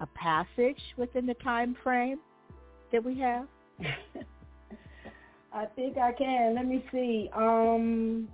a 0.02 0.08
passage 0.08 0.82
within 0.98 1.26
the 1.26 1.36
time 1.36 1.76
frame 1.84 2.20
that 2.92 3.04
we 3.04 3.20
have? 3.20 3.48
I 5.52 5.66
think 5.66 5.98
I 5.98 6.12
can. 6.12 6.56
Let 6.56 6.68
me 6.68 6.86
see. 6.92 7.30
Um, 7.34 8.28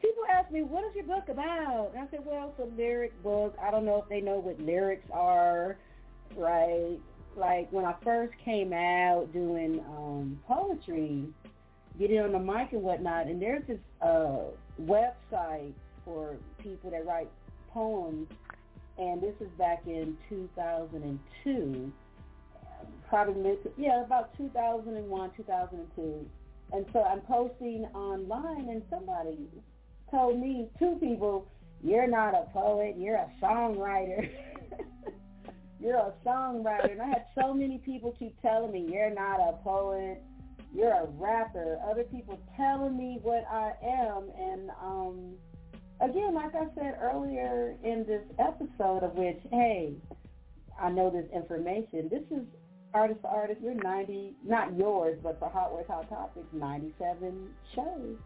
people 0.00 0.22
ask 0.32 0.50
me, 0.50 0.62
what 0.62 0.84
is 0.84 0.94
your 0.94 1.04
book 1.04 1.28
about? 1.28 1.92
And 1.94 2.06
I 2.06 2.10
said, 2.10 2.20
well, 2.24 2.54
it's 2.56 2.72
a 2.72 2.76
lyric 2.76 3.20
book. 3.22 3.56
I 3.60 3.70
don't 3.70 3.84
know 3.84 4.00
if 4.02 4.08
they 4.08 4.20
know 4.20 4.38
what 4.38 4.60
lyrics 4.60 5.08
are, 5.12 5.76
right? 6.36 6.98
Like 7.36 7.70
when 7.72 7.84
I 7.84 7.94
first 8.04 8.32
came 8.44 8.72
out 8.72 9.28
doing 9.32 9.80
um, 9.88 10.40
poetry, 10.46 11.24
getting 11.98 12.20
on 12.20 12.32
the 12.32 12.38
mic 12.38 12.72
and 12.72 12.82
whatnot, 12.82 13.26
and 13.26 13.42
there's 13.42 13.66
this 13.66 13.78
uh, 14.00 14.38
website 14.80 15.72
for 16.04 16.36
people 16.58 16.90
that 16.90 17.04
write 17.04 17.28
poems, 17.72 18.28
and 18.98 19.20
this 19.20 19.34
is 19.40 19.48
back 19.58 19.82
in 19.86 20.16
2002 20.28 21.92
probably 23.08 23.42
mid, 23.42 23.58
yeah, 23.76 24.04
about 24.04 24.36
2001, 24.36 25.30
2002. 25.36 26.26
And 26.72 26.86
so 26.92 27.02
I'm 27.02 27.20
posting 27.20 27.84
online, 27.94 28.68
and 28.68 28.82
somebody 28.90 29.48
told 30.10 30.38
me, 30.40 30.68
two 30.78 30.96
people, 31.00 31.46
you're 31.82 32.08
not 32.08 32.34
a 32.34 32.46
poet, 32.52 32.96
you're 32.98 33.16
a 33.16 33.30
songwriter. 33.40 34.30
you're 35.80 35.96
a 35.96 36.12
songwriter. 36.24 36.92
And 36.92 37.02
I 37.02 37.06
had 37.06 37.26
so 37.38 37.54
many 37.54 37.78
people 37.78 38.14
keep 38.18 38.40
telling 38.42 38.72
me, 38.72 38.88
you're 38.92 39.14
not 39.14 39.40
a 39.40 39.52
poet, 39.62 40.22
you're 40.74 40.92
a 40.92 41.06
rapper. 41.18 41.78
Other 41.88 42.04
people 42.04 42.40
telling 42.56 42.96
me 42.96 43.20
what 43.22 43.44
I 43.50 43.72
am. 43.84 44.30
And 44.38 44.70
um, 44.82 45.34
again, 46.00 46.34
like 46.34 46.54
I 46.54 46.66
said 46.74 46.98
earlier 47.00 47.76
in 47.84 48.04
this 48.06 48.22
episode 48.38 49.04
of 49.04 49.14
which, 49.14 49.40
hey, 49.50 49.94
I 50.80 50.90
know 50.90 51.10
this 51.10 51.26
information. 51.32 52.08
This 52.10 52.24
is 52.30 52.44
artist 52.96 53.20
to 53.22 53.28
artist, 53.28 53.60
you're 53.62 53.74
90, 53.74 54.32
not 54.44 54.76
yours, 54.76 55.18
but 55.22 55.38
for 55.38 55.48
Hot 55.50 55.72
Words, 55.72 55.88
Hot 55.88 56.08
Topics, 56.08 56.46
97 56.52 57.48
shows. 57.74 58.16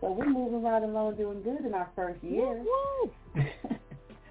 So 0.00 0.12
we're 0.12 0.28
moving 0.28 0.62
right 0.62 0.82
along 0.82 1.16
doing 1.16 1.42
good 1.42 1.64
in 1.64 1.74
our 1.74 1.90
first 1.94 2.22
year. 2.22 2.62
Woo, 2.64 3.12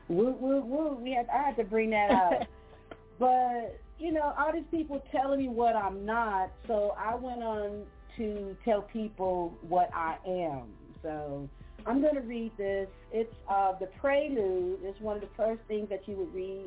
woo. 0.08 0.32
woo, 0.40 0.62
woo. 0.62 1.00
We 1.02 1.12
had, 1.12 1.28
I 1.34 1.44
had 1.44 1.58
to 1.58 1.64
bring 1.64 1.90
that 1.92 2.12
out. 2.12 2.48
but, 3.20 3.80
you 4.00 4.12
know, 4.12 4.34
all 4.38 4.52
these 4.54 4.64
people 4.72 5.02
telling 5.12 5.40
me 5.40 5.48
what 5.48 5.76
I'm 5.76 6.06
not, 6.06 6.52
so 6.68 6.96
I 6.98 7.16
went 7.16 7.44
on 7.44 7.84
to 8.18 8.56
tell 8.66 8.82
people 8.82 9.58
what 9.68 9.90
I 9.94 10.18
am. 10.26 10.68
So 11.02 11.50
I'm 11.86 12.02
going 12.02 12.16
to 12.16 12.22
read 12.22 12.52
this. 12.58 12.88
It's 13.12 13.34
uh, 13.50 13.74
the 13.80 13.88
prelude. 14.00 14.80
It's 14.84 15.00
one 15.00 15.16
of 15.16 15.22
the 15.22 15.30
first 15.38 15.62
things 15.68 15.90
that 15.90 16.08
you 16.08 16.16
would 16.16 16.34
read 16.34 16.66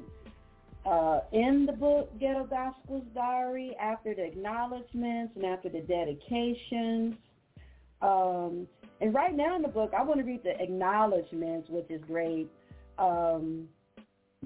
uh, 0.87 1.21
in 1.33 1.67
the 1.67 1.73
book 1.73 2.11
Ghetto 2.19 2.45
Gospels 2.45 3.05
Diary 3.15 3.77
after 3.81 4.15
the 4.15 4.25
acknowledgments 4.25 5.33
and 5.37 5.45
after 5.45 5.69
the 5.69 5.81
dedications. 5.81 7.15
Um, 8.03 8.67
and 9.01 9.15
right 9.15 9.35
now 9.35 9.57
in 9.57 9.63
the 9.63 9.69
book, 9.69 9.93
I 9.97 10.03
want 10.03 10.21
to 10.21 10.25
read 10.25 10.43
the 10.43 10.61
acknowledgments, 10.61 11.69
which 11.69 11.91
is 11.91 12.01
great. 12.07 12.51
Um, 12.99 13.69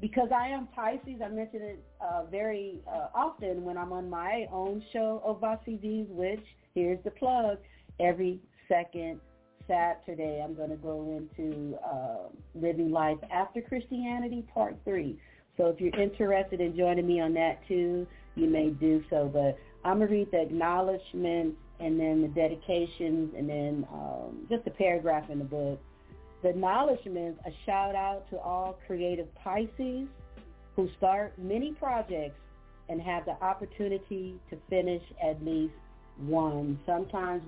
because 0.01 0.29
I 0.35 0.49
am 0.49 0.67
Pisces, 0.75 1.21
I 1.25 1.29
mention 1.29 1.63
it 1.63 1.85
uh, 2.01 2.25
very 2.25 2.81
uh, 2.89 3.09
often 3.15 3.63
when 3.63 3.79
I'm 3.79 3.93
on 3.93 4.11
my 4.11 4.47
own 4.53 4.83
show, 4.93 5.23
Ovasi 5.27 5.81
V's, 5.81 6.07
which, 6.11 6.45
here's 6.75 7.03
the 7.05 7.13
plug, 7.13 7.59
every 8.01 8.41
second 8.69 9.21
Saturday 9.69 10.43
I'm 10.45 10.55
going 10.55 10.71
to 10.71 10.77
go 10.77 11.17
into 11.17 11.77
uh, 11.85 12.29
Living 12.55 12.91
Life 12.91 13.19
After 13.33 13.61
Christianity, 13.61 14.45
Part 14.53 14.77
3. 14.85 15.17
So 15.57 15.67
if 15.67 15.81
you're 15.81 15.95
interested 16.01 16.61
in 16.61 16.77
joining 16.77 17.07
me 17.07 17.21
on 17.21 17.35
that 17.35 17.67
too, 17.69 18.07
you 18.35 18.49
may 18.49 18.71
do 18.71 19.03
so. 19.11 19.31
But 19.33 19.59
I'm 19.85 19.99
going 19.99 20.09
to 20.09 20.15
read 20.15 20.31
the 20.31 20.41
acknowledgments 20.41 21.57
and 21.81 21.99
then 21.99 22.23
the 22.23 22.29
dedications 22.29 23.35
and 23.37 23.49
then 23.49 23.87
um, 23.93 24.47
just 24.49 24.67
a 24.67 24.71
paragraph 24.71 25.31
in 25.31 25.39
the 25.39 25.45
book. 25.45 25.81
The 26.43 26.51
acknowledgments, 26.51 27.41
a 27.47 27.51
shout 27.65 27.95
out 27.95 28.29
to 28.31 28.39
all 28.39 28.79
creative 28.87 29.33
Pisces 29.37 30.09
who 30.77 30.89
start 30.99 31.33
many 31.39 31.73
projects 31.73 32.39
and 32.89 33.01
have 33.01 33.25
the 33.25 33.33
opportunity 33.43 34.39
to 34.51 34.59
finish 34.69 35.03
at 35.23 35.43
least 35.45 35.75
one. 36.19 36.79
Sometimes 36.85 37.43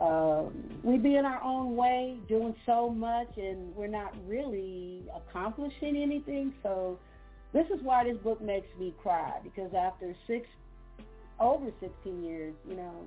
um, 0.00 0.52
we 0.82 0.96
be 0.96 1.16
in 1.16 1.24
our 1.24 1.42
own 1.42 1.76
way 1.76 2.18
doing 2.28 2.54
so 2.66 2.90
much 2.90 3.28
and 3.36 3.74
we're 3.74 3.86
not 3.86 4.14
really 4.26 5.02
accomplishing 5.14 5.96
anything. 5.96 6.52
So 6.62 6.98
this 7.52 7.66
is 7.74 7.82
why 7.82 8.04
this 8.04 8.16
book 8.18 8.40
makes 8.40 8.68
me 8.78 8.94
cry 9.02 9.38
because 9.42 9.72
after 9.74 10.14
six, 10.26 10.46
over 11.38 11.70
16 11.80 12.22
years, 12.22 12.54
you 12.68 12.76
know, 12.76 13.06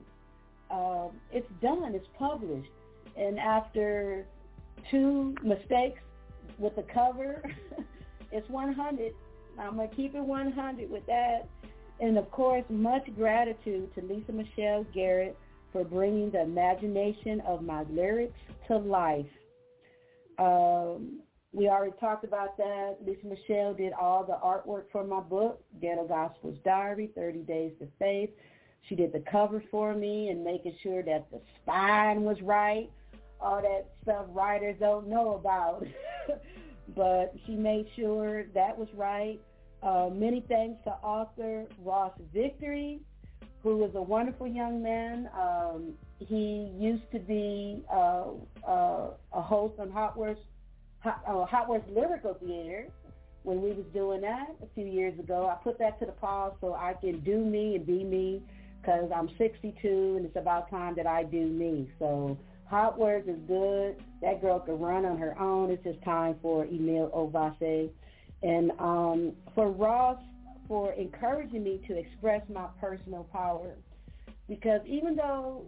uh, 0.71 1.07
it's 1.31 1.47
done, 1.61 1.93
it's 1.95 2.07
published. 2.17 2.69
And 3.15 3.39
after 3.39 4.25
two 4.89 5.35
mistakes 5.43 5.99
with 6.57 6.75
the 6.75 6.83
cover, 6.93 7.43
it's 8.31 8.49
100. 8.49 9.13
I'm 9.59 9.75
going 9.75 9.89
to 9.89 9.95
keep 9.95 10.15
it 10.15 10.21
100 10.21 10.89
with 10.89 11.05
that. 11.05 11.47
And 11.99 12.17
of 12.17 12.29
course, 12.31 12.63
much 12.69 13.07
gratitude 13.15 13.93
to 13.95 14.01
Lisa 14.01 14.31
Michelle 14.31 14.85
Garrett 14.93 15.37
for 15.71 15.83
bringing 15.83 16.31
the 16.31 16.41
imagination 16.41 17.41
of 17.41 17.63
my 17.63 17.83
lyrics 17.83 18.39
to 18.67 18.77
life. 18.77 19.25
Um, 20.39 21.19
we 21.54 21.70
already 21.70 21.93
talked 21.99 22.24
about 22.24 22.58
that. 22.58 22.97
Lisa 23.06 23.28
Michelle 23.28 23.76
did 23.76 23.93
all 23.93 24.24
the 24.24 24.38
artwork 24.43 24.86
for 24.91 25.04
my 25.04 25.20
book, 25.20 25.64
Ghetto 25.80 26.08
Gospels 26.08 26.58
Diary, 26.66 27.12
30 27.16 27.39
Days 27.39 27.72
to 27.80 27.88
Faith. 27.99 28.32
She 28.89 28.95
did 28.95 29.14
the 29.14 29.24
cover 29.32 29.64
for 29.72 29.93
me 29.93 30.30
and 30.30 30.43
making 30.43 30.76
sure 30.82 31.04
that 31.04 31.30
the 31.32 31.39
spine 31.62 32.24
was 32.24 32.41
right. 32.41 32.89
all 33.39 33.62
that 33.62 33.91
stuff 34.01 34.26
writers 34.30 34.76
don't 34.80 35.08
know 35.08 35.36
about. 35.36 35.86
but 36.95 37.34
she 37.45 37.54
made 37.54 37.88
sure 37.95 38.45
that 38.56 38.78
was 38.78 38.88
right. 38.95 39.39
Uh, 39.84 40.10
many 40.12 40.43
thanks 40.47 40.84
to 40.86 40.91
author 41.04 41.66
Ross 41.84 42.14
Victory, 42.34 42.99
who 43.62 43.84
is 43.86 43.91
a 43.95 44.01
wonderful 44.01 44.47
young 44.47 44.82
man. 44.82 45.30
Um, 45.38 45.93
he 46.20 46.72
used 46.78 47.10
to 47.12 47.20
be 47.20 47.84
uh, 47.91 48.26
uh, 48.68 49.10
a 49.34 49.41
host 49.41 49.76
on 49.80 49.91
Hot 49.91 50.18
Words, 50.18 50.39
Hot, 51.04 51.22
uh, 51.28 51.45
Hot 51.45 51.68
Words 51.68 51.84
Lyrical 51.93 52.36
Theater 52.36 52.88
when 53.43 53.62
we 53.62 53.74
was 53.74 53.86
doing 53.93 54.22
that 54.22 54.56
a 54.62 54.68
few 54.74 54.86
years 54.86 55.18
ago. 55.20 55.51
I 55.51 55.62
put 55.62 55.78
that 55.80 55.99
to 55.99 56.06
the 56.06 56.14
pause 56.14 56.54
so 56.62 56.74
I 56.74 56.93
can 56.93 57.20
do 57.20 57.39
me 57.39 57.76
and 57.76 57.86
be 57.86 58.06
me 58.06 58.41
because 58.82 59.12
I'm 59.14 59.30
62 59.38 60.16
and 60.18 60.26
it's 60.26 60.38
about 60.38 60.70
time 60.70 60.95
that 60.95 61.06
I 61.06 61.24
do 61.24 61.45
me. 61.45 61.89
So 61.99 62.38
Hot 62.68 62.97
Words 62.97 63.28
is 63.28 63.38
good. 63.47 63.97
That 64.22 64.41
girl 64.41 64.62
can 64.62 64.80
run 64.80 65.06
on 65.06 65.18
her 65.18 65.38
own. 65.38 65.72
It's 65.72 65.84
just 65.84 66.01
time 66.04 66.38
for 66.41 66.64
Emile 66.66 67.12
Ovasi. 67.14 67.89
And 68.41 68.72
um, 68.80 69.34
for 69.56 69.72
Ross, 69.72 70.22
for 70.70 70.93
encouraging 70.93 71.66
me 71.66 71.82
to 71.88 71.97
express 71.97 72.41
my 72.49 72.68
personal 72.80 73.26
power. 73.26 73.76
Because 74.47 74.80
even 74.86 75.18
though 75.18 75.66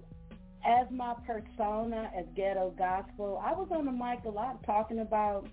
as 0.66 0.88
my 0.90 1.14
persona 1.28 2.12
as 2.18 2.26
ghetto 2.36 2.74
gospel, 2.78 3.42
I 3.46 3.52
was 3.52 3.68
on 3.72 3.86
the 3.86 3.92
mic 3.92 4.26
a 4.26 4.30
lot 4.30 4.64
talking 4.66 5.00
about 5.00 5.48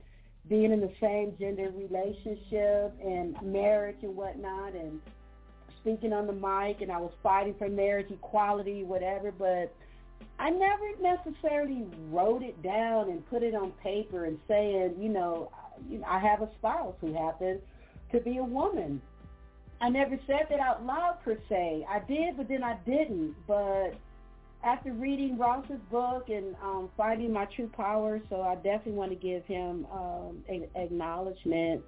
being 0.48 0.72
in 0.72 0.80
the 0.80 0.92
same 1.00 1.36
gender 1.38 1.70
relationship 1.70 2.94
and 3.04 3.36
marriage 3.42 3.98
and 4.02 4.16
whatnot 4.16 4.74
and 4.74 5.00
speaking 5.80 6.12
on 6.12 6.26
the 6.26 6.32
mic 6.32 6.80
and 6.80 6.90
I 6.90 6.98
was 6.98 7.12
fighting 7.22 7.54
for 7.58 7.68
marriage 7.68 8.10
equality, 8.10 8.84
whatever, 8.84 9.32
but 9.32 9.74
I 10.38 10.50
never 10.50 10.84
necessarily 11.00 11.84
wrote 12.10 12.42
it 12.42 12.60
down 12.62 13.10
and 13.10 13.28
put 13.28 13.42
it 13.42 13.54
on 13.54 13.72
paper 13.82 14.24
and 14.24 14.38
saying, 14.48 14.94
you 14.98 15.08
know, 15.08 15.50
I 16.06 16.18
have 16.18 16.42
a 16.42 16.48
spouse 16.58 16.94
who 17.00 17.12
happens 17.12 17.60
to 18.12 18.20
be 18.20 18.38
a 18.38 18.44
woman. 18.44 19.02
I 19.80 19.88
never 19.88 20.18
said 20.26 20.46
that 20.48 20.60
out 20.60 20.86
loud 20.86 21.18
per 21.24 21.36
se. 21.48 21.84
I 21.88 22.00
did, 22.00 22.36
but 22.36 22.48
then 22.48 22.62
I 22.62 22.76
didn't. 22.86 23.34
But 23.46 23.94
after 24.64 24.92
reading 24.92 25.36
Ross's 25.38 25.80
book 25.90 26.28
and 26.28 26.54
um, 26.62 26.88
finding 26.96 27.32
my 27.32 27.46
true 27.56 27.70
power, 27.76 28.20
so 28.30 28.42
I 28.42 28.54
definitely 28.56 28.92
want 28.92 29.10
to 29.10 29.16
give 29.16 29.44
him 29.44 29.86
um, 29.92 30.38
a- 30.48 30.68
acknowledgement. 30.76 31.82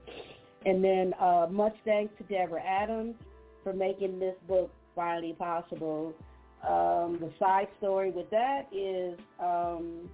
And 0.67 0.83
then 0.83 1.15
uh, 1.21 1.47
much 1.51 1.77
thanks 1.85 2.13
to 2.19 2.25
Deborah 2.25 2.63
Adams 2.63 3.15
for 3.63 3.73
making 3.73 4.19
this 4.19 4.35
book 4.49 4.73
finally 4.97 5.35
possible. 5.35 6.15
Um, 6.67 7.19
the 7.21 7.31
side 7.39 7.69
story 7.79 8.11
with 8.11 8.31
that 8.31 8.63
is, 8.73 9.19
um, 9.39 10.09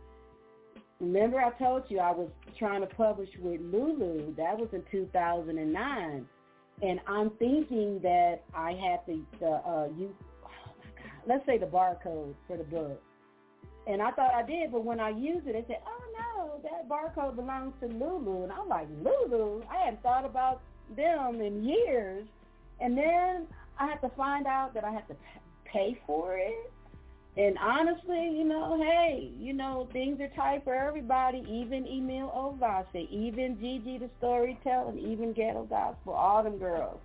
remember 1.00 1.40
I 1.40 1.50
told 1.52 1.84
you 1.88 2.00
I 2.00 2.10
was 2.10 2.28
trying 2.58 2.80
to 2.80 2.94
publish 2.94 3.30
with 3.40 3.60
Lulu. 3.60 4.34
That 4.34 4.58
was 4.58 4.68
in 4.72 4.82
2009. 4.90 6.26
And 6.82 7.00
I'm 7.06 7.30
thinking 7.38 8.00
that 8.02 8.40
I 8.54 8.72
had 8.72 9.00
the, 9.06 9.20
the 9.38 9.46
uh, 9.46 9.88
you, 9.96 10.14
let's 11.30 11.46
say 11.46 11.58
the 11.58 11.66
barcode 11.66 12.34
for 12.48 12.56
the 12.56 12.64
book. 12.64 13.00
And 13.86 14.02
I 14.02 14.10
thought 14.10 14.34
I 14.34 14.42
did, 14.42 14.72
but 14.72 14.84
when 14.84 14.98
I 14.98 15.10
used 15.10 15.46
it, 15.46 15.52
they 15.52 15.64
said, 15.68 15.80
oh 15.86 16.02
no, 16.18 16.60
that 16.64 16.88
barcode 16.88 17.36
belongs 17.36 17.72
to 17.80 17.86
Lulu. 17.86 18.42
And 18.42 18.52
I'm 18.52 18.68
like, 18.68 18.88
Lulu? 19.02 19.62
I 19.70 19.84
hadn't 19.84 20.02
thought 20.02 20.24
about 20.24 20.60
them 20.96 21.40
in 21.40 21.62
years. 21.62 22.26
And 22.80 22.98
then 22.98 23.46
I 23.78 23.86
had 23.86 24.00
to 24.02 24.08
find 24.16 24.46
out 24.46 24.74
that 24.74 24.84
I 24.84 24.90
had 24.90 25.06
to 25.08 25.16
pay 25.64 25.98
for 26.04 26.36
it. 26.36 26.72
And 27.36 27.56
honestly, 27.58 28.36
you 28.36 28.44
know, 28.44 28.76
hey, 28.82 29.30
you 29.38 29.52
know, 29.52 29.88
things 29.92 30.20
are 30.20 30.28
tight 30.34 30.64
for 30.64 30.74
everybody, 30.74 31.44
even 31.48 31.86
Emile 31.86 32.32
Ovasi, 32.36 33.08
even 33.08 33.56
Gigi 33.60 33.98
the 33.98 34.10
Storyteller, 34.18 34.96
even 34.98 35.32
Ghetto 35.32 35.62
Gospel, 35.64 36.12
all 36.12 36.42
them 36.42 36.58
girls. 36.58 36.98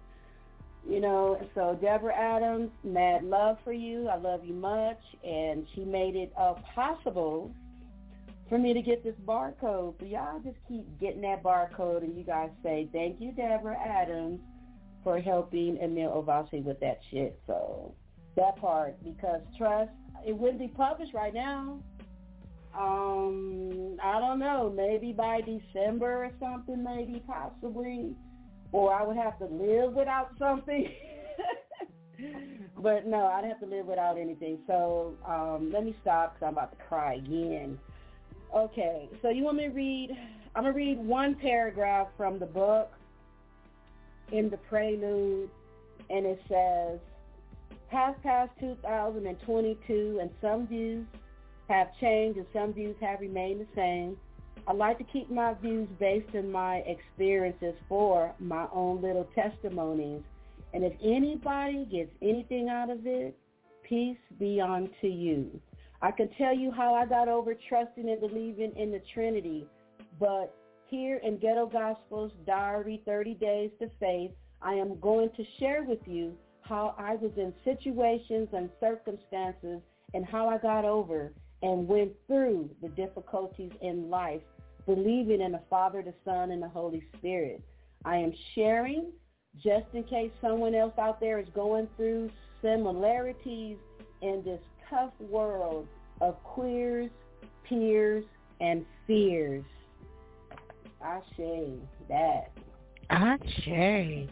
You 0.88 1.00
know, 1.00 1.40
so 1.56 1.78
Deborah 1.82 2.16
Adams, 2.16 2.70
mad 2.84 3.24
love 3.24 3.58
for 3.64 3.74
you. 3.74 4.08
I 4.08 4.18
love 4.18 4.46
you 4.46 4.54
much. 4.54 5.00
And 5.24 5.66
she 5.74 5.82
made 5.84 6.16
it 6.16 6.32
uh, 6.38 6.54
possible 6.76 7.52
for 8.48 8.60
me 8.60 8.74
to 8.74 8.82
get 8.82 9.04
this 9.04 9.16
barcode. 9.26 9.96
So 10.00 10.06
y'all 10.06 10.40
just 10.44 10.58
keep 10.68 10.86
getting 11.00 11.22
that 11.22 11.42
barcode 11.42 12.04
and 12.04 12.16
you 12.16 12.24
guys 12.24 12.50
say, 12.62 12.88
thank 12.94 13.20
you, 13.20 13.32
Deborah 13.32 13.80
Adams, 13.84 14.40
for 15.04 15.20
helping 15.20 15.78
Emile 15.82 16.24
Ovasi 16.24 16.64
with 16.64 16.80
that 16.82 17.00
shit. 17.10 17.40
So 17.48 17.96
that 18.36 18.56
part, 18.58 19.04
because 19.04 19.42
trust, 19.58 19.92
it 20.26 20.38
wouldn't 20.38 20.60
be 20.60 20.68
published 20.68 21.14
right 21.14 21.34
now. 21.34 21.80
Um, 22.78 23.98
I 24.04 24.20
don't 24.20 24.38
know, 24.38 24.72
maybe 24.76 25.14
by 25.14 25.42
December 25.42 26.26
or 26.26 26.32
something, 26.40 26.84
maybe 26.84 27.24
possibly 27.26 28.14
or 28.76 28.94
I 28.94 29.04
would 29.04 29.16
have 29.16 29.40
to 29.40 29.46
live 29.46 29.94
without 29.94 30.32
something. 30.38 30.92
but 32.78 33.08
no, 33.08 33.26
I'd 33.26 33.46
have 33.46 33.62
to 33.62 33.66
live 33.66 33.86
without 33.86 34.18
anything. 34.18 34.60
So 34.68 35.14
um, 35.26 35.72
let 35.74 35.86
me 35.86 35.96
stop 36.02 36.34
because 36.34 36.48
I'm 36.48 36.54
about 36.56 36.78
to 36.78 36.84
cry 36.84 37.14
again. 37.14 37.80
Okay, 38.54 39.08
so 39.22 39.30
you 39.30 39.44
want 39.44 39.58
me 39.58 39.64
to 39.64 39.70
read? 39.70 40.10
I'm 40.56 40.64
gonna 40.64 40.76
read 40.76 40.98
one 40.98 41.36
paragraph 41.36 42.08
from 42.18 42.38
the 42.38 42.46
book 42.46 42.92
in 44.34 44.50
the 44.50 44.58
prelude, 44.58 45.50
and 46.10 46.26
it 46.26 46.42
says, 46.50 47.00
"Half 47.88 48.22
past 48.24 48.52
2022, 48.60 50.20
and 50.20 50.30
some 50.42 50.68
views 50.68 51.06
have 51.70 51.98
changed, 52.02 52.40
and 52.40 52.48
some 52.52 52.74
views 52.74 52.98
have 53.00 53.22
remained 53.22 53.62
the 53.62 53.68
same." 53.74 54.18
I 54.68 54.74
like 54.74 54.98
to 54.98 55.04
keep 55.04 55.30
my 55.30 55.54
views 55.54 55.88
based 56.00 56.36
on 56.36 56.52
my 56.52 56.78
experiences 56.88 57.76
for 57.88 58.34
my 58.40 58.66
own 58.74 59.00
little 59.02 59.28
testimonies. 59.36 60.24
And 60.74 60.84
if 60.84 60.94
anybody 61.04 61.86
gets 61.86 62.10
anything 62.22 62.70
out 62.70 62.90
of 62.90 63.06
it, 63.06 63.38
peace 63.88 64.18
be 64.40 64.60
unto 64.60 65.08
you. 65.08 65.60
I 66.02 66.12
can 66.12 66.30
tell 66.38 66.54
you 66.54 66.72
how 66.72 66.96
I 66.96 67.06
got 67.06 67.28
over 67.28 67.54
trusting 67.70 68.10
and 68.10 68.20
believing 68.20 68.74
in 68.76 68.92
the 68.92 69.02
Trinity, 69.14 69.68
but 70.20 70.56
here 70.88 71.18
in 71.24 71.38
Ghetto 71.38 71.68
Gospels 71.68 72.32
Diary 72.46 73.02
30 73.06 73.36
Days 73.36 73.72
to 73.80 73.90
Faith, 74.00 74.32
I 74.62 74.74
am 74.74 75.00
going 75.00 75.30
to 75.38 75.44
share 75.60 75.84
with 75.84 76.00
you 76.08 76.36
how 76.62 76.96
I 76.98 77.16
was 77.16 77.32
in 77.38 77.54
situations 77.64 78.50
and 78.52 78.70
circumstances 78.80 79.82
and 80.16 80.26
how 80.26 80.50
I 80.50 80.58
got 80.58 80.86
over 80.86 81.32
and 81.62 81.88
went 81.88 82.12
through 82.28 82.70
the 82.82 82.90
difficulties 82.90 83.72
in 83.82 84.10
life 84.10 84.42
believing 84.86 85.42
in 85.42 85.52
the 85.52 85.62
Father, 85.70 86.02
the 86.02 86.14
Son, 86.24 86.52
and 86.52 86.62
the 86.62 86.70
Holy 86.70 87.04
Spirit. 87.18 87.62
I 88.04 88.18
am 88.18 88.34
sharing 88.54 89.12
just 89.64 89.86
in 89.94 90.04
case 90.04 90.32
someone 90.42 90.76
else 90.76 90.94
out 91.00 91.20
there 91.20 91.40
is 91.40 91.48
going 91.56 91.88
through 91.96 92.30
similarities 92.62 93.78
in 94.22 94.42
this 94.44 94.62
tough 94.90 95.14
world 95.20 95.88
of 96.22 96.42
queers, 96.44 97.10
peers, 97.68 98.24
and 98.62 98.86
fears. 99.08 99.64
I 101.02 101.20
shame 101.38 101.88
that. 102.10 102.52
I 103.10 103.38
shame. 103.64 104.30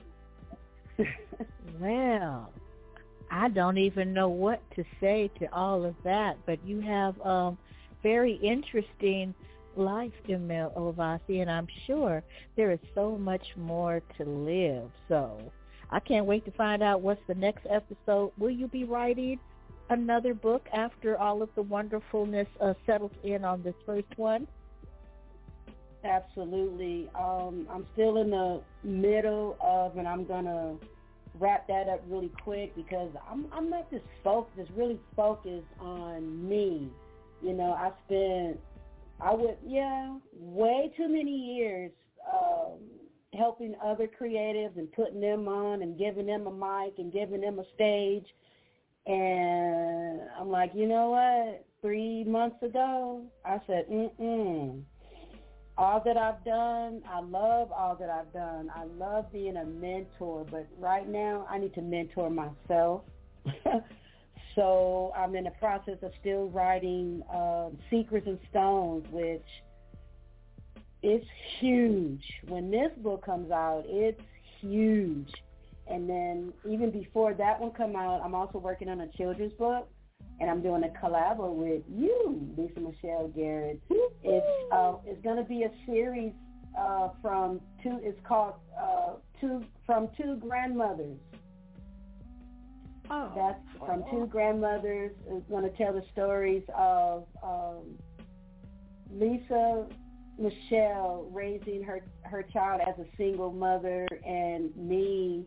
well, 1.80 2.52
I 3.30 3.50
don't 3.50 3.78
even 3.78 4.14
know 4.14 4.30
what 4.30 4.62
to 4.76 4.84
say 5.00 5.30
to 5.40 5.54
all 5.54 5.86
of 5.86 5.96
that, 6.04 6.38
but 6.46 6.64
you 6.66 6.82
have 6.82 7.20
um, 7.22 7.58
very 8.02 8.34
interesting 8.36 9.34
life, 9.76 10.14
Emile 10.30 10.72
Ovasi, 10.76 11.42
and 11.42 11.50
I'm 11.50 11.68
sure 11.88 12.24
there 12.56 12.72
is 12.72 12.80
so 12.96 13.18
much 13.18 13.46
more 13.56 14.02
to 14.18 14.26
live. 14.26 14.90
So 15.08 15.52
I 15.92 16.00
can't 16.00 16.26
wait 16.26 16.46
to 16.46 16.52
find 16.52 16.82
out 16.82 17.02
what's 17.02 17.22
the 17.28 17.36
next 17.36 17.66
episode. 17.70 18.32
Will 18.38 18.50
you 18.50 18.68
be 18.68 18.84
writing 18.84 19.40
another 19.90 20.34
book 20.34 20.66
after 20.74 21.18
all 21.18 21.42
of 21.42 21.50
the 21.56 21.62
wonderfulness 21.62 22.48
uh, 22.62 22.74
settles 22.86 23.12
in 23.24 23.44
on 23.44 23.64
this 23.64 23.76
first 23.86 24.08
one? 24.18 24.48
Absolutely. 26.04 27.10
Um, 27.16 27.68
I'm 27.70 27.86
still 27.94 28.18
in 28.18 28.32
the 28.32 28.62
middle 28.84 29.56
of, 29.62 29.98
and 29.98 30.08
I'm 30.08 30.26
gonna 30.26 30.76
wrap 31.40 31.68
that 31.68 31.88
up 31.88 32.04
really 32.10 32.32
quick 32.44 32.76
because 32.76 33.10
I'm 33.30 33.46
I'm 33.54 33.70
not 33.70 33.90
just 33.90 34.04
focused, 34.24 34.58
just 34.58 34.72
really 34.78 35.00
focused 35.16 35.66
on 35.80 36.48
me. 36.48 36.90
You 37.42 37.54
know, 37.54 37.72
I 37.72 37.92
spent 38.06 38.60
I 39.24 39.34
would, 39.34 39.58
yeah, 39.66 40.18
way 40.34 40.92
too 40.98 41.08
many 41.08 41.32
years 41.32 41.92
um, 42.32 42.80
helping 43.34 43.74
other 43.84 44.08
creatives 44.08 44.78
and 44.78 44.92
putting 44.92 45.22
them 45.22 45.48
on 45.48 45.82
and 45.82 45.98
giving 45.98 46.26
them 46.26 46.46
a 46.48 46.52
mic 46.52 46.96
and 46.98 47.12
giving 47.12 47.40
them 47.40 47.60
a 47.60 47.64
stage. 47.74 48.26
And 49.06 50.22
I'm 50.38 50.50
like, 50.50 50.72
you 50.76 50.88
know 50.88 51.10
what? 51.12 51.66
Three 51.82 52.26
months 52.26 52.62
ago, 52.62 53.24
I 53.46 53.60
said, 53.66 53.88
mm-mm. 53.90 54.82
All 55.78 56.02
that 56.06 56.18
I've 56.18 56.44
done, 56.46 57.02
I 57.10 57.20
love 57.20 57.72
all 57.72 57.96
that 58.00 58.10
I've 58.10 58.32
done. 58.32 58.70
I 58.76 58.84
love 58.84 59.32
being 59.32 59.58
a 59.58 59.66
mentor, 59.66 60.46
but 60.52 60.68
right 60.78 61.10
now 61.10 61.48
I 61.50 61.58
need 61.58 61.74
to 61.76 61.82
mentor 61.82 62.30
myself. 62.30 63.02
so 64.56 65.12
I'm 65.18 65.36
in 65.36 65.46
the 65.46 65.52
process 65.52 65.98
of 66.02 66.12
still 66.20 66.50
writing 66.50 67.24
uh, 67.34 67.70
Secrets 67.90 68.28
and 68.28 68.40
Stones, 68.50 69.06
which 69.12 69.46
it's 71.02 71.26
huge. 71.60 72.24
When 72.48 72.72
this 72.72 72.92
book 72.98 73.26
comes 73.26 73.52
out, 73.52 73.84
it's 73.88 74.22
huge. 74.62 75.30
And 75.88 76.10
then 76.10 76.54
even 76.70 76.92
before 76.92 77.34
that 77.34 77.60
one 77.60 77.72
come 77.72 77.96
out, 77.96 78.22
I'm 78.24 78.36
also 78.36 78.58
working 78.58 78.90
on 78.90 79.02
a 79.02 79.08
children's 79.18 79.54
book, 79.54 79.90
and 80.40 80.50
I'm 80.50 80.62
doing 80.62 80.84
a 80.84 81.06
collab 81.06 81.38
with 81.40 81.84
you, 81.90 82.50
Lisa 82.58 82.80
Michelle 82.80 83.28
Garrett. 83.36 83.82
It's 84.24 84.72
uh, 84.72 84.94
it's 85.06 85.22
going 85.24 85.38
to 85.38 85.44
be 85.44 85.64
a 85.64 85.72
series 85.86 86.32
uh, 86.80 87.10
from 87.22 87.60
two. 87.82 88.00
It's 88.02 88.20
called 88.26 88.54
uh, 88.80 89.16
two 89.42 89.64
from 89.86 90.08
two 90.16 90.38
grandmothers. 90.38 91.18
Oh. 93.16 93.32
That's 93.36 93.60
from 93.78 94.04
two 94.10 94.26
grandmothers. 94.26 95.12
It's 95.28 95.48
going 95.48 95.64
to 95.64 95.78
tell 95.78 95.94
the 95.94 96.04
stories 96.12 96.64
of 96.76 97.26
um, 97.44 97.96
Lisa 99.12 99.86
Michelle 100.40 101.30
raising 101.32 101.84
her 101.84 102.02
her 102.24 102.42
child 102.42 102.82
as 102.88 102.96
a 102.98 103.08
single 103.16 103.54
mother, 103.54 104.08
and 104.26 104.76
me 104.76 105.46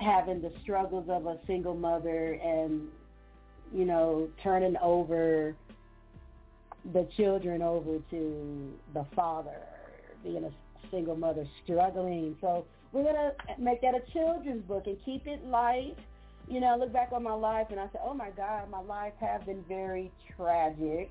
having 0.00 0.42
the 0.42 0.52
struggles 0.62 1.08
of 1.08 1.24
a 1.24 1.38
single 1.46 1.74
mother, 1.74 2.34
and 2.44 2.88
you 3.72 3.86
know 3.86 4.28
turning 4.42 4.76
over 4.82 5.56
the 6.92 7.08
children 7.16 7.62
over 7.62 8.00
to 8.10 8.72
the 8.92 9.06
father, 9.16 9.62
being 10.22 10.44
a 10.44 10.50
single 10.90 11.16
mother 11.16 11.46
struggling. 11.64 12.36
So 12.42 12.66
we're 12.92 13.04
gonna 13.04 13.32
make 13.58 13.80
that 13.80 13.94
a 13.94 14.02
children's 14.12 14.62
book 14.64 14.86
and 14.86 14.98
keep 15.06 15.26
it 15.26 15.42
light. 15.46 15.96
You 16.52 16.60
know, 16.60 16.66
I 16.66 16.76
look 16.76 16.92
back 16.92 17.12
on 17.12 17.22
my 17.22 17.32
life 17.32 17.68
and 17.70 17.80
I 17.80 17.86
say, 17.86 17.98
oh 18.04 18.12
my 18.12 18.28
God, 18.28 18.70
my 18.70 18.82
life 18.82 19.14
has 19.20 19.42
been 19.44 19.64
very 19.66 20.12
tragic. 20.36 21.10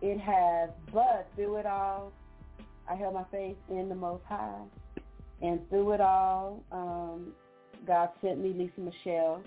It 0.00 0.18
has, 0.18 0.70
but 0.94 1.28
through 1.36 1.56
it 1.56 1.66
all, 1.66 2.10
I 2.90 2.94
held 2.94 3.12
my 3.12 3.24
faith 3.30 3.58
in 3.68 3.90
the 3.90 3.94
Most 3.94 4.22
High. 4.26 4.62
And 5.42 5.68
through 5.68 5.92
it 5.92 6.00
all, 6.00 6.62
um, 6.72 7.34
God 7.86 8.08
sent 8.22 8.38
me 8.42 8.54
Lisa 8.54 8.80
Michelle 8.80 9.42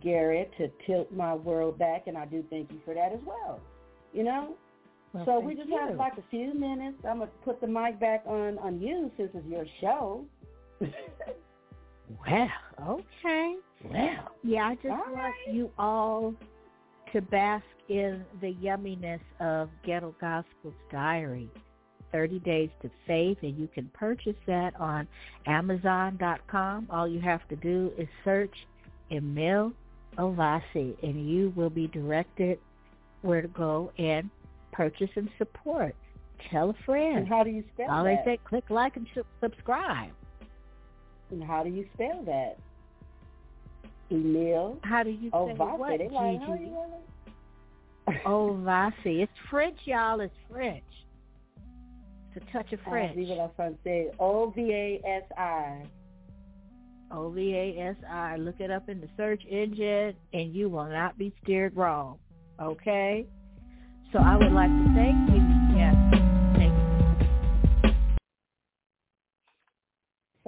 Garrett 0.00 0.52
to 0.58 0.70
tilt 0.86 1.10
my 1.10 1.34
world 1.34 1.76
back, 1.76 2.06
and 2.06 2.16
I 2.16 2.24
do 2.24 2.44
thank 2.48 2.70
you 2.70 2.78
for 2.84 2.94
that 2.94 3.12
as 3.12 3.20
well. 3.26 3.58
You 4.12 4.22
know, 4.22 4.54
Well, 5.14 5.24
so 5.26 5.40
we 5.40 5.56
just 5.56 5.68
you. 5.68 5.78
have 5.78 5.96
like 5.96 6.16
a 6.16 6.22
few 6.30 6.54
minutes. 6.54 6.98
I'm 7.04 7.18
gonna 7.18 7.30
put 7.44 7.60
the 7.60 7.66
mic 7.66 7.98
back 7.98 8.22
on 8.24 8.56
on 8.58 8.80
you 8.80 9.10
since 9.16 9.30
it's 9.34 9.46
your 9.48 9.66
show. 9.80 10.24
Well, 12.26 12.48
okay. 12.88 13.56
Well, 13.84 14.32
Yeah, 14.42 14.68
I 14.68 14.74
just 14.76 14.86
All 14.88 15.12
want 15.12 15.34
you 15.50 15.70
all 15.78 16.34
to 17.12 17.20
bask 17.22 17.64
in 17.88 18.24
the 18.40 18.54
yumminess 18.54 19.20
of 19.40 19.70
Ghetto 19.84 20.14
Gospel's 20.20 20.74
Diary. 20.90 21.48
30 22.10 22.38
Days 22.40 22.70
to 22.80 22.90
Faith, 23.06 23.36
and 23.42 23.58
you 23.58 23.68
can 23.74 23.90
purchase 23.92 24.36
that 24.46 24.74
on 24.80 25.06
Amazon.com. 25.46 26.86
All 26.90 27.06
you 27.06 27.20
have 27.20 27.46
to 27.48 27.56
do 27.56 27.92
is 27.98 28.08
search 28.24 28.54
Emile 29.12 29.72
Ovasi, 30.16 30.96
and 31.02 31.28
you 31.28 31.52
will 31.54 31.68
be 31.68 31.86
directed 31.88 32.58
where 33.20 33.42
to 33.42 33.48
go 33.48 33.92
and 33.98 34.30
purchase 34.72 35.10
and 35.16 35.28
support. 35.36 35.94
Tell 36.50 36.70
a 36.70 36.74
friend. 36.86 37.18
and 37.18 37.28
how 37.28 37.44
do 37.44 37.50
you 37.50 37.62
spell 37.74 37.90
All 37.90 38.04
that? 38.04 38.24
they 38.24 38.36
say, 38.36 38.40
click 38.42 38.64
like 38.70 38.96
and 38.96 39.06
subscribe. 39.42 40.12
And 41.30 41.44
how 41.44 41.62
do 41.62 41.68
you 41.68 41.86
spell 41.94 42.22
that? 42.24 42.56
Emile 44.10 44.78
How 44.82 45.02
do 45.02 45.10
you 45.10 45.30
oh, 45.32 45.48
say 45.48 45.54
Ovasi. 45.54 45.78
what, 45.78 45.90
like, 45.90 46.00
Gigi? 46.00 46.70
wanna- 46.70 46.98
oh, 48.26 48.56
Ovasi. 48.56 49.20
It's 49.22 49.32
French, 49.50 49.78
y'all. 49.84 50.20
It's 50.20 50.34
French. 50.50 50.82
It's 52.34 52.44
a 52.48 52.52
touch 52.52 52.72
of 52.72 52.80
French. 52.88 53.14
see 53.16 53.24
what 53.26 53.38
I 53.38 53.42
was 53.42 53.52
trying 53.56 53.74
to 53.74 53.78
say. 53.84 54.08
O 54.18 54.50
V 54.50 54.72
A 54.72 55.00
S 55.06 55.24
I. 55.36 55.82
O 57.10 57.30
V 57.30 57.54
A 57.54 57.80
S 57.90 57.96
I. 58.08 58.36
Look 58.36 58.60
it 58.60 58.70
up 58.70 58.88
in 58.88 59.00
the 59.00 59.08
search 59.16 59.42
engine, 59.50 60.14
and 60.32 60.54
you 60.54 60.68
will 60.68 60.88
not 60.88 61.18
be 61.18 61.32
steered 61.42 61.76
wrong. 61.76 62.18
Okay. 62.60 63.26
So 64.12 64.18
I 64.18 64.36
would 64.36 64.52
like 64.52 64.70
to 64.70 64.92
thank 64.94 65.30
you. 65.30 65.57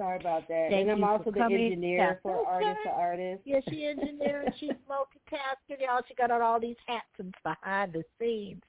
Sorry 0.01 0.19
about 0.19 0.47
that. 0.47 0.71
Thank 0.71 0.81
and 0.81 0.91
I'm 0.91 0.97
you 0.97 1.05
also 1.05 1.25
for 1.25 1.31
the 1.31 1.39
coming. 1.41 1.63
engineer 1.65 1.97
Yeah. 1.97 2.13
for 2.23 2.43
Artist 2.47 2.79
to 2.85 2.89
Artist. 2.89 3.41
Yeah, 3.45 3.59
she 3.69 3.85
engineer 3.85 4.41
and 4.41 4.53
she's 4.59 4.71
multitasking. 4.89 5.79
Y'all, 5.79 6.01
she 6.07 6.15
got 6.15 6.31
on 6.31 6.41
all 6.41 6.59
these 6.59 6.75
hats 6.87 7.05
and 7.19 7.31
behind 7.43 7.93
the 7.93 8.03
scenes. 8.19 8.63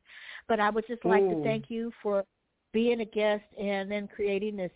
But 0.46 0.60
I 0.60 0.68
would 0.68 0.86
just 0.86 1.02
like 1.06 1.26
to 1.30 1.36
Mm. 1.36 1.42
thank 1.42 1.70
you 1.70 1.90
for 2.02 2.22
being 2.74 3.00
a 3.00 3.06
guest 3.06 3.44
and 3.58 3.90
then 3.90 4.08
creating 4.08 4.56
this 4.56 4.72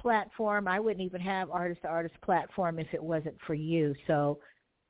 platform. 0.00 0.66
I 0.66 0.80
wouldn't 0.80 1.04
even 1.04 1.20
have 1.20 1.48
artist 1.52 1.82
to 1.82 1.88
artist 1.88 2.20
platform 2.22 2.80
if 2.80 2.92
it 2.92 3.02
wasn't 3.02 3.40
for 3.46 3.54
you. 3.54 3.94
So 4.08 4.40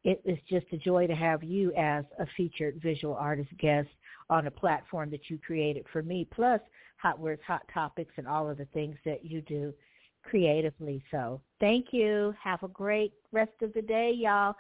it 0.04 0.22
is 0.24 0.38
just 0.48 0.72
a 0.72 0.78
joy 0.78 1.06
to 1.06 1.14
have 1.14 1.42
you 1.44 1.74
as 1.74 2.06
a 2.18 2.24
featured 2.34 2.80
visual 2.80 3.14
artist 3.14 3.50
guest 3.58 3.90
on 4.30 4.46
a 4.46 4.50
platform 4.50 5.10
that 5.10 5.28
you 5.28 5.36
created 5.38 5.84
for 5.92 6.02
me, 6.02 6.26
plus 6.30 6.62
Hot 6.96 7.18
Words, 7.18 7.42
Hot 7.46 7.60
Topics, 7.74 8.14
and 8.16 8.26
all 8.26 8.48
of 8.48 8.56
the 8.56 8.64
things 8.66 8.96
that 9.04 9.22
you 9.22 9.42
do 9.42 9.74
creatively. 10.22 11.02
So 11.10 11.40
thank 11.60 11.86
you. 11.92 12.34
Have 12.42 12.62
a 12.62 12.68
great 12.68 13.12
rest 13.32 13.52
of 13.62 13.72
the 13.74 13.82
day, 13.82 14.12
y'all. 14.16 14.54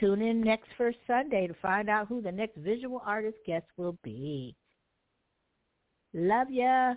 Tune 0.00 0.22
in 0.22 0.40
next 0.40 0.68
first 0.78 0.98
Sunday 1.06 1.46
to 1.46 1.54
find 1.54 1.90
out 1.90 2.08
who 2.08 2.22
the 2.22 2.32
next 2.32 2.56
visual 2.56 3.02
artist 3.04 3.36
guest 3.46 3.66
will 3.76 3.96
be. 4.02 4.56
Love 6.14 6.50
ya. 6.50 6.94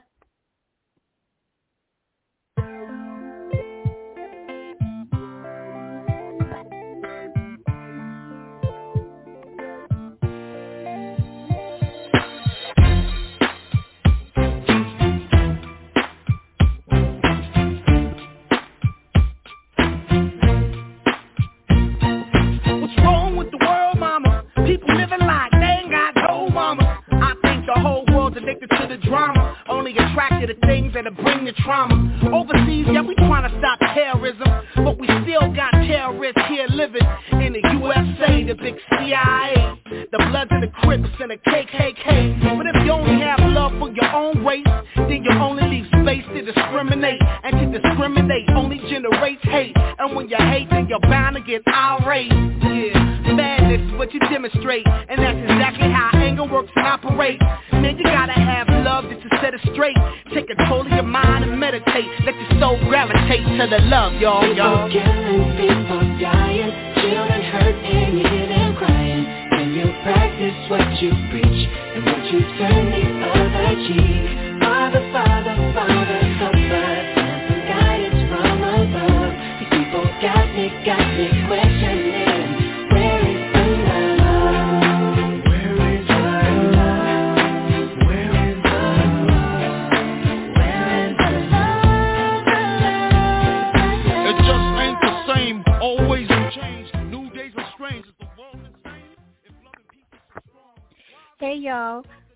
Turn 72.75 73.53
the 73.53 73.87
cheek. 73.87 74.61
Father, 74.61 74.61
Father, 74.61 75.11
Father, 75.13 75.34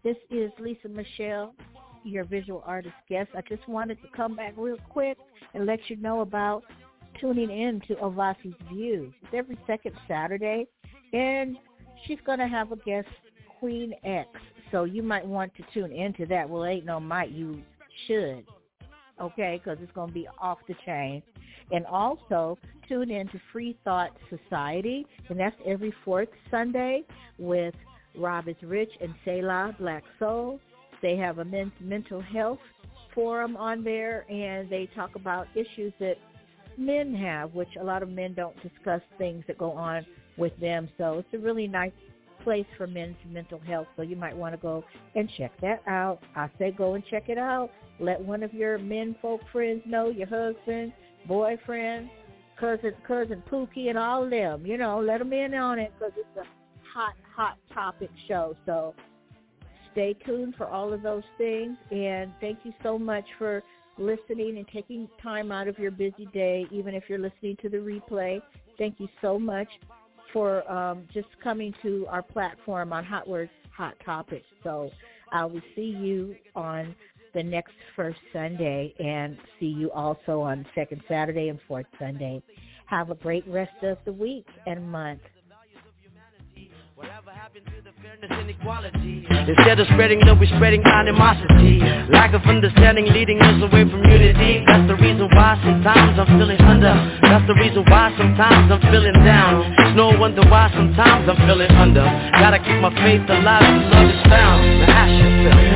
this 0.09 0.17
is 0.31 0.51
Lisa 0.59 0.89
Michelle, 0.89 1.53
your 2.03 2.23
visual 2.23 2.63
artist 2.65 2.95
guest. 3.07 3.29
I 3.37 3.41
just 3.41 3.67
wanted 3.69 4.01
to 4.01 4.07
come 4.15 4.35
back 4.35 4.55
real 4.57 4.77
quick 4.89 5.19
and 5.53 5.67
let 5.67 5.79
you 5.87 5.97
know 5.97 6.21
about 6.21 6.63
tuning 7.21 7.51
in 7.51 7.79
to 7.87 7.93
Ovasi's 7.97 8.55
Views. 8.73 9.13
It's 9.21 9.33
every 9.35 9.55
second 9.67 9.93
Saturday, 10.07 10.65
and 11.13 11.57
she's 12.07 12.17
going 12.25 12.39
to 12.39 12.47
have 12.47 12.71
a 12.71 12.77
guest, 12.77 13.07
Queen 13.59 13.93
X. 14.03 14.27
So 14.71 14.85
you 14.85 15.03
might 15.03 15.27
want 15.27 15.51
to 15.57 15.63
tune 15.75 15.91
into 15.91 16.25
that. 16.25 16.49
Well, 16.49 16.65
ain't 16.65 16.85
no 16.85 16.99
might, 16.99 17.29
you 17.29 17.61
should. 18.07 18.45
Okay, 19.21 19.61
because 19.63 19.77
it's 19.79 19.91
going 19.91 20.07
to 20.07 20.13
be 20.13 20.27
off 20.41 20.57
the 20.67 20.73
chain. 20.87 21.21
And 21.71 21.85
also 21.85 22.57
tune 22.87 23.11
in 23.11 23.27
to 23.27 23.39
Free 23.53 23.77
Thought 23.83 24.09
Society, 24.27 25.05
and 25.27 25.39
that's 25.39 25.55
every 25.67 25.93
fourth 26.03 26.29
Sunday 26.49 27.03
with 27.37 27.75
Rob 28.17 28.47
is 28.47 28.55
Rich 28.61 28.91
and 29.01 29.13
Selah 29.23 29.75
Black 29.79 30.03
Soul. 30.17 30.59
They 31.01 31.15
have 31.17 31.39
a 31.39 31.45
men's 31.45 31.71
mental 31.79 32.21
health 32.21 32.59
forum 33.13 33.57
on 33.57 33.83
there, 33.83 34.25
and 34.29 34.69
they 34.69 34.89
talk 34.95 35.15
about 35.15 35.47
issues 35.55 35.93
that 35.99 36.15
men 36.77 37.13
have, 37.15 37.53
which 37.53 37.69
a 37.79 37.83
lot 37.83 38.03
of 38.03 38.09
men 38.09 38.33
don't 38.33 38.55
discuss 38.61 39.01
things 39.17 39.43
that 39.47 39.57
go 39.57 39.71
on 39.71 40.05
with 40.37 40.57
them. 40.59 40.89
So 40.97 41.19
it's 41.19 41.33
a 41.33 41.37
really 41.37 41.67
nice 41.67 41.91
place 42.43 42.65
for 42.77 42.87
men's 42.87 43.17
mental 43.29 43.59
health. 43.59 43.87
So 43.95 44.01
you 44.01 44.15
might 44.15 44.35
want 44.35 44.53
to 44.53 44.61
go 44.61 44.83
and 45.15 45.29
check 45.37 45.51
that 45.61 45.81
out. 45.87 46.19
I 46.35 46.49
say 46.57 46.71
go 46.71 46.93
and 46.93 47.03
check 47.09 47.29
it 47.29 47.37
out. 47.37 47.69
Let 47.99 48.21
one 48.21 48.43
of 48.43 48.53
your 48.53 48.77
men 48.77 49.15
folk 49.21 49.41
friends 49.51 49.83
know, 49.85 50.09
your 50.09 50.27
husband, 50.27 50.93
boyfriend, 51.27 52.09
cousin, 52.57 52.93
cousin 53.05 53.43
Pookie, 53.51 53.89
and 53.89 53.97
all 53.97 54.23
of 54.23 54.29
them. 54.29 54.65
You 54.65 54.77
know, 54.77 54.99
let 54.99 55.19
them 55.19 55.33
in 55.33 55.53
on 55.53 55.79
it 55.79 55.91
because 55.99 56.13
it's 56.15 56.37
a 56.37 56.43
hot, 56.93 57.13
hot 57.39 57.57
topic 57.73 58.09
show. 58.27 58.53
So 58.65 58.93
stay 59.93 60.13
tuned 60.25 60.55
for 60.57 60.67
all 60.67 60.91
of 60.91 61.01
those 61.01 61.23
things. 61.37 61.77
And 61.89 62.33
thank 62.41 62.59
you 62.65 62.73
so 62.83 62.99
much 62.99 63.23
for 63.37 63.63
listening 63.97 64.57
and 64.57 64.67
taking 64.67 65.07
time 65.23 65.49
out 65.49 65.69
of 65.69 65.79
your 65.79 65.91
busy 65.91 66.27
day, 66.33 66.65
even 66.69 66.93
if 66.93 67.05
you're 67.07 67.17
listening 67.17 67.55
to 67.61 67.69
the 67.69 67.77
replay. 67.77 68.41
Thank 68.77 68.99
you 68.99 69.07
so 69.21 69.39
much 69.39 69.69
for 70.33 70.69
um, 70.69 71.07
just 71.13 71.29
coming 71.41 71.73
to 71.81 72.05
our 72.09 72.21
platform 72.21 72.91
on 72.91 73.05
Hot 73.05 73.25
Words, 73.25 73.51
Hot 73.71 73.95
Topics. 74.05 74.45
So 74.61 74.91
I 75.31 75.45
will 75.45 75.61
see 75.77 75.95
you 75.97 76.35
on 76.57 76.93
the 77.33 77.41
next 77.41 77.73
first 77.95 78.19
Sunday 78.33 78.93
and 78.99 79.37
see 79.61 79.67
you 79.67 79.91
also 79.91 80.41
on 80.41 80.65
second 80.75 81.01
Saturday 81.07 81.47
and 81.47 81.59
fourth 81.69 81.85
Sunday. 81.97 82.43
Have 82.87 83.11
a 83.11 83.15
great 83.15 83.47
rest 83.47 83.81
of 83.81 83.97
the 84.03 84.11
week 84.11 84.45
and 84.67 84.91
month. 84.91 85.21
Instead 89.47 89.79
of 89.79 89.87
spreading 89.87 90.19
love, 90.27 90.37
we're 90.39 90.51
spreading 90.55 90.83
animosity. 90.83 91.79
Lack 92.11 92.33
of 92.33 92.41
understanding 92.43 93.05
leading 93.13 93.39
us 93.41 93.55
away 93.63 93.87
from 93.89 94.03
unity. 94.03 94.63
That's 94.67 94.87
the 94.87 94.95
reason 94.95 95.29
why 95.31 95.59
sometimes 95.63 96.19
I'm 96.19 96.27
feeling 96.37 96.59
under. 96.59 96.93
That's 97.21 97.47
the 97.47 97.55
reason 97.55 97.85
why 97.87 98.13
sometimes 98.17 98.71
I'm 98.71 98.81
feeling 98.91 99.13
down. 99.23 99.63
It's 99.79 99.95
no 99.95 100.11
wonder 100.19 100.43
why 100.49 100.71
sometimes 100.75 101.29
I'm 101.29 101.37
feeling 101.47 101.71
under. 101.71 102.03
Gotta 102.35 102.59
keep 102.59 102.79
my 102.81 102.93
faith 102.99 103.23
alive 103.29 103.63
till 103.63 103.89
love 103.95 104.09
is 104.11 104.21
found. 104.27 104.59
Now 104.83 104.91
ask 104.91 105.13
yourself. 105.23 105.68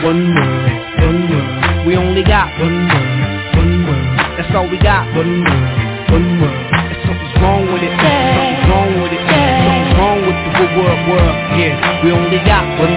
One 0.00 0.32
word, 0.32 0.80
one 1.04 1.20
word. 1.28 1.86
We 1.86 1.92
only 1.96 2.24
got 2.24 2.48
one 2.56 2.88
word, 2.88 3.12
one 3.52 3.84
word. 3.84 4.06
That's 4.40 4.48
all 4.56 4.64
we 4.64 4.78
got. 4.80 5.04
One 5.12 5.44
word, 5.44 5.76
one 6.08 6.40
word. 6.40 6.56
There's 6.88 7.04
something's 7.04 7.36
wrong 7.36 7.68
with 7.68 7.84
it. 7.84 7.92
Something's 7.92 8.64
wrong 8.72 8.92
with 8.96 9.12
it. 9.12 9.20
Something's 9.20 9.92
wrong 10.00 10.18
with 10.24 10.38
the 10.56 10.66
world, 10.72 11.00
world. 11.04 11.36
Yeah, 11.60 12.00
we 12.00 12.16
only 12.16 12.40
got 12.48 12.64
one 12.80 12.96